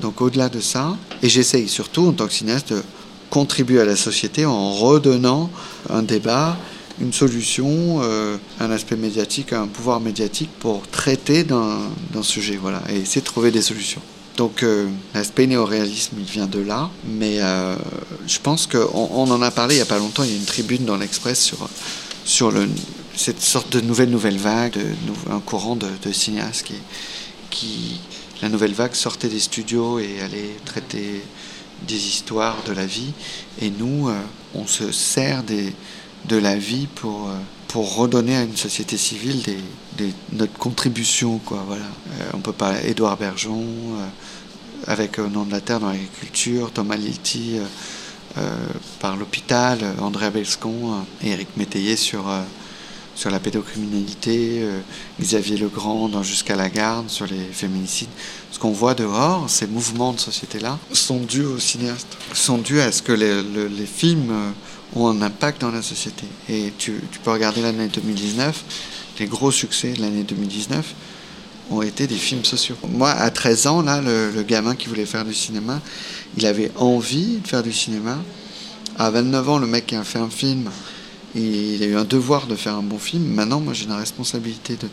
Donc 0.00 0.20
au-delà 0.20 0.48
de 0.48 0.60
ça, 0.60 0.96
et 1.22 1.28
j'essaye 1.28 1.68
surtout 1.68 2.08
en 2.08 2.12
tant 2.12 2.26
que 2.26 2.32
cinéaste 2.32 2.72
de 2.72 2.82
contribuer 3.28 3.80
à 3.80 3.84
la 3.84 3.96
société 3.96 4.44
en 4.44 4.72
redonnant 4.72 5.50
un 5.88 6.02
débat, 6.02 6.56
une 7.00 7.12
solution, 7.12 8.00
euh, 8.02 8.36
un 8.58 8.70
aspect 8.70 8.96
médiatique, 8.96 9.52
un 9.52 9.66
pouvoir 9.66 10.00
médiatique 10.00 10.50
pour 10.58 10.86
traiter 10.88 11.44
d'un 11.44 11.88
sujet, 12.22 12.56
voilà, 12.56 12.82
et 12.90 12.96
essayer 12.96 13.20
de 13.20 13.26
trouver 13.26 13.50
des 13.50 13.62
solutions. 13.62 14.02
Donc 14.36 14.62
euh, 14.62 14.88
l'aspect 15.14 15.46
néoréalisme, 15.46 16.16
il 16.18 16.24
vient 16.24 16.46
de 16.46 16.60
là, 16.60 16.90
mais 17.04 17.38
euh, 17.40 17.76
je 18.26 18.38
pense 18.38 18.66
qu'on 18.66 19.08
on 19.12 19.30
en 19.30 19.42
a 19.42 19.50
parlé 19.50 19.74
il 19.74 19.78
n'y 19.78 19.82
a 19.82 19.86
pas 19.86 19.98
longtemps, 19.98 20.22
il 20.22 20.30
y 20.30 20.34
a 20.34 20.36
une 20.36 20.44
tribune 20.44 20.84
dans 20.84 20.96
l'Express 20.96 21.40
sur, 21.40 21.68
sur 22.24 22.50
le, 22.50 22.68
cette 23.16 23.42
sorte 23.42 23.72
de 23.72 23.80
nouvelle 23.80 24.10
nouvelle 24.10 24.38
vague, 24.38 24.78
un 25.30 25.40
courant 25.40 25.76
de, 25.76 25.88
de 26.04 26.12
cinéastes 26.12 26.66
qui, 27.50 28.00
la 28.42 28.48
nouvelle 28.48 28.72
vague 28.72 28.94
sortait 28.94 29.28
des 29.28 29.40
studios 29.40 29.98
et 29.98 30.20
allait 30.20 30.56
traiter 30.64 31.22
des 31.86 32.08
histoires 32.08 32.56
de 32.66 32.72
la 32.72 32.86
vie. 32.86 33.12
Et 33.60 33.70
nous, 33.70 34.08
euh, 34.08 34.18
on 34.54 34.66
se 34.66 34.92
sert 34.92 35.42
de 35.44 36.36
la 36.36 36.56
vie 36.56 36.86
pour, 36.94 37.28
euh, 37.28 37.34
pour 37.68 37.96
redonner 37.96 38.36
à 38.36 38.42
une 38.42 38.56
société 38.56 38.96
civile 38.96 39.42
notre 40.32 40.54
contribution. 40.54 41.40
Voilà. 41.46 41.84
Euh, 41.84 42.30
on 42.34 42.38
peut 42.38 42.52
parler 42.52 42.80
Édouard 42.88 43.16
Bergeon, 43.16 43.64
avec 44.86 45.18
Au 45.18 45.28
nom 45.28 45.44
de 45.44 45.52
la 45.52 45.60
terre 45.60 45.80
dans 45.80 45.88
l'agriculture, 45.88 46.72
Thomas 46.72 46.96
Lilti 46.96 47.58
par 49.00 49.16
l'hôpital, 49.16 49.80
André 50.00 50.30
Belscon 50.30 51.04
et 51.22 51.30
Eric 51.30 51.48
Métayer 51.56 51.96
sur 51.96 52.24
sur 53.14 53.30
la 53.30 53.38
pédocriminalité, 53.38 54.60
euh, 54.62 54.80
Xavier 55.20 55.58
Legrand 55.58 56.08
dans 56.08 56.22
Jusqu'à 56.22 56.56
la 56.56 56.68
garde, 56.68 57.08
sur 57.08 57.26
les 57.26 57.44
féminicides. 57.52 58.08
Ce 58.50 58.58
qu'on 58.58 58.72
voit 58.72 58.94
dehors, 58.94 59.48
ces 59.48 59.66
mouvements 59.66 60.12
de 60.12 60.20
société-là, 60.20 60.78
sont 60.92 61.20
dus 61.20 61.44
aux 61.44 61.58
cinéastes, 61.58 62.16
sont 62.32 62.58
dus 62.58 62.80
à 62.80 62.92
ce 62.92 63.02
que 63.02 63.12
les, 63.12 63.42
les, 63.42 63.86
films 63.86 64.30
euh, 64.30 64.50
ont 64.98 65.08
un 65.08 65.22
impact 65.22 65.60
dans 65.60 65.70
la 65.70 65.82
société. 65.82 66.24
Et 66.48 66.72
tu, 66.78 67.00
tu 67.10 67.18
peux 67.18 67.30
regarder 67.30 67.62
l'année 67.62 67.88
2019, 67.88 68.64
les 69.18 69.26
gros 69.26 69.50
succès 69.50 69.92
de 69.92 70.00
l'année 70.00 70.22
2019 70.22 70.94
ont 71.70 71.82
été 71.82 72.06
des 72.06 72.16
films 72.16 72.44
sociaux. 72.44 72.76
Moi, 72.88 73.10
à 73.10 73.30
13 73.30 73.66
ans, 73.66 73.82
là, 73.82 74.00
le, 74.00 74.30
le, 74.30 74.42
gamin 74.42 74.74
qui 74.74 74.88
voulait 74.88 75.06
faire 75.06 75.24
du 75.24 75.34
cinéma, 75.34 75.80
il 76.36 76.46
avait 76.46 76.72
envie 76.76 77.38
de 77.38 77.46
faire 77.46 77.62
du 77.62 77.72
cinéma. 77.72 78.18
À 78.98 79.10
29 79.10 79.48
ans, 79.48 79.58
le 79.58 79.66
mec 79.66 79.86
qui 79.86 79.94
a 79.94 80.04
fait 80.04 80.18
un 80.18 80.30
film, 80.30 80.68
il 81.34 81.82
a 81.82 81.86
eu 81.86 81.96
un 81.96 82.04
devoir 82.04 82.46
de 82.46 82.56
faire 82.56 82.74
un 82.74 82.82
bon 82.82 82.98
film. 82.98 83.24
Maintenant, 83.24 83.60
moi, 83.60 83.72
j'ai 83.72 83.86
la 83.86 83.96
responsabilité 83.96 84.76
de, 84.76 84.88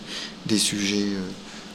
des 0.46 0.60
sujets 0.60 1.08
euh, 1.08 1.22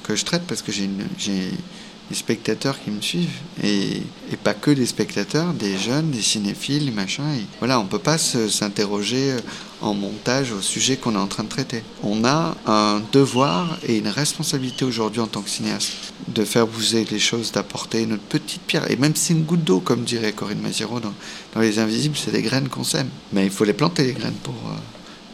que 0.03 0.15
je 0.15 0.25
traite 0.25 0.43
parce 0.47 0.63
que 0.63 0.73
j'ai 0.73 0.89
des 0.89 2.15
spectateurs 2.15 2.79
qui 2.83 2.91
me 2.91 3.01
suivent 3.01 3.41
et, 3.63 4.03
pas 4.45 4.55
que 4.55 4.71
des 4.71 4.87
spectateurs, 4.87 5.53
des 5.53 5.79
jeunes, 5.79 6.11
des 6.11 6.23
cinéphiles. 6.23 6.89
Et 6.89 7.45
voilà, 7.59 7.81
on 7.81 7.87
peut 7.87 7.99
pas 7.99 8.19
s'interroger 8.19 9.33
euh, 9.33 9.41
en 9.83 9.95
montage 9.95 10.53
au 10.53 10.61
sujet 10.61 10.97
qu'on 10.97 11.15
est 11.15 11.19
en 11.19 11.27
train 11.27 11.43
de 11.43 11.49
traiter. 11.49 11.83
On 12.03 12.25
a 12.25 12.57
un 12.67 13.03
devoir 13.13 13.79
et 13.87 13.99
une 13.99 14.09
responsabilité 14.09 14.85
aujourd'hui 14.85 15.21
en 15.21 15.27
tant 15.27 15.43
que 15.43 15.51
cinéaste 15.51 15.93
de 16.29 16.45
faire 16.45 16.67
bouger 16.67 17.05
les 17.11 17.19
choses, 17.19 17.53
d'apporter 17.53 18.07
notre 18.07 18.23
petite 18.23 18.63
pierre. 18.63 18.91
Et 18.91 18.97
même 18.97 19.15
si 19.15 19.27
c'est 19.27 19.35
une 19.35 19.43
goutte 19.43 19.65
d'eau, 19.65 19.81
comme 19.81 20.05
dirait 20.05 20.33
Corinne 20.33 20.61
Maziro 20.61 21.01
dans, 21.01 21.13
dans 21.55 21.61
Les 21.61 21.79
Invisibles, 21.79 22.17
c'est 22.17 22.31
des 22.31 22.43
graines 22.43 22.69
qu'on 22.69 22.85
sème. 22.85 23.09
Mais 23.33 23.45
il 23.45 23.51
faut 23.51 23.65
les 23.65 23.73
planter, 23.73 24.05
les 24.05 24.13
graines, 24.13 24.39
pour, 24.43 24.55
euh, 24.55 24.79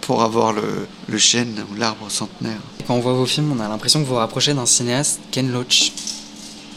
pour 0.01 0.23
avoir 0.23 0.53
le, 0.53 0.63
le 1.09 1.19
chêne 1.19 1.55
ou 1.71 1.75
l'arbre 1.77 2.11
centenaire. 2.11 2.61
Quand 2.87 2.95
on 2.95 3.01
voit 3.01 3.13
vos 3.13 3.27
films, 3.27 3.53
on 3.53 3.61
a 3.61 3.69
l'impression 3.69 4.01
que 4.01 4.07
vous 4.07 4.15
vous 4.15 4.19
rapprochez 4.19 4.55
d'un 4.55 4.67
cinéaste, 4.67 5.21
Ken 5.31 5.53
Loach. 5.53 5.93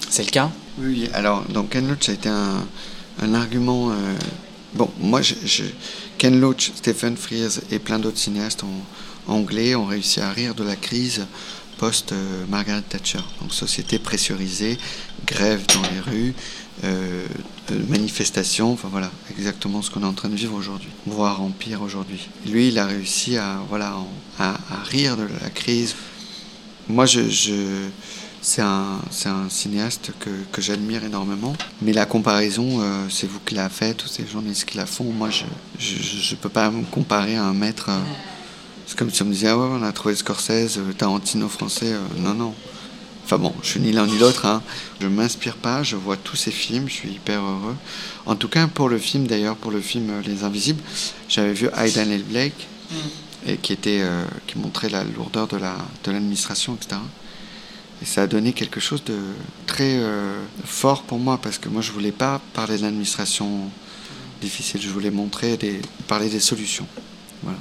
C'est 0.09 0.26
le 0.26 0.32
cas? 0.32 0.51
Oui, 0.80 1.09
alors, 1.13 1.43
donc 1.45 1.69
Ken 1.69 1.88
Loach 1.88 2.09
a 2.09 2.13
été 2.13 2.28
un, 2.28 2.65
un 3.22 3.34
argument 3.34 3.91
euh, 3.91 3.93
Bon, 4.74 4.89
moi, 5.01 5.22
je, 5.22 5.34
Ken 6.18 6.39
Loach, 6.39 6.72
Stephen 6.76 7.18
Frears 7.18 7.59
et 7.72 7.80
plein 7.80 7.99
d'autres 7.99 8.18
cinéastes 8.18 8.64
anglais 9.28 9.76
ont 9.76 9.86
réussi 9.86 10.20
à 10.20 10.32
rire 10.32 10.55
de 10.55 10.64
la 10.64 10.76
crise 10.76 11.26
post-Margaret 11.78 12.84
Thatcher. 12.88 13.20
Donc, 13.41 13.53
société 13.53 13.97
pressurisée, 13.97 14.78
grève 15.26 15.66
dans 15.74 15.82
les 15.82 15.99
rues, 15.99 16.34
euh, 16.84 17.26
manifestations, 17.88 18.74
enfin 18.74 18.88
voilà, 18.91 19.12
exactement 19.32 19.82
ce 19.82 19.89
qu'on 19.89 20.03
est 20.03 20.05
en 20.05 20.14
train 20.14 20.30
de 20.30 20.36
vivre 20.36 20.53
aujourd'hui, 20.53 20.89
voire 21.07 21.41
en 21.41 21.49
pire 21.49 21.82
aujourd'hui. 21.82 22.30
Lui, 22.45 22.68
il 22.68 22.78
a 22.78 22.86
réussi 22.86 23.38
à, 23.38 23.62
voilà, 23.68 23.95
à, 24.38 24.57
rire 24.84 25.18
de 25.18 25.28
la 25.41 25.49
crise. 25.49 25.95
Moi, 26.88 27.05
je, 27.05 27.22
c'est 28.41 28.61
un, 28.61 28.99
un, 29.25 29.49
cinéaste 29.49 30.11
que, 30.19 30.29
que 30.51 30.61
j'admire 30.61 31.03
énormément. 31.03 31.55
Mais 31.81 31.93
la 31.93 32.05
comparaison, 32.05 32.81
euh, 32.81 33.05
c'est 33.09 33.27
vous 33.27 33.39
qui 33.45 33.55
la 33.55 33.69
faites, 33.69 33.97
tous 33.97 34.07
ces 34.07 34.25
journalistes 34.25 34.65
qui 34.65 34.77
la 34.77 34.85
font. 34.85 35.05
Moi, 35.05 35.29
je 35.29 35.45
ne 35.85 36.35
peux 36.37 36.49
pas 36.49 36.71
me 36.71 36.83
comparer 36.85 37.35
à 37.35 37.45
un 37.45 37.53
maître. 37.53 37.89
Euh, 37.89 37.99
c'est 38.87 38.97
comme 38.97 39.11
si 39.11 39.21
on 39.21 39.25
me 39.25 39.31
disait, 39.31 39.49
ah 39.49 39.57
ouais, 39.57 39.67
on 39.71 39.83
a 39.83 39.91
trouvé 39.91 40.15
Scorsese, 40.15 40.79
Tarantino 40.97 41.47
français. 41.47 41.93
non, 42.17 42.33
non. 42.33 42.53
Enfin 43.23 43.37
bon, 43.37 43.53
je 43.61 43.69
suis 43.69 43.79
ni 43.79 43.91
l'un 43.91 44.07
ni 44.07 44.17
l'autre. 44.17 44.45
Hein. 44.45 44.61
Je 44.99 45.07
ne 45.07 45.13
m'inspire 45.13 45.55
pas, 45.55 45.83
je 45.83 45.95
vois 45.95 46.17
tous 46.17 46.35
ces 46.35 46.51
films, 46.51 46.89
je 46.89 46.93
suis 46.93 47.09
hyper 47.11 47.41
heureux. 47.41 47.75
En 48.25 48.35
tout 48.35 48.49
cas, 48.49 48.67
pour 48.67 48.89
le 48.89 48.97
film, 48.97 49.27
d'ailleurs, 49.27 49.55
pour 49.55 49.71
le 49.71 49.79
film 49.79 50.09
euh, 50.09 50.21
Les 50.25 50.43
Invisibles, 50.43 50.81
j'avais 51.29 51.53
vu 51.53 51.69
I, 51.77 51.91
Daniel 51.91 52.23
Blake, 52.23 52.67
mm. 52.91 52.95
et 53.47 53.57
qui, 53.57 53.71
était, 53.71 54.01
euh, 54.01 54.25
qui 54.47 54.57
montrait 54.57 54.89
la 54.89 55.03
lourdeur 55.03 55.47
de 55.47 55.57
l'administration, 56.11 56.73
de 56.73 56.77
etc. 56.79 56.97
Et 58.01 58.05
ça 58.05 58.23
a 58.23 58.27
donné 58.27 58.53
quelque 58.53 58.79
chose 58.79 59.03
de 59.03 59.17
très 59.67 59.97
euh, 59.97 60.41
fort 60.63 61.03
pour 61.03 61.19
moi, 61.19 61.39
parce 61.41 61.57
que 61.57 61.69
moi, 61.69 61.81
je 61.81 61.91
voulais 61.91 62.11
pas 62.11 62.41
parler 62.53 62.77
de 62.77 62.83
l'administration 62.83 63.69
difficile, 64.41 64.81
je 64.81 64.89
voulais 64.89 65.11
montrer, 65.11 65.57
des, 65.57 65.81
parler 66.07 66.29
des 66.29 66.39
solutions. 66.39 66.87
Voilà. 67.43 67.59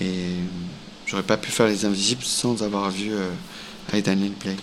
Et 0.00 0.34
j'aurais 1.06 1.22
pas 1.22 1.36
pu 1.36 1.50
faire 1.50 1.66
Les 1.66 1.84
Invisibles 1.84 2.24
sans 2.24 2.62
avoir 2.62 2.90
vu 2.90 3.12
avec 3.88 4.04
Daniel 4.04 4.32
Blake. 4.32 4.58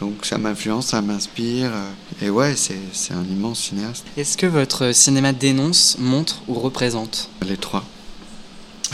Donc 0.00 0.24
ça 0.26 0.38
m'influence, 0.38 0.88
ça 0.88 1.00
m'inspire. 1.00 1.70
Euh, 1.72 2.26
et 2.26 2.30
ouais, 2.30 2.54
c'est 2.56 3.14
un 3.14 3.24
immense 3.24 3.60
cinéaste. 3.60 4.04
Est-ce 4.16 4.36
que 4.36 4.46
votre 4.46 4.92
cinéma 4.92 5.32
dénonce, 5.32 5.96
montre 5.98 6.42
ou 6.48 6.54
représente? 6.54 7.30
Les 7.46 7.56
trois. 7.56 7.84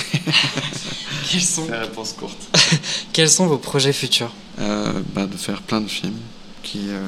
Quels 1.30 1.42
sont... 1.42 1.66
Réponse 1.66 2.12
courte. 2.14 2.58
Quels 3.12 3.30
sont 3.30 3.46
vos 3.46 3.58
projets 3.58 3.92
futurs 3.92 4.32
euh, 4.58 5.00
bah, 5.14 5.26
De 5.26 5.36
faire 5.36 5.62
plein 5.62 5.80
de 5.80 5.88
films 5.88 6.18
qui 6.62 6.88
euh, 6.88 7.06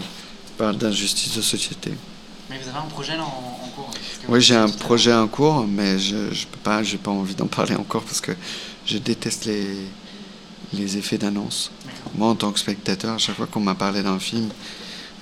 parlent 0.59 0.77
d'injustice 0.77 1.37
de 1.37 1.43
société. 1.43 1.93
Mais 2.49 2.59
vous 2.59 2.69
avez 2.69 2.79
un 2.79 2.91
projet 2.91 3.15
en, 3.19 3.69
cours 3.75 3.91
Oui, 4.29 4.41
j'ai 4.41 4.57
un 4.57 4.69
projet 4.69 5.13
en 5.13 5.27
cours, 5.27 5.67
mais 5.67 5.99
je 5.99 6.17
n'ai 6.17 6.31
pas, 6.63 6.83
pas 7.03 7.11
envie 7.11 7.35
d'en 7.35 7.47
parler 7.47 7.75
encore 7.75 8.03
parce 8.03 8.21
que 8.21 8.33
je 8.87 8.99
déteste 8.99 9.47
les, 9.47 9.87
les 10.73 10.99
effets 10.99 11.19
d'annonce. 11.19 11.71
Moi, 12.15 12.29
en 12.29 12.35
tant 12.35 12.53
que 12.53 12.59
spectateur, 12.59 13.15
à 13.15 13.19
chaque 13.19 13.37
fois 13.37 13.47
qu'on 13.47 13.61
m'a 13.61 13.75
parlé 13.75 14.03
d'un 14.03 14.19
film, 14.19 14.49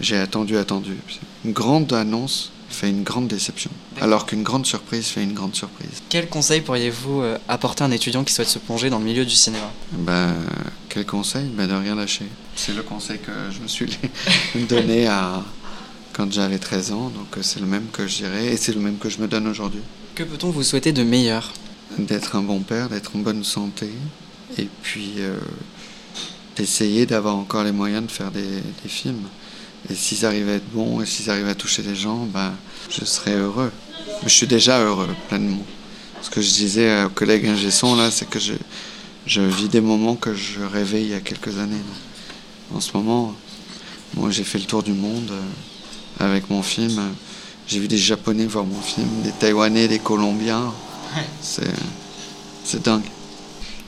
j'ai 0.00 0.16
attendu, 0.16 0.56
attendu. 0.56 0.96
Une 1.44 1.52
grande 1.52 1.92
annonce 1.92 2.50
fait 2.70 2.88
une 2.88 3.02
grande 3.02 3.28
déception, 3.28 3.70
alors 4.00 4.26
qu'une 4.26 4.42
grande 4.42 4.64
surprise 4.64 5.06
fait 5.08 5.22
une 5.22 5.34
grande 5.34 5.54
surprise. 5.54 6.02
Quel 6.08 6.28
conseil 6.28 6.60
pourriez-vous 6.60 7.22
euh, 7.22 7.38
apporter 7.48 7.84
à 7.84 7.86
un 7.86 7.90
étudiant 7.90 8.24
qui 8.24 8.32
souhaite 8.32 8.48
se 8.48 8.58
plonger 8.58 8.90
dans 8.90 8.98
le 8.98 9.04
milieu 9.04 9.24
du 9.24 9.34
cinéma? 9.34 9.70
Ben, 9.92 10.34
Quel 10.88 11.04
conseil? 11.04 11.46
Ben, 11.48 11.66
De 11.66 11.74
rien 11.74 11.94
lâcher. 11.94 12.26
C'est 12.56 12.74
le 12.74 12.82
conseil 12.82 13.18
que 13.18 13.32
je 13.50 13.60
me 13.60 13.68
suis 13.68 13.86
donné 14.68 15.06
à, 15.08 15.42
quand 16.12 16.32
j'avais 16.32 16.58
13 16.58 16.92
ans, 16.92 17.10
donc 17.10 17.36
euh, 17.36 17.42
c'est 17.42 17.60
le 17.60 17.66
même 17.66 17.86
que 17.92 18.06
je 18.06 18.16
dirais, 18.18 18.46
et 18.46 18.56
c'est 18.56 18.74
le 18.74 18.80
même 18.80 18.98
que 18.98 19.08
je 19.08 19.18
me 19.18 19.28
donne 19.28 19.46
aujourd'hui. 19.46 19.82
Que 20.14 20.22
peut-on 20.22 20.50
vous 20.50 20.62
souhaiter 20.62 20.92
de 20.92 21.02
meilleur? 21.02 21.52
D'être 21.98 22.36
un 22.36 22.42
bon 22.42 22.60
père, 22.60 22.88
d'être 22.88 23.16
en 23.16 23.20
bonne 23.20 23.42
santé, 23.44 23.90
et 24.58 24.68
puis 24.82 25.14
euh, 25.18 25.36
d'essayer 26.56 27.06
d'avoir 27.06 27.36
encore 27.36 27.64
les 27.64 27.72
moyens 27.72 28.06
de 28.06 28.10
faire 28.10 28.30
des, 28.30 28.62
films. 28.86 29.22
Et 29.88 29.94
s'ils 29.94 30.26
arrivent 30.26 30.48
à 30.48 30.54
être 30.54 30.70
bons 30.70 31.00
et 31.00 31.06
s'ils 31.06 31.30
arrivent 31.30 31.48
à 31.48 31.54
toucher 31.54 31.82
les 31.82 31.94
gens, 31.94 32.26
ben, 32.26 32.52
je 32.90 33.04
serai 33.04 33.34
heureux. 33.34 33.72
je 34.22 34.28
suis 34.28 34.46
déjà 34.46 34.78
heureux, 34.80 35.08
pleinement. 35.28 35.64
Ce 36.22 36.28
que 36.28 36.40
je 36.42 36.50
disais 36.50 37.04
aux 37.04 37.08
collègues 37.08 37.46
Ingesson, 37.46 37.94
là, 37.94 38.10
c'est 38.10 38.28
que 38.28 38.38
je, 38.38 38.52
je 39.26 39.40
vis 39.40 39.68
des 39.68 39.80
moments 39.80 40.16
que 40.16 40.34
je 40.34 40.60
rêvais 40.60 41.02
il 41.02 41.08
y 41.08 41.14
a 41.14 41.20
quelques 41.20 41.58
années. 41.58 41.82
En 42.74 42.80
ce 42.80 42.92
moment, 42.94 43.34
moi 44.14 44.30
j'ai 44.30 44.44
fait 44.44 44.58
le 44.58 44.64
tour 44.64 44.82
du 44.82 44.92
monde 44.92 45.30
euh, 45.30 46.24
avec 46.24 46.50
mon 46.50 46.62
film. 46.62 47.00
J'ai 47.66 47.78
vu 47.78 47.88
des 47.88 47.98
Japonais 47.98 48.46
voir 48.46 48.64
mon 48.64 48.80
film, 48.80 49.08
des 49.22 49.32
Taïwanais, 49.32 49.88
des 49.88 49.98
Colombiens. 49.98 50.72
C'est 51.40 52.82
dingue. 52.82 53.02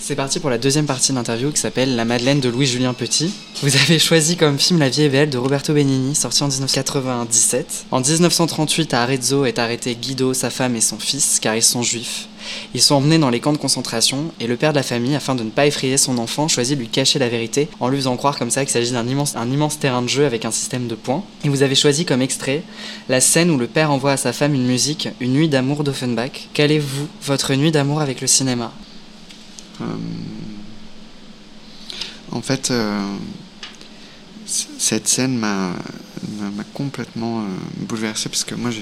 C'est 0.05 0.17
parti 0.17 0.41
pour 0.41 0.51
la 0.51 0.59
deuxième 0.59 0.87
partie 0.87 1.13
de 1.13 1.17
l'interview 1.17 1.53
qui 1.53 1.61
s'appelle 1.61 1.95
La 1.95 2.05
Madeleine 2.05 2.41
de 2.41 2.49
Louis-Julien 2.49 2.93
Petit. 2.93 3.33
Vous 3.63 3.77
avez 3.77 4.01
choisi 4.01 4.37
comme 4.37 4.59
film 4.59 4.81
La 4.81 4.89
vie 4.89 5.03
est 5.03 5.09
belle 5.09 5.31
de 5.31 5.39
Roberto 5.39 5.73
Benigni, 5.73 6.17
sorti 6.17 6.43
en 6.43 6.49
1997. 6.49 7.85
En 7.93 8.01
1938, 8.01 8.95
à 8.95 9.03
Arezzo 9.03 9.45
est 9.45 9.61
arrêté 9.61 9.95
Guido, 9.95 10.35
sa 10.35 10.51
femme 10.51 10.75
et 10.75 10.81
son 10.81 10.99
fils, 10.99 11.39
car 11.39 11.55
ils 11.55 11.63
sont 11.63 11.85
juifs. 11.85 12.27
Ils 12.75 12.83
sont 12.83 12.97
emmenés 12.97 13.21
dans 13.21 13.31
les 13.31 13.39
camps 13.39 13.53
de 13.53 13.59
concentration 13.59 14.33
et 14.41 14.49
le 14.49 14.57
père 14.57 14.73
de 14.73 14.79
la 14.79 14.83
famille, 14.83 15.15
afin 15.15 15.37
de 15.37 15.45
ne 15.45 15.51
pas 15.51 15.67
effrayer 15.67 15.97
son 15.97 16.19
enfant, 16.19 16.49
choisit 16.49 16.77
de 16.77 16.83
lui 16.83 16.89
cacher 16.89 17.21
la 17.21 17.29
vérité 17.29 17.69
en 17.79 17.87
lui 17.87 17.99
faisant 17.99 18.17
croire 18.17 18.41
comme 18.41 18.51
ça 18.51 18.65
qu'il 18.65 18.73
s'agit 18.73 18.91
d'un 18.91 19.07
immense, 19.07 19.37
un 19.37 19.49
immense 19.49 19.79
terrain 19.79 20.03
de 20.03 20.09
jeu 20.09 20.27
avec 20.27 20.45
un 20.45 20.51
système 20.51 20.89
de 20.89 20.97
points. 20.97 21.23
Et 21.45 21.49
vous 21.49 21.63
avez 21.63 21.77
choisi 21.77 22.05
comme 22.05 22.23
extrait 22.23 22.65
la 23.09 23.21
scène 23.21 23.53
où 23.53 23.57
le 23.57 23.69
père 23.69 23.93
envoie 23.93 24.11
à 24.11 24.17
sa 24.17 24.33
femme 24.33 24.57
une 24.57 24.67
musique, 24.67 25.11
Une 25.21 25.35
nuit 25.35 25.49
d'amour 25.49 25.85
d'Offenbach. 25.85 26.49
Quelle 26.55 26.73
est 26.73 26.81
vous, 26.81 27.07
votre 27.25 27.55
nuit 27.55 27.71
d'amour 27.71 28.01
avec 28.01 28.21
le 28.21 28.27
cinéma? 28.27 28.73
En 32.31 32.41
fait, 32.41 32.71
euh, 32.71 33.17
cette 34.47 35.07
scène 35.09 35.37
m'a 35.37 35.75
complètement 36.75 37.41
euh, 37.41 37.45
bouleversé 37.77 38.29
parce 38.29 38.45
que 38.45 38.55
moi, 38.55 38.71
je 38.71 38.81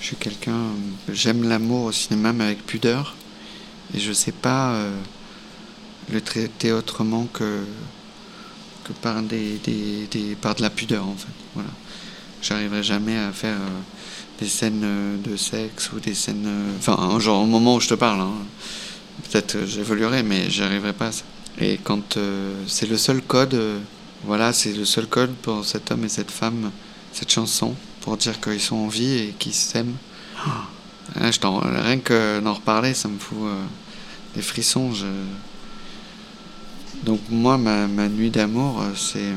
suis 0.00 0.16
quelqu'un, 0.16 0.58
j'aime 1.12 1.48
l'amour 1.48 1.84
au 1.86 1.92
cinéma, 1.92 2.32
mais 2.32 2.44
avec 2.44 2.66
pudeur. 2.66 3.14
Et 3.94 4.00
je 4.00 4.12
sais 4.12 4.32
pas 4.32 4.76
le 6.10 6.20
traiter 6.20 6.72
autrement 6.72 7.26
que, 7.32 7.64
que 8.84 8.92
par, 8.94 9.22
des, 9.22 9.60
par 10.40 10.54
de 10.54 10.62
la 10.62 10.70
pudeur, 10.70 11.06
en 11.06 11.14
fait. 11.14 11.32
Voilà. 11.54 11.68
J'arriverai 12.40 12.82
jamais 12.82 13.18
à 13.18 13.32
faire 13.32 13.58
des 14.40 14.48
scènes 14.48 15.20
de 15.22 15.36
sexe 15.36 15.92
ou 15.92 16.00
des 16.00 16.14
scènes. 16.14 16.48
Enfin, 16.78 17.18
genre 17.20 17.42
au 17.42 17.46
moment 17.46 17.76
où 17.76 17.80
je 17.80 17.88
te 17.88 17.94
parle. 17.94 18.22
Hein 18.22 18.32
peut-être 19.24 19.66
j'évoluerai, 19.66 20.22
mais 20.22 20.50
j'arriverai 20.50 20.92
pas 20.92 21.08
à 21.08 21.12
ça. 21.12 21.24
Et 21.60 21.78
quand 21.82 22.16
euh, 22.16 22.54
c'est 22.66 22.88
le 22.88 22.96
seul 22.96 23.20
code, 23.22 23.54
euh, 23.54 23.78
voilà, 24.24 24.52
c'est 24.52 24.72
le 24.72 24.84
seul 24.84 25.06
code 25.06 25.34
pour 25.42 25.64
cet 25.64 25.90
homme 25.90 26.04
et 26.04 26.08
cette 26.08 26.30
femme, 26.30 26.70
cette 27.12 27.30
chanson, 27.30 27.74
pour 28.00 28.16
dire 28.16 28.40
qu'ils 28.40 28.60
sont 28.60 28.76
en 28.76 28.88
vie 28.88 29.18
et 29.18 29.34
qu'ils 29.38 29.54
s'aiment. 29.54 29.96
Ah, 30.38 31.30
je 31.30 31.38
rien 31.82 31.98
que 31.98 32.40
d'en 32.40 32.54
reparler, 32.54 32.94
ça 32.94 33.08
me 33.08 33.18
fout 33.18 33.38
euh, 33.42 33.62
des 34.34 34.42
frissons. 34.42 34.92
Donc 37.04 37.20
moi, 37.28 37.58
ma, 37.58 37.86
ma 37.86 38.08
nuit 38.08 38.30
d'amour, 38.30 38.82
c'est 38.96 39.34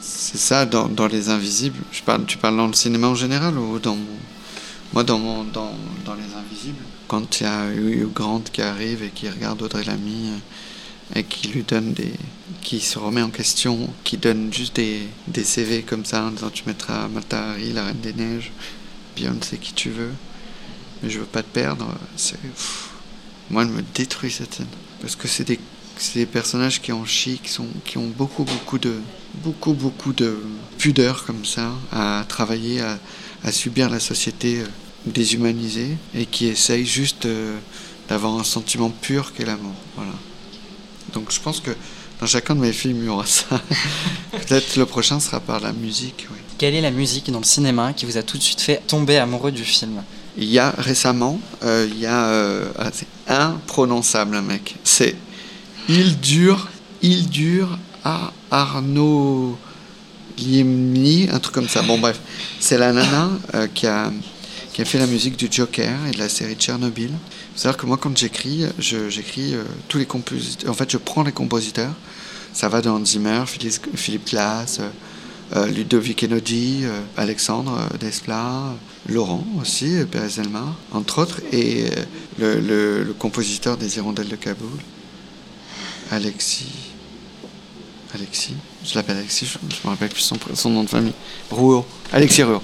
c'est 0.00 0.38
ça 0.38 0.66
dans, 0.66 0.88
dans, 0.88 1.06
les 1.06 1.28
invisibles. 1.28 1.78
Je 1.92 2.02
parle, 2.02 2.26
tu 2.26 2.36
parles 2.36 2.56
dans 2.56 2.66
le 2.66 2.72
cinéma 2.72 3.06
en 3.06 3.14
général 3.14 3.56
ou 3.56 3.78
dans 3.78 3.94
mon... 3.94 4.18
moi 4.92 5.04
dans 5.04 5.18
mon 5.18 5.44
dans, 5.44 5.72
dans 6.04 6.14
les 6.14 6.34
invisibles? 6.34 6.82
Quand 7.12 7.40
il 7.40 7.42
y 7.42 7.46
a 7.46 7.70
Hugh 7.70 8.10
Grant 8.10 8.40
qui 8.40 8.62
arrive 8.62 9.02
et 9.02 9.10
qui 9.10 9.28
regarde 9.28 9.60
Audrey 9.60 9.84
Lamy 9.84 10.30
euh, 10.30 11.18
et 11.20 11.24
qui 11.24 11.48
lui 11.48 11.62
donne 11.62 11.92
des. 11.92 12.14
qui 12.62 12.80
se 12.80 12.98
remet 12.98 13.20
en 13.20 13.28
question, 13.28 13.90
qui 14.02 14.16
donne 14.16 14.50
juste 14.50 14.76
des, 14.76 15.10
CV 15.44 15.82
comme 15.82 16.06
ça 16.06 16.24
en 16.24 16.30
disant 16.30 16.48
tu 16.48 16.62
mettras 16.66 17.08
Matahari, 17.08 17.74
la 17.74 17.84
Reine 17.84 18.00
des 18.00 18.14
Neiges, 18.14 18.50
Beyoncé, 19.14 19.58
qui 19.58 19.74
tu 19.74 19.90
veux, 19.90 20.14
mais 21.02 21.10
je 21.10 21.18
veux 21.18 21.26
pas 21.26 21.42
te 21.42 21.52
perdre. 21.52 21.86
C'est. 22.16 22.38
Moi, 23.50 23.64
elle 23.64 23.68
me 23.68 23.82
détruit 23.94 24.30
cette 24.30 24.54
scène. 24.54 24.66
Parce 25.02 25.14
que 25.14 25.28
c'est 25.28 25.44
des, 25.44 25.60
des 26.14 26.24
personnages 26.24 26.80
qui 26.80 26.92
ont 26.92 27.04
chi, 27.04 27.38
qui, 27.42 27.50
sont, 27.50 27.68
qui 27.84 27.98
ont 27.98 28.08
beaucoup, 28.08 28.44
beaucoup 28.44 28.78
de. 28.78 28.94
beaucoup, 29.44 29.74
beaucoup 29.74 30.14
de 30.14 30.38
pudeur 30.78 31.26
comme 31.26 31.44
ça, 31.44 31.72
à 31.92 32.24
travailler, 32.26 32.80
à, 32.80 32.98
à 33.44 33.52
subir 33.52 33.90
la 33.90 34.00
société 34.00 34.60
euh, 34.60 34.66
déshumanisé 35.06 35.96
et 36.14 36.26
qui 36.26 36.46
essaye 36.46 36.86
juste 36.86 37.26
euh, 37.26 37.58
d'avoir 38.08 38.38
un 38.38 38.44
sentiment 38.44 38.90
pur 38.90 39.32
qu'est 39.32 39.44
l'amour. 39.44 39.74
Voilà. 39.96 40.12
Donc 41.12 41.32
je 41.32 41.40
pense 41.40 41.60
que 41.60 41.70
dans 42.20 42.26
chacun 42.26 42.54
de 42.54 42.60
mes 42.60 42.72
films, 42.72 42.98
il 43.00 43.06
y 43.06 43.08
aura 43.08 43.26
ça. 43.26 43.60
Peut-être 44.32 44.76
le 44.76 44.86
prochain 44.86 45.18
sera 45.20 45.40
par 45.40 45.60
la 45.60 45.72
musique. 45.72 46.26
Oui. 46.30 46.38
Quelle 46.58 46.74
est 46.74 46.80
la 46.80 46.92
musique 46.92 47.30
dans 47.30 47.40
le 47.40 47.44
cinéma 47.44 47.92
qui 47.92 48.06
vous 48.06 48.16
a 48.16 48.22
tout 48.22 48.38
de 48.38 48.42
suite 48.42 48.60
fait 48.60 48.80
tomber 48.86 49.16
amoureux 49.16 49.50
du 49.50 49.64
film? 49.64 50.02
Il 50.36 50.48
y 50.48 50.58
a 50.58 50.70
récemment, 50.78 51.40
euh, 51.62 51.86
il 51.90 51.98
y 51.98 52.06
a. 52.06 52.26
Euh, 52.28 52.70
ah, 52.78 52.90
c'est 52.92 53.08
imprononçable, 53.28 54.40
mec. 54.40 54.76
C'est 54.84 55.16
Il 55.88 56.20
dure, 56.20 56.68
il 57.02 57.28
dure 57.28 57.76
à 58.04 58.32
Arnaud 58.50 59.58
Liemni, 60.38 61.28
un 61.30 61.38
truc 61.38 61.54
comme 61.54 61.68
ça. 61.68 61.82
Bon, 61.82 61.98
bref. 61.98 62.20
C'est 62.60 62.78
la 62.78 62.92
nana 62.92 63.30
qui 63.74 63.86
a 63.86 64.10
qui 64.72 64.80
a 64.80 64.84
fait 64.84 64.98
la 64.98 65.06
musique 65.06 65.36
du 65.36 65.48
Joker 65.50 66.06
et 66.08 66.12
de 66.12 66.18
la 66.18 66.28
série 66.28 66.54
Tchernobyl. 66.54 67.10
Savoir 67.54 67.76
que 67.76 67.86
moi, 67.86 67.98
quand 67.98 68.16
j'écris, 68.16 68.64
j'écris 68.78 69.54
euh, 69.54 69.64
tous 69.88 69.98
les 69.98 70.06
compositeurs. 70.06 70.70
En 70.70 70.74
fait, 70.74 70.90
je 70.90 70.96
prends 70.96 71.22
les 71.22 71.32
compositeurs. 71.32 71.92
Ça 72.54 72.68
va 72.68 72.80
de 72.80 72.88
Hans 72.88 73.04
Zimmer, 73.04 73.44
Philippe, 73.46 73.86
Philippe 73.94 74.30
Glass, 74.30 74.78
euh, 74.80 74.88
euh, 75.56 75.66
Ludovic 75.66 76.22
Einaudi, 76.22 76.84
Alexandre 77.18 77.88
Desplat, 78.00 78.74
Laurent 79.08 79.44
aussi, 79.60 79.96
Pérez 80.10 80.38
Elmar, 80.38 80.76
entre 80.92 81.20
autres, 81.20 81.40
et 81.52 81.84
le, 82.38 82.58
le, 82.58 83.14
compositeur 83.18 83.76
des 83.76 83.98
Hirondelles 83.98 84.28
de 84.28 84.36
Kaboul, 84.36 84.78
Alexis. 86.10 86.72
Alexis, 88.14 88.54
je 88.84 88.94
l'appelle 88.94 89.18
Alexis, 89.18 89.46
je 89.46 89.58
ne 89.58 89.72
me 89.84 89.90
rappelle 89.90 90.08
plus 90.08 90.22
son, 90.22 90.36
son, 90.54 90.70
nom 90.70 90.84
de 90.84 90.88
famille. 90.88 91.14
Rouault, 91.50 91.86
Alexis 92.12 92.42
Rouault 92.42 92.62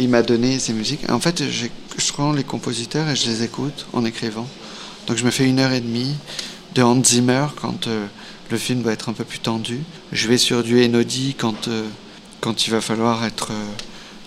il 0.00 0.08
m'a 0.08 0.22
donné 0.22 0.58
ces 0.58 0.72
musiques. 0.72 1.08
En 1.10 1.20
fait, 1.20 1.42
je 1.50 2.12
prends 2.12 2.32
les 2.32 2.44
compositeurs 2.44 3.08
et 3.08 3.16
je 3.16 3.28
les 3.28 3.42
écoute 3.42 3.86
en 3.92 4.04
écrivant. 4.04 4.48
Donc 5.06 5.16
je 5.16 5.24
me 5.24 5.30
fais 5.30 5.46
une 5.46 5.58
heure 5.58 5.72
et 5.72 5.80
demie 5.80 6.14
de 6.74 6.82
Hans 6.82 7.02
Zimmer 7.02 7.46
quand 7.60 7.86
euh, 7.86 8.06
le 8.50 8.58
film 8.58 8.82
va 8.82 8.92
être 8.92 9.08
un 9.08 9.12
peu 9.12 9.24
plus 9.24 9.40
tendu. 9.40 9.80
Je 10.12 10.28
vais 10.28 10.38
sur 10.38 10.62
du 10.62 10.82
Enodi 10.84 11.34
quand, 11.36 11.68
euh, 11.68 11.86
quand 12.40 12.66
il 12.66 12.70
va 12.70 12.80
falloir 12.80 13.24
être 13.24 13.50
euh, 13.50 13.64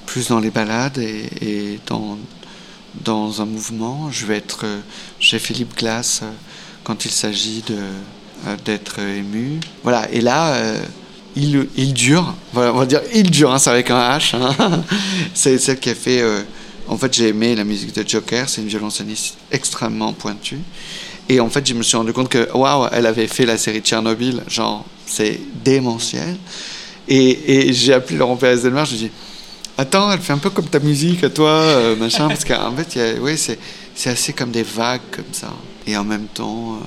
plus 0.06 0.28
dans 0.28 0.40
les 0.40 0.52
balades 0.52 0.98
et, 0.98 1.80
dans, 1.88 2.18
dans 3.04 3.42
un 3.42 3.46
mouvement. 3.46 4.12
Je 4.12 4.26
vais 4.26 4.38
être 4.38 4.66
chez 5.20 5.40
Philippe 5.40 5.78
Glass 5.78 6.22
quand 6.84 7.06
il 7.06 7.12
s'agit 7.12 7.64
d'être 8.66 9.00
ému. 9.00 9.60
Voilà, 9.84 10.12
et 10.12 10.20
là 10.20 10.76
il, 11.36 11.94
dure, 11.94 12.36
on 12.54 12.72
va 12.72 12.86
dire 12.86 13.02
il 13.14 13.30
dure, 13.30 13.52
hein, 13.52 13.60
c'est 13.60 13.70
avec 13.70 13.90
un 13.90 14.18
H. 14.18 14.36
Hein. 14.36 14.84
c'est 15.34 15.58
celle 15.58 15.80
qui 15.80 15.90
a 15.90 15.96
fait. 15.96 16.22
Euh, 16.22 16.42
en 16.88 16.98
fait, 16.98 17.14
j'ai 17.14 17.30
aimé 17.30 17.56
la 17.56 17.64
musique 17.64 17.96
de 17.96 18.08
Joker, 18.08 18.48
c'est 18.50 18.62
une 18.62 18.68
violoncelliste 18.68 19.38
extrêmement 19.52 20.14
pointue. 20.14 20.60
Et 21.30 21.40
en 21.40 21.50
fait, 21.50 21.66
je 21.66 21.74
me 21.74 21.82
suis 21.82 21.96
rendu 21.96 22.12
compte 22.12 22.30
que, 22.30 22.52
waouh, 22.54 22.90
elle 22.92 23.06
avait 23.06 23.28
fait 23.28 23.46
la 23.46 23.58
série 23.58 23.80
Tchernobyl, 23.80 24.44
genre, 24.48 24.86
c'est 25.06 25.40
démentiel. 25.64 26.38
Et, 27.08 27.68
et 27.70 27.74
j'ai 27.74 27.94
appelé 27.94 28.18
Laurent 28.18 28.36
Pérez 28.36 28.58
Delmar, 28.58 28.86
je 28.86 28.96
lui 28.96 29.06
ai 29.06 29.08
dit, 29.08 29.12
attends, 29.78 30.12
elle 30.12 30.20
fait 30.20 30.34
un 30.34 30.38
peu 30.38 30.50
comme 30.50 30.68
ta 30.68 30.80
musique 30.80 31.24
à 31.24 31.30
toi, 31.30 31.50
euh, 31.50 31.96
machin, 31.96 32.28
parce 32.28 32.44
qu'en 32.44 32.76
fait, 32.76 33.18
oui, 33.22 33.38
c'est, 33.38 33.58
c'est 33.96 34.10
assez 34.10 34.34
comme 34.34 34.52
des 34.52 34.64
vagues 34.64 35.02
comme 35.12 35.32
ça. 35.32 35.54
Et 35.88 35.96
en 35.98 36.04
même 36.04 36.28
temps, 36.28 36.74
euh, 36.74 36.86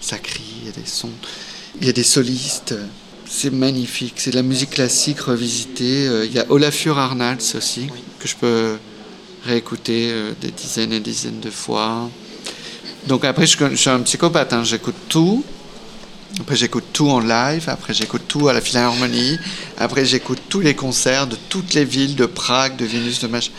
ça 0.00 0.18
crie, 0.18 0.42
il 0.62 0.66
y 0.66 0.68
a 0.68 0.72
des 0.72 0.86
sons, 0.86 1.10
il 1.80 1.86
y 1.86 1.90
a 1.90 1.92
des 1.92 2.02
solistes. 2.02 2.74
C'est 3.30 3.52
magnifique, 3.52 4.14
c'est 4.16 4.30
de 4.30 4.36
la 4.36 4.42
musique 4.42 4.70
classique 4.70 5.20
revisitée. 5.20 6.06
Euh, 6.06 6.24
il 6.24 6.32
y 6.32 6.38
a 6.38 6.46
Olafur 6.48 6.98
Arnalds 6.98 7.54
aussi, 7.56 7.88
que 8.18 8.26
je 8.26 8.34
peux 8.34 8.78
réécouter 9.44 10.08
euh, 10.10 10.32
des 10.40 10.50
dizaines 10.50 10.94
et 10.94 11.00
des 11.00 11.10
dizaines 11.10 11.40
de 11.40 11.50
fois. 11.50 12.10
Donc 13.06 13.26
après, 13.26 13.46
je, 13.46 13.74
suis 13.76 13.90
un 13.90 14.00
psychopathe, 14.00 14.54
hein. 14.54 14.64
j'écoute 14.64 14.94
tout. 15.10 15.44
Après, 16.40 16.56
j'écoute 16.56 16.84
tout 16.94 17.10
en 17.10 17.20
live. 17.20 17.64
Après, 17.68 17.92
j'écoute 17.92 18.22
tout 18.28 18.48
à 18.48 18.54
la 18.54 18.62
Philharmonie. 18.62 19.38
Après, 19.76 20.06
j'écoute 20.06 20.40
tous 20.48 20.60
les 20.60 20.74
concerts 20.74 21.26
de 21.26 21.36
toutes 21.50 21.74
les 21.74 21.84
villes, 21.84 22.16
de 22.16 22.26
Prague, 22.26 22.76
de 22.76 22.86
Vénus, 22.86 23.20
de 23.20 23.26
Mach. 23.26 23.50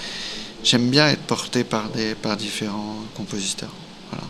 J'aime 0.63 0.89
bien 0.89 1.07
être 1.09 1.21
porté 1.21 1.63
par, 1.63 1.89
des, 1.89 2.15
par 2.15 2.37
différents 2.37 2.97
compositeurs. 3.15 3.73
Voilà. 4.11 4.25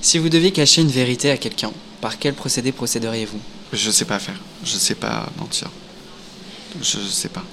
Si 0.00 0.18
vous 0.18 0.30
deviez 0.30 0.52
cacher 0.52 0.80
une 0.80 0.90
vérité 0.90 1.30
à 1.30 1.36
quelqu'un, 1.36 1.70
par 2.02 2.18
quel 2.18 2.34
procédé 2.34 2.72
procéderiez-vous? 2.72 3.40
Je 3.72 3.86
ne 3.86 3.92
sais 3.92 4.04
pas 4.04 4.18
faire. 4.18 4.38
Je 4.64 4.74
ne 4.74 4.78
sais 4.78 4.96
pas 4.96 5.30
mentir. 5.38 5.70
Je 6.82 6.98
ne 6.98 7.08
sais 7.08 7.28
pas. 7.28 7.44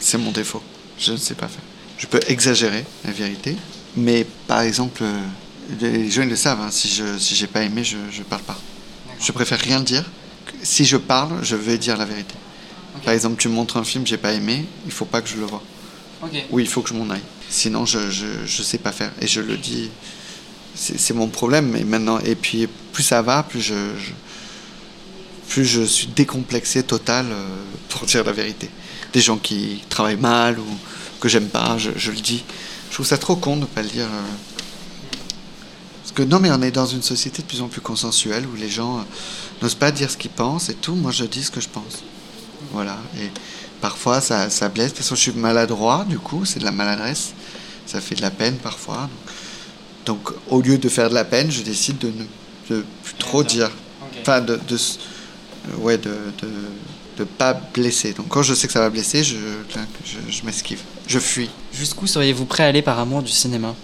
C'est 0.00 0.18
mon 0.18 0.32
défaut. 0.32 0.62
Je 0.98 1.12
ne 1.12 1.18
sais 1.18 1.34
pas 1.34 1.46
faire. 1.46 1.62
Je 1.98 2.06
peux 2.06 2.20
exagérer 2.26 2.84
la 3.04 3.12
vérité, 3.12 3.54
mais 3.94 4.26
par 4.48 4.62
exemple, 4.62 5.02
euh, 5.02 5.20
les 5.80 6.10
gens 6.10 6.24
le 6.24 6.36
savent. 6.36 6.62
Hein, 6.62 6.70
si 6.70 6.88
je 6.88 7.18
si 7.18 7.34
j'ai 7.34 7.46
pas 7.46 7.62
aimé, 7.62 7.84
je 7.84 7.96
ne 7.96 8.24
parle 8.24 8.42
pas. 8.42 8.58
Je 9.20 9.30
préfère 9.30 9.60
rien 9.60 9.80
dire. 9.80 10.04
Si 10.62 10.84
je 10.86 10.96
parle, 10.96 11.44
je 11.44 11.56
vais 11.56 11.76
dire 11.76 11.98
la 11.98 12.06
vérité. 12.06 12.34
Par 13.04 13.12
exemple, 13.12 13.36
tu 13.36 13.48
me 13.48 13.54
montres 13.54 13.76
un 13.76 13.84
film, 13.84 14.06
j'ai 14.06 14.16
pas 14.16 14.32
aimé, 14.32 14.64
il 14.86 14.92
faut 14.92 15.04
pas 15.04 15.20
que 15.20 15.28
je 15.28 15.36
le 15.36 15.44
vois. 15.44 15.62
Oui, 16.50 16.62
il 16.62 16.68
faut 16.68 16.80
que 16.80 16.88
je 16.88 16.94
m'en 16.94 17.10
aille. 17.10 17.28
Sinon, 17.50 17.84
je, 17.84 18.10
je 18.10 18.62
sais 18.62 18.78
pas 18.78 18.92
faire. 18.92 19.12
Et 19.20 19.26
je 19.26 19.42
le 19.42 19.58
dis 19.58 19.90
c'est 20.76 21.14
mon 21.14 21.28
problème. 21.28 21.74
Et 21.76 21.84
maintenant, 21.84 22.18
et 22.20 22.34
puis 22.34 22.68
plus 22.92 23.02
ça 23.02 23.22
va, 23.22 23.42
plus 23.42 23.60
je, 23.60 23.74
plus 25.48 25.64
je 25.64 25.82
suis 25.82 26.08
décomplexé 26.08 26.82
total 26.82 27.26
euh, 27.30 27.46
pour 27.88 28.06
dire 28.06 28.24
la 28.24 28.32
vérité. 28.32 28.70
Des 29.12 29.20
gens 29.20 29.38
qui 29.38 29.82
travaillent 29.88 30.16
mal 30.16 30.58
ou 30.58 30.66
que 31.20 31.28
j'aime 31.28 31.48
pas, 31.48 31.76
je, 31.78 32.10
le 32.10 32.20
dis. 32.20 32.44
Je 32.90 32.94
trouve 32.94 33.06
ça 33.06 33.18
trop 33.18 33.36
con 33.36 33.56
de 33.56 33.62
ne 33.62 33.66
pas 33.66 33.82
le 33.82 33.88
dire. 33.88 34.04
Euh. 34.06 34.22
Parce 36.02 36.12
que 36.12 36.22
non, 36.22 36.40
mais 36.40 36.50
on 36.50 36.60
est 36.62 36.70
dans 36.70 36.86
une 36.86 37.02
société 37.02 37.42
de 37.42 37.46
plus 37.46 37.62
en 37.62 37.68
plus 37.68 37.80
consensuelle 37.80 38.46
où 38.46 38.56
les 38.56 38.68
gens 38.68 38.98
euh, 38.98 39.02
n'osent 39.62 39.74
pas 39.74 39.90
dire 39.90 40.10
ce 40.10 40.16
qu'ils 40.16 40.30
pensent 40.30 40.68
et 40.68 40.74
tout. 40.74 40.94
Moi, 40.94 41.10
je 41.10 41.24
dis 41.24 41.42
ce 41.42 41.50
que 41.50 41.60
je 41.60 41.68
pense. 41.68 42.02
Voilà. 42.72 42.98
Et 43.18 43.30
parfois, 43.80 44.20
ça, 44.20 44.50
ça 44.50 44.68
blesse 44.68 44.92
parce 44.92 45.08
que 45.08 45.14
je 45.14 45.20
suis 45.20 45.32
maladroit, 45.32 46.04
du 46.08 46.18
coup, 46.18 46.44
c'est 46.44 46.58
de 46.58 46.64
la 46.64 46.72
maladresse. 46.72 47.32
Ça 47.86 48.00
fait 48.00 48.16
de 48.16 48.22
la 48.22 48.30
peine 48.30 48.56
parfois. 48.56 49.08
Donc, 50.06 50.30
au 50.48 50.62
lieu 50.62 50.78
de 50.78 50.88
faire 50.88 51.10
de 51.10 51.14
la 51.14 51.24
peine, 51.24 51.50
je 51.50 51.62
décide 51.62 51.98
de 51.98 52.12
ne 52.70 52.80
plus 53.02 53.14
trop 53.18 53.42
dire. 53.42 53.70
Enfin, 54.22 54.40
de, 54.40 54.58
de, 54.68 54.78
ouais, 55.78 55.98
de, 55.98 56.16
de, 57.18 57.24
pas 57.24 57.54
blesser. 57.54 58.12
Donc, 58.12 58.28
quand 58.28 58.42
je 58.42 58.54
sais 58.54 58.68
que 58.68 58.72
ça 58.72 58.80
va 58.80 58.88
blesser, 58.88 59.24
je, 59.24 59.36
je, 60.30 60.44
m'esquive. 60.44 60.80
Je 61.08 61.18
fuis. 61.18 61.50
Jusqu'où 61.72 62.06
seriez-vous 62.06 62.44
prêt 62.44 62.62
à 62.62 62.66
aller 62.68 62.82
par 62.82 62.98
amour 63.00 63.22
du 63.22 63.32
cinéma? 63.32 63.74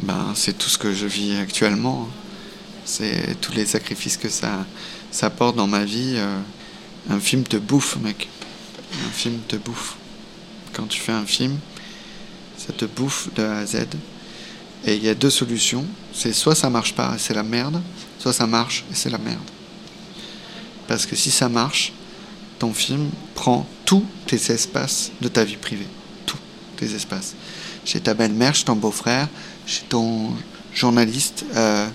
Ben, 0.00 0.32
C'est 0.34 0.56
tout 0.56 0.70
ce 0.70 0.78
que 0.78 0.94
je 0.94 1.06
vis 1.06 1.36
actuellement. 1.36 2.08
C'est 2.86 3.38
tous 3.40 3.52
les 3.52 3.66
sacrifices 3.66 4.16
que 4.16 4.30
ça, 4.30 4.64
ça 5.10 5.26
apporte 5.26 5.56
dans 5.56 5.66
ma 5.66 5.84
vie. 5.84 6.14
Euh, 6.16 6.38
un 7.10 7.20
film 7.20 7.42
te 7.42 7.58
bouffe, 7.58 7.96
mec. 7.96 8.28
Un 9.06 9.10
film 9.10 9.38
te 9.46 9.56
bouffe. 9.56 9.96
Quand 10.72 10.86
tu 10.86 11.00
fais 11.00 11.12
un 11.12 11.26
film, 11.26 11.58
ça 12.56 12.72
te 12.72 12.86
bouffe 12.86 13.28
de 13.34 13.42
A 13.42 13.58
à 13.58 13.66
Z. 13.66 13.86
Et 14.86 14.96
il 14.96 15.04
y 15.04 15.08
a 15.08 15.14
deux 15.14 15.30
solutions. 15.30 15.84
C'est 16.12 16.32
soit 16.32 16.54
ça 16.54 16.70
marche 16.70 16.94
pas 16.94 17.14
et 17.14 17.18
c'est 17.18 17.34
la 17.34 17.42
merde, 17.42 17.80
soit 18.18 18.32
ça 18.32 18.46
marche 18.46 18.84
et 18.90 18.94
c'est 18.94 19.10
la 19.10 19.18
merde. 19.18 19.38
Parce 20.88 21.06
que 21.06 21.14
si 21.16 21.30
ça 21.30 21.48
marche, 21.48 21.92
ton 22.58 22.72
film 22.72 23.10
prend 23.34 23.66
tous 23.84 24.04
tes 24.26 24.52
espaces 24.52 25.12
de 25.20 25.28
ta 25.28 25.44
vie 25.44 25.56
privée. 25.56 25.86
Tous 26.26 26.38
tes 26.76 26.94
espaces. 26.94 27.34
Chez 27.84 28.00
ta 28.00 28.14
belle-mère, 28.14 28.54
chez 28.54 28.64
ton 28.64 28.76
beau-frère, 28.76 29.28
chez 29.66 29.82
ton 29.88 30.30
journaliste, 30.74 31.44
euh, 31.54 31.88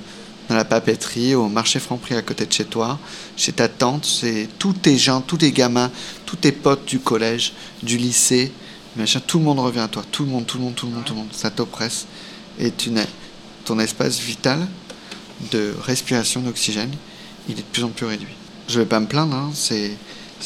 dans 0.50 0.56
la 0.56 0.66
papeterie, 0.66 1.36
au 1.36 1.48
marché 1.48 1.80
Franprix 1.80 2.16
à 2.16 2.22
côté 2.22 2.46
de 2.46 2.54
chez 2.54 2.66
toi, 2.66 3.00
chez 3.36 3.52
ta 3.52 3.68
tante, 3.68 4.06
c'est 4.06 4.48
tous 4.60 4.74
tes 4.74 4.98
gens, 4.98 5.22
tous 5.22 5.38
tes 5.38 5.52
gamins, 5.52 5.92
tous 6.26 6.36
tes 6.36 6.52
potes 6.52 6.86
du 6.86 7.00
collège, 7.00 7.54
du 7.82 7.98
lycée, 7.98 8.52
machin, 8.96 9.20
tout 9.26 9.40
le 9.40 9.44
monde 9.44 9.60
revient 9.60 9.80
à 9.80 9.88
toi. 9.88 10.04
Tout 10.12 10.24
le 10.24 10.32
monde, 10.32 10.46
tout 10.46 10.58
le 10.58 10.64
monde, 10.64 10.76
tout 10.76 10.86
le 10.86 10.94
monde, 10.94 11.04
tout 11.04 11.14
le 11.14 11.20
monde. 11.20 11.30
Ça 11.32 11.50
t'oppresse 11.50 12.06
et 12.60 12.72
ton 13.66 13.80
espace 13.80 14.20
vital 14.20 14.68
de 15.51 15.74
respiration 15.82 16.41
d'oxygène, 16.41 16.91
il 17.49 17.53
est 17.53 17.62
de 17.62 17.68
plus 17.72 17.84
en 17.84 17.89
plus 17.89 18.06
réduit. 18.06 18.34
Je 18.68 18.80
ne 18.80 18.84
vais 18.84 18.89
pas 18.89 18.99
me 18.99 19.08
plaindre, 19.08 19.36
hein, 19.36 19.51
c'est, 19.53 19.91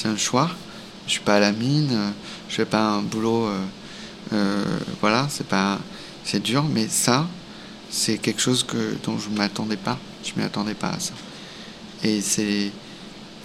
un 0.06 0.18
choix. 0.18 0.50
Je 1.08 1.14
suis 1.14 1.22
pas 1.22 1.36
à 1.36 1.40
la 1.40 1.52
mine, 1.52 2.14
je 2.48 2.56
fais 2.56 2.66
pas 2.66 2.82
un 2.82 3.02
boulot, 3.02 3.46
euh, 3.46 3.60
euh, 4.34 4.64
voilà, 5.02 5.28
c'est 5.30 5.48
pas, 5.48 5.80
c'est 6.24 6.42
dur, 6.42 6.64
mais 6.64 6.88
ça, 6.88 7.28
c'est 7.90 8.18
quelque 8.18 8.42
chose 8.42 8.64
que 8.64 8.96
dont 9.04 9.18
je 9.18 9.30
m'attendais 9.30 9.78
pas. 9.78 9.98
Je 10.24 10.40
m'y 10.40 10.46
attendais 10.46 10.76
pas 10.76 10.90
à 10.90 11.00
ça. 11.00 11.14
Et 12.04 12.22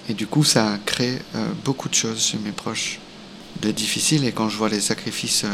et 0.06 0.12
du 0.12 0.26
coup, 0.26 0.44
ça 0.44 0.78
crée 0.84 1.18
euh, 1.34 1.48
beaucoup 1.64 1.88
de 1.88 1.94
choses 1.94 2.26
chez 2.26 2.36
mes 2.36 2.52
proches 2.52 2.98
de 3.62 3.70
difficiles. 3.70 4.26
Et 4.26 4.32
quand 4.32 4.50
je 4.50 4.58
vois 4.58 4.68
les 4.68 4.82
sacrifices, 4.82 5.46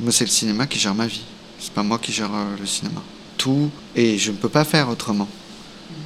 moi, 0.00 0.10
c'est 0.10 0.24
le 0.24 0.30
cinéma 0.30 0.66
qui 0.66 0.80
gère 0.80 0.96
ma 0.96 1.06
vie. 1.06 1.22
C'est 1.60 1.72
pas 1.72 1.82
moi 1.82 1.98
qui 1.98 2.12
gère 2.12 2.34
euh, 2.34 2.56
le 2.58 2.66
cinéma. 2.66 3.02
Tout, 3.36 3.70
et 3.94 4.18
je 4.18 4.30
ne 4.30 4.36
peux 4.36 4.48
pas 4.48 4.64
faire 4.64 4.88
autrement 4.88 5.28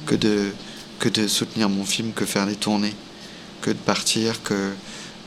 que 0.05 0.15
de, 0.15 0.51
que 0.99 1.09
de 1.09 1.27
soutenir 1.27 1.69
mon 1.69 1.85
film, 1.85 2.11
que 2.13 2.25
faire 2.25 2.45
des 2.45 2.55
tournées, 2.55 2.93
que 3.61 3.71
de 3.71 3.77
partir, 3.77 4.41
que, 4.43 4.71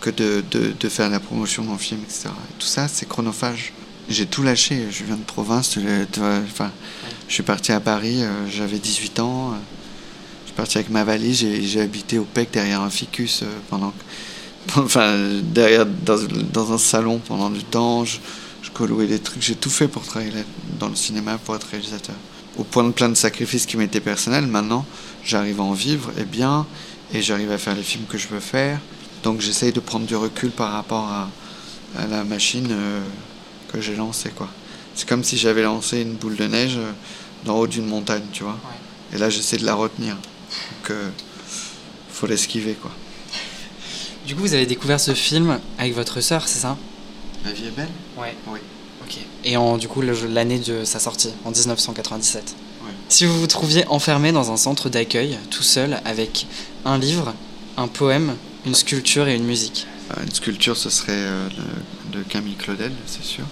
que 0.00 0.10
de, 0.10 0.44
de, 0.50 0.72
de 0.78 0.88
faire 0.88 1.10
la 1.10 1.20
promotion 1.20 1.64
de 1.64 1.68
mon 1.68 1.78
film, 1.78 2.00
etc. 2.02 2.28
tout 2.58 2.66
ça, 2.66 2.88
c'est 2.88 3.08
chronophage. 3.08 3.72
J'ai 4.08 4.26
tout 4.26 4.42
lâché. 4.42 4.86
Je 4.90 5.04
viens 5.04 5.16
de 5.16 5.22
province. 5.22 5.78
enfin, 6.46 6.70
je 7.28 7.34
suis 7.34 7.42
parti 7.42 7.72
à 7.72 7.80
Paris, 7.80 8.22
euh, 8.22 8.48
j'avais 8.50 8.78
18 8.78 9.20
ans. 9.20 9.52
je 10.44 10.46
suis 10.48 10.56
parti 10.56 10.78
avec 10.78 10.90
ma 10.90 11.04
valise. 11.04 11.46
J'ai 11.62 11.80
habité 11.80 12.18
au 12.18 12.24
PEC 12.24 12.50
derrière 12.52 12.80
un 12.80 12.90
ficus 12.90 13.42
euh, 13.42 13.46
pendant. 13.70 13.92
Enfin, 14.76 15.16
derrière, 15.42 15.86
dans, 15.86 16.18
dans, 16.52 16.72
un 16.74 16.78
salon 16.78 17.20
pendant 17.26 17.48
du 17.48 17.64
temps. 17.64 18.04
Je 18.62 18.84
louer 18.84 19.06
des 19.06 19.18
trucs. 19.18 19.42
J'ai 19.42 19.54
tout 19.54 19.70
fait 19.70 19.88
pour 19.88 20.04
travailler 20.04 20.32
dans 20.78 20.88
le 20.88 20.96
cinéma, 20.96 21.38
pour 21.38 21.54
être 21.56 21.66
réalisateur. 21.70 22.14
Au 22.56 22.64
point 22.64 22.84
de 22.84 22.90
plein 22.90 23.08
de 23.08 23.14
sacrifices 23.14 23.66
qui 23.66 23.76
m'étaient 23.76 24.00
personnels, 24.00 24.46
maintenant, 24.46 24.84
j'arrive 25.24 25.60
à 25.60 25.64
en 25.64 25.72
vivre 25.72 26.10
et 26.18 26.24
bien, 26.24 26.66
et 27.12 27.22
j'arrive 27.22 27.52
à 27.52 27.58
faire 27.58 27.74
les 27.74 27.82
films 27.82 28.04
que 28.08 28.18
je 28.18 28.28
veux 28.28 28.40
faire. 28.40 28.80
Donc 29.22 29.40
j'essaye 29.40 29.72
de 29.72 29.80
prendre 29.80 30.06
du 30.06 30.16
recul 30.16 30.50
par 30.50 30.72
rapport 30.72 31.04
à, 31.04 31.30
à 31.96 32.06
la 32.06 32.24
machine 32.24 32.68
euh, 32.70 33.00
que 33.72 33.80
j'ai 33.80 33.96
lancée. 33.96 34.30
quoi. 34.30 34.48
C'est 34.94 35.08
comme 35.08 35.22
si 35.22 35.36
j'avais 35.36 35.62
lancé 35.62 36.02
une 36.02 36.14
boule 36.14 36.36
de 36.36 36.46
neige 36.46 36.76
euh, 36.76 36.92
d'en 37.44 37.58
haut 37.58 37.66
d'une 37.66 37.86
montagne, 37.86 38.24
tu 38.32 38.42
vois. 38.42 38.58
Et 39.12 39.18
là, 39.18 39.30
j'essaie 39.30 39.56
de 39.56 39.64
la 39.64 39.74
retenir. 39.74 40.14
Donc, 40.14 40.90
euh, 40.90 41.08
faut 42.10 42.26
l'esquiver, 42.26 42.74
quoi. 42.74 42.90
Du 44.26 44.34
coup, 44.34 44.42
vous 44.42 44.54
avez 44.54 44.66
découvert 44.66 45.00
ce 45.00 45.14
film 45.14 45.58
avec 45.78 45.94
votre 45.94 46.20
sœur, 46.20 46.48
c'est 46.48 46.58
ça? 46.58 46.76
La 47.44 47.52
vie 47.52 47.66
est 47.66 47.70
belle 47.76 47.88
Ouais. 48.16 48.34
Oui. 48.48 48.58
Ok. 49.02 49.18
Et 49.44 49.56
en, 49.56 49.76
du 49.78 49.88
coup, 49.88 50.02
l'année 50.02 50.58
de 50.58 50.84
sa 50.84 50.98
sortie, 50.98 51.30
en 51.44 51.50
1997. 51.50 52.54
Ouais. 52.82 52.90
Si 53.08 53.24
vous 53.26 53.38
vous 53.38 53.46
trouviez 53.46 53.86
enfermé 53.88 54.32
dans 54.32 54.50
un 54.50 54.56
centre 54.56 54.88
d'accueil, 54.88 55.38
tout 55.50 55.62
seul, 55.62 56.00
avec 56.04 56.46
un 56.84 56.98
livre, 56.98 57.34
un 57.76 57.88
poème, 57.88 58.34
une 58.66 58.74
sculpture 58.74 59.28
et 59.28 59.36
une 59.36 59.44
musique, 59.44 59.86
Euh, 60.16 60.22
Une 60.24 60.32
sculpture, 60.32 60.74
ce 60.76 60.88
serait 60.88 61.12
euh, 61.12 61.48
de, 61.50 62.18
de 62.18 62.22
Camille 62.24 62.54
Claudel, 62.56 62.92
c'est 63.06 63.22
sûr. 63.24 63.44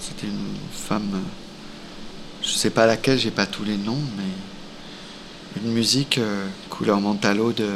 C'était 0.00 0.28
une 0.28 0.54
femme, 0.72 1.10
euh, 1.14 2.42
je 2.42 2.50
sais 2.50 2.70
pas 2.70 2.86
laquelle, 2.86 3.18
j'ai 3.18 3.32
pas 3.32 3.44
tous 3.46 3.64
les 3.64 3.76
noms, 3.76 3.98
mais 4.16 5.60
une 5.64 5.72
musique 5.72 6.20
couleur 6.68 7.00
mentalo 7.00 7.52
de, 7.52 7.68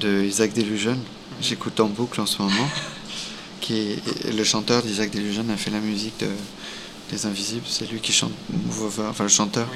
de 0.00 0.24
Isaac 0.24 0.52
Delusion. 0.54 0.98
J'écoute 1.40 1.78
en 1.78 1.86
boucle 1.86 2.20
en 2.20 2.26
ce 2.26 2.42
moment. 2.42 2.68
Qui 3.60 3.74
est, 3.74 4.32
le 4.32 4.44
chanteur 4.44 4.82
d'Isaac 4.82 5.10
Delusion 5.10 5.44
a 5.52 5.56
fait 5.56 5.70
la 5.70 5.80
musique 5.80 6.18
de, 6.20 6.28
des 7.10 7.26
Invisibles. 7.26 7.66
C'est 7.68 7.90
lui 7.90 8.00
qui 8.00 8.12
chante 8.12 8.32
Move 8.50 8.84
Over, 8.84 9.08
enfin 9.10 9.24
le 9.24 9.30
chanteur, 9.30 9.68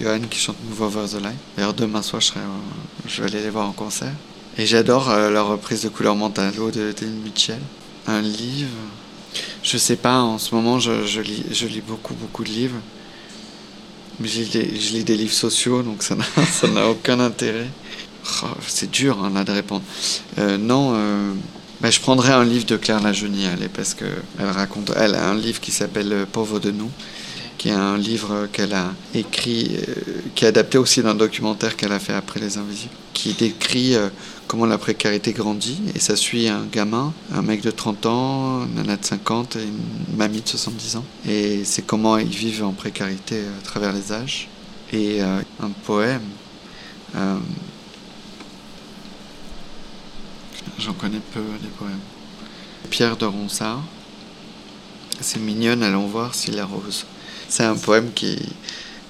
Johan 0.00 0.20
qui 0.30 0.38
chante 0.38 0.56
Move 0.68 0.82
Over 0.82 1.06
the 1.08 1.20
Line. 1.20 1.36
D'ailleurs, 1.56 1.74
demain 1.74 2.02
soir, 2.02 2.20
je, 2.20 2.28
serai, 2.28 2.40
je 3.06 3.22
vais 3.22 3.28
aller 3.28 3.42
les 3.42 3.50
voir 3.50 3.68
en 3.68 3.72
concert. 3.72 4.12
Et 4.56 4.66
j'adore 4.66 5.10
euh, 5.10 5.30
leur 5.30 5.48
reprise 5.48 5.82
de 5.82 5.88
Couleur 5.88 6.14
Mentalo 6.14 6.70
de 6.70 6.92
Dean 6.92 7.10
Mitchell. 7.24 7.58
Un 8.06 8.20
livre. 8.20 8.68
Je 9.62 9.78
sais 9.78 9.96
pas, 9.96 10.20
en 10.20 10.38
ce 10.38 10.54
moment, 10.54 10.78
je, 10.78 11.06
je 11.06 11.20
lis, 11.20 11.44
je 11.50 11.66
lis 11.66 11.80
beaucoup, 11.80 12.14
beaucoup 12.14 12.44
de 12.44 12.50
livres. 12.50 12.76
Mais 14.20 14.28
je 14.28 14.42
lis 14.42 14.48
des, 14.48 14.80
je 14.80 14.92
lis 14.92 15.04
des 15.04 15.16
livres 15.16 15.32
sociaux, 15.32 15.82
donc 15.82 16.02
ça 16.02 16.14
n'a, 16.14 16.24
ça 16.52 16.68
n'a 16.68 16.88
aucun 16.88 17.18
intérêt. 17.18 17.66
Oh, 18.42 18.46
c'est 18.66 18.90
dur 18.90 19.22
hein, 19.22 19.30
là 19.34 19.44
de 19.44 19.52
répondre. 19.52 19.82
Euh, 20.38 20.56
non, 20.56 20.92
euh, 20.94 21.32
bah, 21.80 21.90
je 21.90 22.00
prendrais 22.00 22.32
un 22.32 22.44
livre 22.44 22.66
de 22.66 22.76
Claire 22.76 23.04
allez, 23.04 23.68
parce 23.68 23.94
que 23.94 24.04
elle 24.38 24.50
raconte. 24.50 24.92
Elle 24.96 25.14
a 25.14 25.28
un 25.28 25.34
livre 25.34 25.60
qui 25.60 25.70
s'appelle 25.70 26.26
Pauvre 26.30 26.58
de 26.60 26.70
nous, 26.70 26.90
qui 27.58 27.68
est 27.68 27.72
un 27.72 27.98
livre 27.98 28.48
qu'elle 28.52 28.74
a 28.74 28.92
écrit, 29.14 29.76
euh, 29.88 29.94
qui 30.34 30.44
est 30.44 30.48
adapté 30.48 30.78
aussi 30.78 31.02
d'un 31.02 31.14
documentaire 31.14 31.76
qu'elle 31.76 31.92
a 31.92 31.98
fait 31.98 32.14
après 32.14 32.40
Les 32.40 32.58
Invisibles, 32.58 32.94
qui 33.12 33.32
décrit 33.34 33.96
euh, 33.96 34.08
comment 34.46 34.66
la 34.66 34.78
précarité 34.78 35.32
grandit. 35.32 35.80
Et 35.94 35.98
ça 35.98 36.16
suit 36.16 36.48
un 36.48 36.64
gamin, 36.70 37.12
un 37.34 37.42
mec 37.42 37.62
de 37.62 37.70
30 37.70 38.06
ans, 38.06 38.64
une 38.64 38.74
nana 38.74 38.96
de 38.96 39.04
50 39.04 39.56
et 39.56 39.64
une 39.64 40.16
mamie 40.16 40.40
de 40.42 40.48
70 40.48 40.96
ans. 40.96 41.04
Et 41.28 41.64
c'est 41.64 41.82
comment 41.82 42.18
ils 42.18 42.28
vivent 42.28 42.64
en 42.64 42.72
précarité 42.72 43.36
euh, 43.36 43.58
à 43.58 43.64
travers 43.64 43.92
les 43.92 44.12
âges. 44.12 44.48
Et 44.92 45.22
un 45.22 45.70
poème. 45.84 46.20
euh, 47.16 47.38
J'en 50.78 50.92
connais 50.92 51.20
peu 51.32 51.40
des 51.62 51.68
poèmes. 51.68 52.00
Pierre 52.90 53.16
de 53.16 53.24
Ronsard. 53.24 53.82
C'est 55.20 55.38
mignonne, 55.38 55.82
allons 55.82 56.06
voir 56.06 56.34
s'il 56.34 56.58
arrose. 56.58 57.06
C'est 57.48 57.64
un 57.64 57.76
poème 57.76 58.12
qui. 58.12 58.38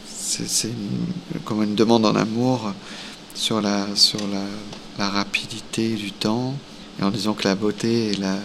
C'est 0.07 0.73
comme 1.45 1.63
une 1.63 1.75
demande 1.75 2.07
en 2.07 2.15
amour 2.15 2.73
sur 3.35 3.61
la, 3.61 3.87
sur 3.95 4.21
la, 4.29 4.45
la 4.99 5.11
rapidité 5.11 5.95
du 5.95 6.13
temps, 6.13 6.55
et 7.01 7.03
en 7.03 7.11
disant 7.11 7.35
que 7.35 7.47
la 7.47 7.55
beauté 7.55 8.11
et 8.13 8.15
la, 8.15 8.37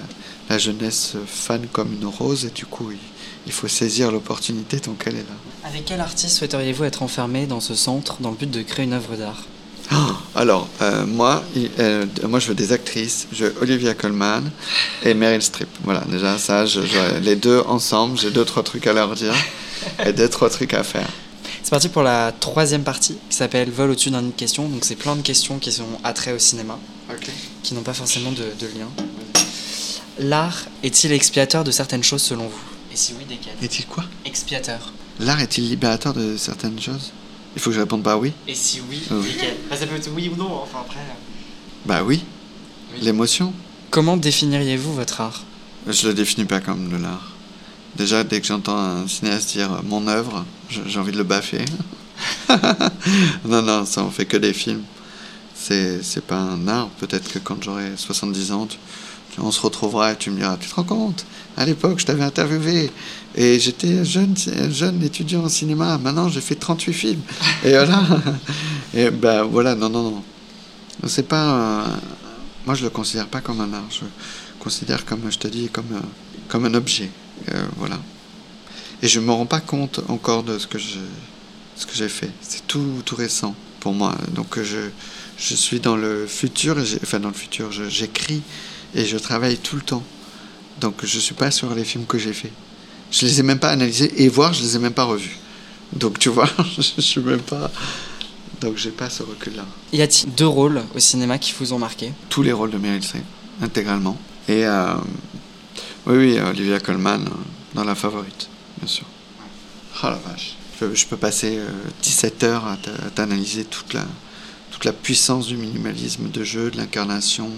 la 0.49 0.57
jeunesse 0.57 1.15
fanent 1.25 1.67
comme 1.71 1.93
une 1.93 2.05
rose, 2.05 2.45
et 2.45 2.49
du 2.49 2.65
coup, 2.65 2.91
il, 2.91 2.97
il 3.45 3.51
faut 3.51 3.67
saisir 3.67 4.11
l'opportunité 4.11 4.79
tant 4.79 4.93
qu'elle 4.93 5.15
est 5.15 5.29
là. 5.29 5.35
Avec 5.63 5.85
quel 5.85 6.01
artiste 6.01 6.37
souhaiteriez-vous 6.37 6.83
être 6.83 7.01
enfermé 7.01 7.45
dans 7.45 7.61
ce 7.61 7.75
centre 7.75 8.17
dans 8.21 8.31
le 8.31 8.35
but 8.37 8.49
de 8.49 8.61
créer 8.61 8.85
une 8.85 8.93
œuvre 8.93 9.15
d'art? 9.15 9.43
Alors, 10.35 10.67
euh, 10.81 11.05
moi, 11.05 11.43
il- 11.55 11.71
euh, 11.79 12.05
moi, 12.27 12.39
je 12.39 12.47
veux 12.47 12.55
des 12.55 12.71
actrices. 12.71 13.27
Je 13.31 13.45
veux 13.45 13.55
Olivia 13.61 13.93
Colman 13.93 14.43
et 15.03 15.13
Meryl 15.13 15.41
Streep. 15.41 15.67
Voilà, 15.83 16.01
déjà, 16.07 16.37
ça, 16.37 16.65
je, 16.65 16.81
je- 16.81 17.19
les 17.19 17.35
deux 17.35 17.59
ensemble, 17.67 18.17
j'ai 18.17 18.31
deux, 18.31 18.45
trois 18.45 18.63
trucs 18.63 18.85
à 18.87 18.93
leur 18.93 19.13
dire 19.15 19.33
et 20.05 20.13
deux, 20.13 20.29
trois 20.29 20.49
trucs 20.49 20.73
à 20.73 20.83
faire. 20.83 21.07
C'est 21.63 21.71
parti 21.71 21.89
pour 21.89 22.03
la 22.03 22.31
troisième 22.39 22.83
partie 22.83 23.17
qui 23.29 23.35
s'appelle 23.35 23.69
Vol 23.69 23.91
au-dessus 23.91 24.11
d'une 24.11 24.31
question. 24.31 24.67
Donc 24.69 24.85
c'est 24.85 24.95
plein 24.95 25.15
de 25.15 25.21
questions 25.21 25.59
qui 25.59 25.71
sont 25.71 25.85
attrait 26.03 26.31
au 26.33 26.39
cinéma, 26.39 26.79
qui 27.63 27.73
n'ont 27.73 27.81
pas 27.81 27.93
forcément 27.93 28.31
de, 28.31 28.43
de 28.59 28.65
lien. 28.77 28.87
L'art 30.19 30.65
est-il 30.83 31.11
expiateur 31.11 31.63
de 31.63 31.71
certaines 31.71 32.03
choses 32.03 32.21
selon 32.21 32.43
vous? 32.47 32.59
Et 32.93 32.95
si 32.95 33.13
oui, 33.17 33.25
desquelles? 33.27 33.53
Est-il 33.61 33.85
quoi? 33.85 34.03
Expiateur. 34.25 34.93
L'art 35.19 35.39
est-il 35.41 35.67
libérateur 35.69 36.13
de 36.13 36.37
certaines 36.37 36.79
choses? 36.81 37.11
Il 37.55 37.61
faut 37.61 37.69
que 37.71 37.75
je 37.75 37.81
réponde 37.81 38.03
pas 38.03 38.17
oui 38.17 38.31
Et 38.47 38.55
si 38.55 38.81
oui, 38.89 39.01
Oui. 39.11 39.27
lesquelles 39.27 39.57
bah, 39.69 39.75
Ça 39.75 39.87
peut 39.87 39.95
être 39.95 40.09
oui 40.13 40.29
ou 40.33 40.35
non, 40.37 40.53
enfin 40.63 40.79
après. 40.81 40.99
Bah 41.85 42.03
oui. 42.03 42.23
Oui. 42.93 42.99
L'émotion 43.01 43.53
Comment 43.89 44.17
définiriez-vous 44.17 44.93
votre 44.93 45.21
art? 45.21 45.43
Je 45.87 46.07
le 46.07 46.13
définis 46.13 46.45
pas 46.45 46.59
comme 46.59 46.89
de 46.89 46.97
l'art. 46.97 47.31
Déjà, 47.95 48.23
dès 48.23 48.39
que 48.39 48.45
j'entends 48.47 48.77
un 48.77 49.07
cinéaste 49.07 49.51
dire 49.51 49.73
euh, 49.73 49.79
mon 49.83 50.07
œuvre, 50.07 50.45
j'ai 50.69 50.99
envie 50.99 51.11
de 51.11 51.17
le 51.17 51.23
baffer. 51.23 51.65
non, 53.45 53.61
non, 53.61 53.85
ça 53.85 54.03
on 54.03 54.11
fait 54.11 54.25
que 54.25 54.37
des 54.37 54.53
films. 54.53 54.83
C'est, 55.55 56.03
c'est 56.03 56.23
pas 56.23 56.37
un 56.37 56.67
art. 56.67 56.89
Peut-être 56.99 57.31
que 57.31 57.39
quand 57.39 57.61
j'aurai 57.63 57.91
70 57.95 58.51
ans, 58.51 58.67
tu- 58.67 58.77
on 59.39 59.51
se 59.51 59.61
retrouvera 59.61 60.13
et 60.13 60.15
tu 60.17 60.29
me 60.31 60.37
diras 60.37 60.57
Tu 60.59 60.69
te 60.69 60.75
rends 60.75 60.83
compte? 60.83 61.25
À 61.57 61.65
l'époque, 61.65 61.99
je 61.99 62.05
t'avais 62.05 62.23
interviewé 62.23 62.91
et 63.35 63.59
j'étais 63.59 64.03
jeune, 64.03 64.35
jeune 64.71 65.01
étudiant 65.03 65.43
en 65.43 65.49
cinéma. 65.49 65.97
Maintenant, 65.97 66.29
j'ai 66.29 66.41
fait 66.41 66.55
38 66.55 66.93
films. 66.93 67.21
Et 67.63 67.71
voilà. 67.71 68.01
Et 68.93 69.09
ben 69.11 69.43
voilà, 69.43 69.75
non, 69.75 69.89
non, 69.89 70.03
non. 70.11 70.23
C'est 71.07 71.27
pas. 71.27 71.83
un- 71.85 71.99
Moi, 72.65 72.75
je 72.75 72.83
le 72.83 72.89
considère 72.89 73.27
pas 73.27 73.41
comme 73.41 73.61
un 73.61 73.71
art. 73.73 73.85
Je 73.91 74.01
le 74.05 74.09
considère, 74.59 75.05
comme 75.05 75.31
je 75.31 75.37
te 75.37 75.47
dis, 75.47 75.69
comme, 75.69 75.85
euh, 75.93 75.99
comme 76.47 76.65
un 76.65 76.73
objet. 76.73 77.09
Euh, 77.53 77.63
voilà. 77.77 77.99
Et 79.01 79.07
je 79.07 79.19
me 79.19 79.31
rends 79.31 79.45
pas 79.45 79.61
compte 79.61 80.01
encore 80.09 80.43
de 80.43 80.57
ce 80.59 80.67
que 80.67 80.77
je, 80.77 80.97
ce 81.75 81.85
que 81.85 81.93
j'ai 81.95 82.09
fait. 82.09 82.29
C'est 82.41 82.67
tout, 82.67 83.01
tout 83.05 83.15
récent 83.15 83.55
pour 83.79 83.93
moi. 83.93 84.15
Donc 84.35 84.57
euh, 84.57 84.63
je, 84.63 84.89
je 85.37 85.55
suis 85.55 85.79
dans 85.79 85.95
le 85.95 86.25
futur, 86.27 86.75
enfin 87.03 87.19
dans 87.21 87.29
le 87.29 87.33
futur, 87.33 87.71
j'écris 87.71 88.41
et 88.95 89.05
je 89.05 89.17
travaille 89.17 89.57
tout 89.57 89.77
le 89.77 89.83
temps. 89.83 90.03
Donc 90.81 90.95
je 91.05 91.19
suis 91.19 91.35
pas 91.35 91.49
sur 91.51 91.73
les 91.73 91.85
films 91.85 92.05
que 92.05 92.17
j'ai 92.17 92.33
faits. 92.33 92.51
Je 93.11 93.25
les 93.25 93.39
ai 93.39 93.43
même 93.43 93.59
pas 93.59 93.69
analysés 93.69 94.11
et 94.23 94.29
voir, 94.29 94.53
je 94.53 94.61
les 94.61 94.75
ai 94.75 94.79
même 94.79 94.93
pas 94.93 95.03
revus. 95.05 95.37
Donc 95.93 96.19
tu 96.19 96.29
vois, 96.29 96.49
je 96.77 97.01
suis 97.01 97.21
même 97.21 97.41
pas. 97.41 97.71
Donc 98.61 98.77
j'ai 98.77 98.91
pas 98.91 99.09
ce 99.09 99.23
recul-là. 99.23 99.65
Y 99.93 100.01
a-t-il 100.01 100.33
deux 100.35 100.47
rôles 100.47 100.83
au 100.95 100.99
cinéma 100.99 101.37
qui 101.37 101.53
vous 101.59 101.73
ont 101.73 101.79
marqué? 101.79 102.11
Tous 102.29 102.43
les 102.43 102.51
rôles 102.51 102.71
de 102.71 102.77
Meryl 102.77 103.01
Streep, 103.03 103.23
intégralement. 103.61 104.17
Et 104.47 104.65
euh, 104.65 104.93
oui, 106.05 106.17
oui, 106.17 106.39
Olivia 106.39 106.79
Colman 106.79 107.21
euh, 107.25 107.29
dans 107.73 107.83
la 107.83 107.95
favorite, 107.95 108.49
bien 108.77 108.87
sûr. 108.87 109.05
Oh 110.03 110.07
la 110.07 110.15
vache. 110.31 110.55
Je 110.79 110.85
peux, 110.85 110.95
je 110.95 111.05
peux 111.07 111.17
passer 111.17 111.57
euh, 111.57 111.67
17 112.03 112.43
heures 112.43 112.67
à 112.67 112.77
t'a- 112.77 112.91
à 113.05 113.09
t'analyser 113.09 113.63
toute 113.65 113.93
la, 113.93 114.05
toute 114.71 114.85
la 114.85 114.93
puissance 114.93 115.47
du 115.47 115.57
minimalisme 115.57 116.29
de 116.29 116.43
jeu, 116.43 116.69
de 116.71 116.77
l'incarnation. 116.77 117.49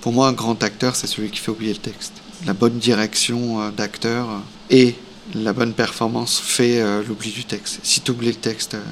Pour 0.00 0.12
moi, 0.12 0.28
un 0.28 0.32
grand 0.32 0.62
acteur, 0.62 0.96
c'est 0.96 1.06
celui 1.06 1.30
qui 1.30 1.38
fait 1.38 1.50
oublier 1.50 1.72
le 1.72 1.78
texte. 1.78 2.12
La 2.46 2.52
bonne 2.54 2.78
direction 2.78 3.60
euh, 3.62 3.70
d'acteur 3.70 4.28
et 4.70 4.94
la 5.34 5.52
bonne 5.52 5.74
performance 5.74 6.40
fait 6.40 6.80
euh, 6.80 7.02
l'oubli 7.06 7.30
du 7.30 7.44
texte. 7.44 7.80
Si 7.82 8.00
tu 8.00 8.10
oublies 8.10 8.28
le 8.28 8.34
texte, 8.34 8.74
euh, 8.74 8.82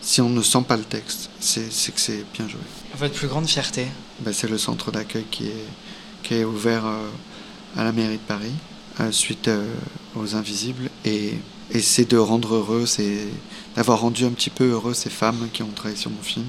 si 0.00 0.20
on 0.20 0.28
ne 0.28 0.42
sent 0.42 0.64
pas 0.66 0.76
le 0.76 0.84
texte, 0.84 1.30
c'est 1.40 1.72
c'est 1.72 1.92
que 1.92 2.00
c'est 2.00 2.24
bien 2.34 2.48
joué. 2.48 2.60
Votre 2.98 3.14
plus 3.14 3.28
grande 3.28 3.48
fierté 3.48 3.86
Ben, 4.20 4.32
c'est 4.32 4.48
le 4.48 4.58
centre 4.58 4.90
d'accueil 4.90 5.24
qui 5.30 5.46
est, 5.46 5.66
qui 6.22 6.34
est 6.34 6.44
ouvert 6.44 6.86
euh, 6.86 7.08
à 7.76 7.84
la 7.84 7.92
mairie 7.92 8.16
de 8.16 8.22
Paris 8.22 8.52
suite 9.12 9.48
aux 10.14 10.36
Invisibles. 10.36 10.90
Et, 11.06 11.32
et 11.70 11.80
c'est 11.80 12.10
de 12.10 12.18
rendre 12.18 12.56
heureux, 12.56 12.84
c'est 12.84 13.28
d'avoir 13.74 14.00
rendu 14.00 14.26
un 14.26 14.30
petit 14.30 14.50
peu 14.50 14.72
heureux 14.72 14.92
ces 14.92 15.08
femmes 15.08 15.48
qui 15.54 15.62
ont 15.62 15.70
travaillé 15.74 15.96
sur 15.96 16.10
mon 16.10 16.20
film. 16.20 16.44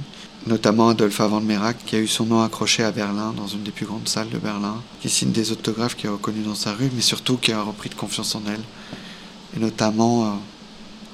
Notamment 0.47 0.89
Adolphe 0.89 1.21
Van 1.21 1.39
Merak, 1.39 1.85
qui 1.85 1.95
a 1.95 1.99
eu 1.99 2.07
son 2.07 2.25
nom 2.25 2.41
accroché 2.41 2.83
à 2.83 2.91
Berlin, 2.91 3.31
dans 3.37 3.47
une 3.47 3.61
des 3.61 3.71
plus 3.71 3.85
grandes 3.85 4.07
salles 4.07 4.29
de 4.29 4.39
Berlin, 4.39 4.81
qui 4.99 5.09
signe 5.09 5.31
des 5.31 5.51
autographes, 5.51 5.95
qui 5.95 6.07
est 6.07 6.09
reconnu 6.09 6.41
dans 6.41 6.55
sa 6.55 6.73
rue, 6.73 6.89
mais 6.95 7.01
surtout 7.01 7.37
qui 7.37 7.51
a 7.51 7.61
repris 7.61 7.89
de 7.89 7.95
confiance 7.95 8.33
en 8.33 8.41
elle. 8.47 8.63
Et 9.55 9.59
notamment, 9.59 10.25
euh, 10.25 10.29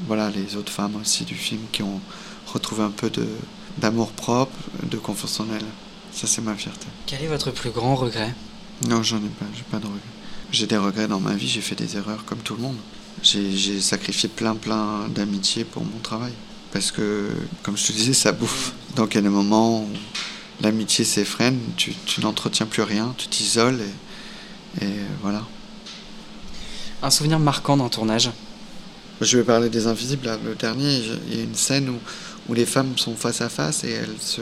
voilà, 0.07 0.30
les 0.30 0.55
autres 0.55 0.71
femmes 0.71 0.95
aussi 1.01 1.25
du 1.25 1.36
film 1.36 1.61
qui 1.71 1.84
ont 1.84 1.99
retrouvé 2.53 2.84
un 2.84 2.89
peu 2.91 3.09
de, 3.09 3.28
d'amour 3.80 4.11
propre, 4.11 4.55
de 4.89 4.97
confiance 4.97 5.39
en 5.41 5.47
elles. 5.53 5.65
Ça, 6.13 6.25
c'est 6.25 6.41
ma 6.41 6.55
fierté. 6.55 6.88
Quel 7.05 7.23
est 7.23 7.28
votre 7.28 7.51
plus 7.51 7.71
grand 7.71 7.95
regret? 7.95 8.34
Non, 8.88 9.03
j'en 9.03 9.17
ai 9.17 9.30
pas, 9.39 9.45
j'ai 9.55 9.63
pas 9.63 9.80
de 9.80 9.86
regrets. 9.86 9.99
J'ai 10.51 10.67
des 10.67 10.78
regrets 10.78 11.07
dans 11.07 11.19
ma 11.19 11.34
vie, 11.34 11.47
j'ai 11.47 11.61
fait 11.61 11.75
des 11.75 11.97
erreurs 11.97 12.23
comme 12.25 12.39
tout 12.39 12.55
le 12.55 12.61
monde. 12.61 12.78
J'ai 13.23 13.51
j'ai 13.51 13.82
sacrifié 13.82 14.30
plein, 14.30 14.55
plein 14.55 15.07
d'amitié 15.09 15.65
pour 15.65 15.84
mon 15.84 15.99
travail. 16.01 16.32
Parce 16.78 16.91
que, 16.91 17.30
comme 17.63 17.75
je 17.75 17.88
te 17.88 17.91
disais, 17.91 18.13
ça 18.13 18.32
bouffe. 18.32 18.71
Donc, 18.95 19.15
il 19.15 19.15
y 19.15 19.17
a 19.17 19.23
des 19.23 19.30
moments 19.30 19.82
où 19.82 19.88
l'amitié 20.61 21.05
s'effrène, 21.05 21.57
tu, 21.75 21.91
tu 22.05 22.21
n'entretiens 22.21 22.67
plus 22.67 22.84
rien, 22.84 23.15
tu 23.17 23.28
t'isoles 23.28 23.82
Et 24.80 24.86
voilà. 25.23 25.41
Un 27.01 27.09
souvenir 27.09 27.39
marquant 27.39 27.78
d'un 27.78 27.89
tournage? 27.89 28.30
Je 29.21 29.39
vais 29.39 29.43
parler 29.43 29.69
des 29.69 29.88
Invisibles, 29.88 30.30
le 30.45 30.53
dernier. 30.53 31.01
Il 31.28 31.38
y 31.38 31.39
a 31.39 31.43
une 31.45 31.55
scène 31.55 31.89
où, 31.89 31.97
où 32.47 32.53
les 32.53 32.67
femmes 32.67 32.95
sont 32.95 33.15
face 33.15 33.41
à 33.41 33.49
face 33.49 33.84
et 33.84 33.89
elles, 33.89 34.21
se, 34.21 34.41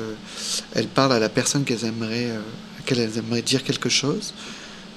elles 0.73 0.89
parlent 0.89 1.13
à 1.13 1.19
la 1.19 1.29
personne 1.29 1.63
qu'elles 1.63 1.85
aimeraient, 1.85 2.31
euh, 2.31 2.39
à 2.39 2.79
laquelle 2.79 2.99
elles 2.99 3.17
aimeraient 3.17 3.43
dire 3.43 3.63
quelque 3.63 3.87
chose. 3.87 4.33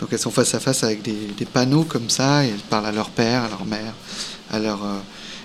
Donc 0.01 0.09
elles 0.11 0.19
sont 0.19 0.33
face 0.33 0.57
à 0.57 0.59
face 0.59 0.83
avec 0.83 1.03
des, 1.03 1.29
des, 1.39 1.45
panneaux 1.45 1.85
comme 1.85 2.11
ça 2.11 2.45
et 2.45 2.49
elles 2.49 2.67
parlent 2.69 2.87
à 2.87 2.93
leur 2.93 3.11
père, 3.11 3.45
à 3.45 3.49
leur 3.49 3.65
mère, 3.65 3.95
à 4.51 4.59
leur... 4.59 4.85
Euh, 4.85 4.99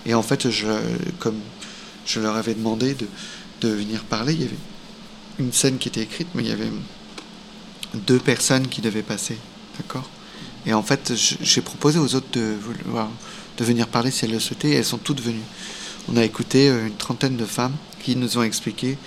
et 0.07 0.15
en 0.15 0.23
fait, 0.23 0.49
je, 0.49 0.67
comme 1.19 1.39
je 2.05 2.19
leur 2.19 2.35
avais 2.35 2.53
demandé 2.53 2.95
de, 2.95 3.67
venir 3.67 4.03
parler, 4.03 4.33
il 4.33 4.41
y 4.41 4.45
avait 4.45 4.57
une 5.39 5.53
scène 5.53 5.77
qui 5.77 5.87
était 5.87 6.01
écrite, 6.01 6.27
mais 6.35 6.43
il 6.43 6.49
y 6.49 6.51
avait 6.51 6.69
deux 7.93 8.19
personnes 8.19 8.67
qui 8.67 8.81
devaient 8.81 9.03
passer. 9.03 9.37
D'accord? 9.77 10.09
Et 10.65 10.73
en 10.73 10.83
fait, 10.83 11.13
j'ai 11.15 11.61
proposé 11.61 11.97
aux 11.97 12.15
autres 12.15 12.27
de, 12.33 12.55
de 13.57 13.63
venir 13.63 13.87
parler 13.87 14.11
si 14.11 14.25
elles 14.25 14.31
le 14.31 14.39
souhaitaient, 14.39 14.71
et 14.71 14.75
elles 14.75 14.85
sont 14.85 14.97
toutes 14.97 15.21
venues. 15.21 15.39
On 16.09 16.17
a 16.17 16.23
écouté 16.23 16.69
euh, 16.69 16.87
une 16.87 16.95
trentaine 16.95 17.37
de 17.37 17.45
femmes 17.45 17.75
qui 18.01 18.15
nous 18.15 18.37
ont 18.37 18.43
expliqué 18.43 18.97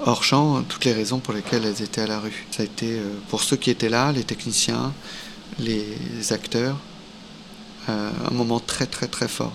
hors 0.00 0.22
champ 0.22 0.62
toutes 0.62 0.84
les 0.84 0.92
raisons 0.92 1.18
pour 1.18 1.34
lesquelles 1.34 1.64
elles 1.64 1.82
étaient 1.82 2.02
à 2.02 2.06
la 2.06 2.20
rue. 2.20 2.46
Ça 2.50 2.62
a 2.62 2.66
été 2.66 2.98
euh, 2.98 3.14
pour 3.28 3.42
ceux 3.42 3.56
qui 3.56 3.70
étaient 3.70 3.88
là, 3.88 4.12
les 4.12 4.24
techniciens, 4.24 4.92
les 5.58 5.96
acteurs, 6.30 6.76
euh, 7.88 8.10
un 8.30 8.34
moment 8.34 8.60
très 8.60 8.86
très 8.86 9.08
très 9.08 9.28
fort. 9.28 9.52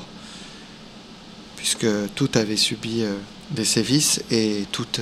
Puisque 1.61 1.87
tout 2.15 2.29
avait 2.33 2.57
subi 2.57 3.03
des 3.51 3.65
sévices 3.65 4.23
et 4.31 4.65
toutes 4.71 4.99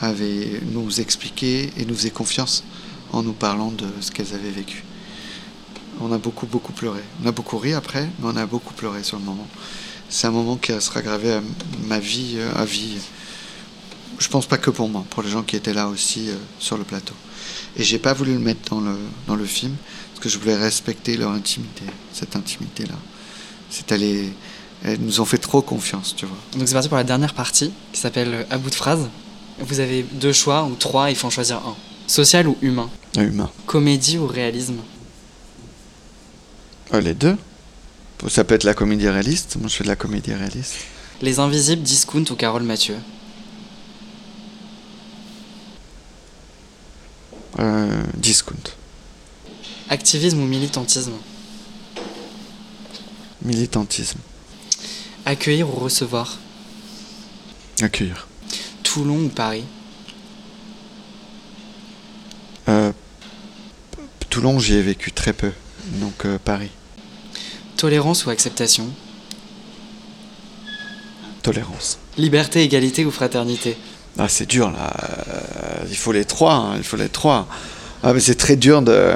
avaient 0.00 0.60
nous 0.70 1.00
expliqué 1.00 1.72
et 1.78 1.86
nous 1.86 1.94
faisaient 1.94 2.10
confiance 2.10 2.62
en 3.10 3.22
nous 3.22 3.32
parlant 3.32 3.70
de 3.70 3.86
ce 4.00 4.10
qu'elles 4.10 4.34
avaient 4.34 4.50
vécu. 4.50 4.84
On 6.00 6.12
a 6.12 6.18
beaucoup 6.18 6.46
beaucoup 6.46 6.72
pleuré. 6.72 7.00
On 7.22 7.26
a 7.26 7.32
beaucoup 7.32 7.56
ri 7.56 7.72
après, 7.72 8.04
mais 8.18 8.28
on 8.30 8.36
a 8.36 8.44
beaucoup 8.44 8.74
pleuré 8.74 9.02
sur 9.02 9.18
le 9.18 9.24
moment 9.24 9.48
c'est 10.12 10.26
un 10.26 10.30
moment 10.30 10.56
qui 10.56 10.72
sera 10.78 11.00
gravé 11.00 11.32
à 11.32 11.42
ma 11.86 11.98
vie, 11.98 12.34
euh, 12.36 12.52
à 12.54 12.66
vie. 12.66 12.98
Je 14.18 14.28
pense 14.28 14.46
pas 14.46 14.58
que 14.58 14.68
pour 14.68 14.88
moi, 14.88 15.06
pour 15.08 15.22
les 15.22 15.30
gens 15.30 15.42
qui 15.42 15.56
étaient 15.56 15.72
là 15.72 15.88
aussi 15.88 16.28
euh, 16.28 16.34
sur 16.58 16.76
le 16.76 16.84
plateau. 16.84 17.14
Et 17.76 17.82
j'ai 17.82 17.98
pas 17.98 18.12
voulu 18.12 18.34
le 18.34 18.38
mettre 18.38 18.70
dans 18.70 18.82
le, 18.82 18.94
dans 19.26 19.36
le 19.36 19.46
film, 19.46 19.74
parce 20.10 20.20
que 20.20 20.28
je 20.28 20.38
voulais 20.38 20.54
respecter 20.54 21.16
leur 21.16 21.30
intimité, 21.30 21.84
cette 22.12 22.36
intimité-là. 22.36 22.94
C'est 23.70 23.90
allé. 23.90 24.30
Elles 24.84 25.00
nous 25.00 25.20
ont 25.20 25.24
fait 25.24 25.38
trop 25.38 25.62
confiance, 25.62 26.14
tu 26.16 26.26
vois. 26.26 26.36
Donc 26.56 26.66
c'est 26.66 26.74
parti 26.74 26.88
pour 26.88 26.96
la 26.96 27.04
dernière 27.04 27.34
partie, 27.34 27.72
qui 27.92 28.00
s'appelle 28.00 28.46
À 28.50 28.58
bout 28.58 28.70
de 28.70 28.74
phrase. 28.74 29.08
Vous 29.60 29.80
avez 29.80 30.02
deux 30.02 30.32
choix, 30.32 30.64
ou 30.64 30.74
trois, 30.74 31.10
il 31.10 31.16
faut 31.16 31.28
en 31.28 31.30
choisir 31.30 31.58
un. 31.58 31.76
Social 32.08 32.48
ou 32.48 32.56
humain? 32.62 32.90
Humain. 33.16 33.50
Comédie 33.66 34.18
ou 34.18 34.26
réalisme? 34.26 34.78
Les 36.92 37.14
deux. 37.14 37.36
Ça 38.28 38.44
peut 38.44 38.54
être 38.54 38.64
la 38.64 38.74
comédie 38.74 39.08
réaliste. 39.08 39.56
Moi, 39.56 39.68
je 39.68 39.76
fais 39.76 39.84
de 39.84 39.88
la 39.88 39.96
comédie 39.96 40.34
réaliste. 40.34 40.76
Les 41.20 41.38
Invisibles, 41.38 41.82
Discount 41.82 42.24
ou 42.30 42.34
Carole 42.34 42.62
Mathieu? 42.64 42.96
Euh, 47.58 48.02
Discount. 48.16 48.54
Activisme 49.88 50.40
ou 50.42 50.46
militantisme? 50.46 51.12
Militantisme. 53.42 54.18
Accueillir 55.24 55.68
ou 55.68 55.72
recevoir 55.72 56.38
Accueillir. 57.80 58.26
Toulon 58.82 59.24
ou 59.24 59.28
Paris 59.28 59.64
euh, 62.68 62.92
Toulon, 64.30 64.58
j'y 64.58 64.74
ai 64.74 64.82
vécu 64.82 65.12
très 65.12 65.32
peu. 65.32 65.52
Donc 66.00 66.24
euh, 66.24 66.38
Paris. 66.42 66.70
Tolérance 67.76 68.24
ou 68.24 68.30
acceptation 68.30 68.88
Tolérance. 71.42 71.98
Liberté, 72.16 72.62
égalité 72.62 73.04
ou 73.04 73.10
fraternité 73.10 73.76
Ah, 74.18 74.28
c'est 74.28 74.46
dur 74.46 74.70
là. 74.70 74.92
Euh, 75.02 75.84
il 75.90 75.96
faut 75.96 76.12
les 76.12 76.24
trois. 76.24 76.54
Hein, 76.54 76.74
il 76.76 76.84
faut 76.84 76.96
les 76.96 77.08
trois. 77.08 77.48
Ah, 78.02 78.12
mais 78.12 78.20
c'est 78.20 78.36
très 78.36 78.56
dur 78.56 78.82
de. 78.82 79.14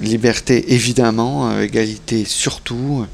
Liberté, 0.00 0.72
évidemment. 0.72 1.60
Égalité, 1.60 2.24
surtout. 2.24 3.06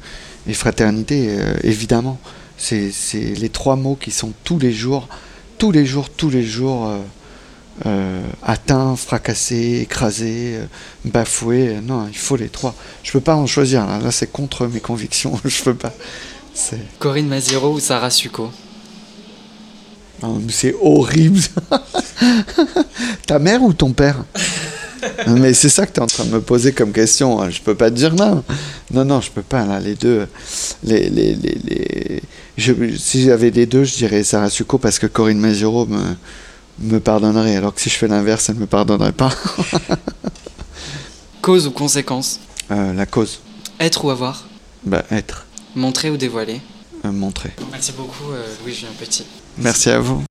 Et 0.47 0.53
fraternité, 0.53 1.27
euh, 1.29 1.55
évidemment. 1.63 2.19
C'est 2.57 2.91
les 3.13 3.49
trois 3.49 3.77
mots 3.77 3.95
qui 3.95 4.11
sont 4.11 4.33
tous 4.43 4.59
les 4.59 4.73
jours, 4.73 5.07
tous 5.57 5.71
les 5.71 5.85
jours, 5.85 6.09
tous 6.09 6.29
les 6.29 6.43
jours 6.43 6.91
euh, 7.85 8.21
atteint, 8.43 8.97
fracassé, 8.97 9.79
écrasé, 9.81 10.55
euh, 10.55 10.65
bafoué. 11.05 11.79
Non, 11.81 12.07
il 12.09 12.17
faut 12.17 12.35
les 12.35 12.49
trois. 12.49 12.75
Je 13.03 13.11
peux 13.13 13.21
pas 13.21 13.35
en 13.35 13.47
choisir. 13.47 13.85
Là, 13.85 13.99
là 13.99 14.11
c'est 14.11 14.29
contre 14.29 14.67
mes 14.67 14.81
convictions. 14.81 15.39
je 15.45 15.63
peux 15.63 15.75
pas. 15.75 15.93
Corinne 16.97 17.27
Maziro 17.27 17.73
ou 17.73 17.79
Sarah 17.79 18.09
Succo 18.09 18.51
C'est 20.49 20.75
horrible. 20.81 21.39
Ta 23.27 23.39
mère 23.39 23.63
ou 23.63 23.71
ton 23.71 23.93
père? 23.93 24.25
mais 25.27 25.53
c'est 25.53 25.69
ça 25.69 25.85
que 25.85 25.93
tu 25.93 25.99
es 25.99 26.03
en 26.03 26.07
train 26.07 26.25
de 26.25 26.31
me 26.31 26.41
poser 26.41 26.73
comme 26.73 26.91
question. 26.91 27.41
Hein. 27.41 27.49
Je 27.49 27.61
peux 27.61 27.75
pas 27.75 27.89
te 27.89 27.95
dire 27.95 28.13
non. 28.13 28.43
Non, 28.91 29.05
non, 29.05 29.21
je 29.21 29.31
peux 29.31 29.41
pas. 29.41 29.65
Là, 29.65 29.79
les 29.79 29.95
deux. 29.95 30.27
Les, 30.83 31.09
les, 31.09 31.35
les, 31.35 31.57
les... 31.63 32.23
Je, 32.57 32.73
si 32.97 33.23
j'avais 33.23 33.49
les 33.51 33.65
deux, 33.65 33.83
je 33.83 33.95
dirais 33.95 34.23
Sarah 34.23 34.49
Succo 34.49 34.77
parce 34.77 34.99
que 34.99 35.07
Corinne 35.07 35.39
Maziro 35.39 35.85
me, 35.85 36.01
me 36.79 36.99
pardonnerait, 36.99 37.55
alors 37.55 37.73
que 37.73 37.81
si 37.81 37.89
je 37.89 37.95
fais 37.95 38.07
l'inverse, 38.07 38.49
elle 38.49 38.55
ne 38.55 38.61
me 38.61 38.65
pardonnerait 38.67 39.11
pas. 39.13 39.31
cause 41.41 41.67
ou 41.67 41.71
conséquence 41.71 42.39
euh, 42.71 42.93
La 42.93 43.05
cause. 43.05 43.39
Être 43.79 44.05
ou 44.05 44.09
avoir 44.11 44.47
Bah, 44.83 45.03
être. 45.11 45.45
Montrer 45.75 46.09
ou 46.09 46.17
dévoiler 46.17 46.61
euh, 47.05 47.11
Montrer. 47.11 47.51
Merci 47.71 47.93
beaucoup, 47.93 48.31
euh, 48.31 48.43
Louis-Julien 48.63 48.91
Petit. 48.99 49.25
Merci 49.57 49.89
à 49.89 49.99
vous. 49.99 50.28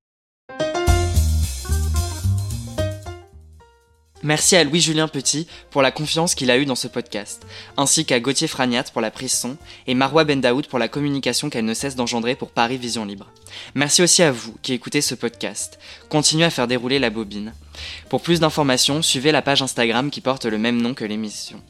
Merci 4.24 4.56
à 4.56 4.64
Louis-Julien 4.64 5.06
Petit 5.06 5.46
pour 5.70 5.80
la 5.80 5.92
confiance 5.92 6.34
qu'il 6.34 6.50
a 6.50 6.58
eue 6.58 6.66
dans 6.66 6.74
ce 6.74 6.88
podcast, 6.88 7.46
ainsi 7.76 8.04
qu'à 8.04 8.18
Gauthier 8.18 8.48
Fragnat 8.48 8.82
pour 8.92 9.00
la 9.00 9.12
prise 9.12 9.32
son 9.32 9.56
et 9.86 9.94
Marwa 9.94 10.24
Bendaoud 10.24 10.66
pour 10.66 10.80
la 10.80 10.88
communication 10.88 11.50
qu'elle 11.50 11.64
ne 11.64 11.74
cesse 11.74 11.94
d'engendrer 11.94 12.34
pour 12.34 12.50
Paris 12.50 12.78
Vision 12.78 13.04
Libre. 13.04 13.30
Merci 13.76 14.02
aussi 14.02 14.24
à 14.24 14.32
vous 14.32 14.56
qui 14.60 14.72
écoutez 14.72 15.02
ce 15.02 15.14
podcast. 15.14 15.78
Continuez 16.08 16.44
à 16.44 16.50
faire 16.50 16.66
dérouler 16.66 16.98
la 16.98 17.10
bobine. 17.10 17.54
Pour 18.08 18.20
plus 18.20 18.40
d'informations, 18.40 19.02
suivez 19.02 19.30
la 19.30 19.40
page 19.40 19.62
Instagram 19.62 20.10
qui 20.10 20.20
porte 20.20 20.46
le 20.46 20.58
même 20.58 20.82
nom 20.82 20.94
que 20.94 21.04
l'émission. 21.04 21.62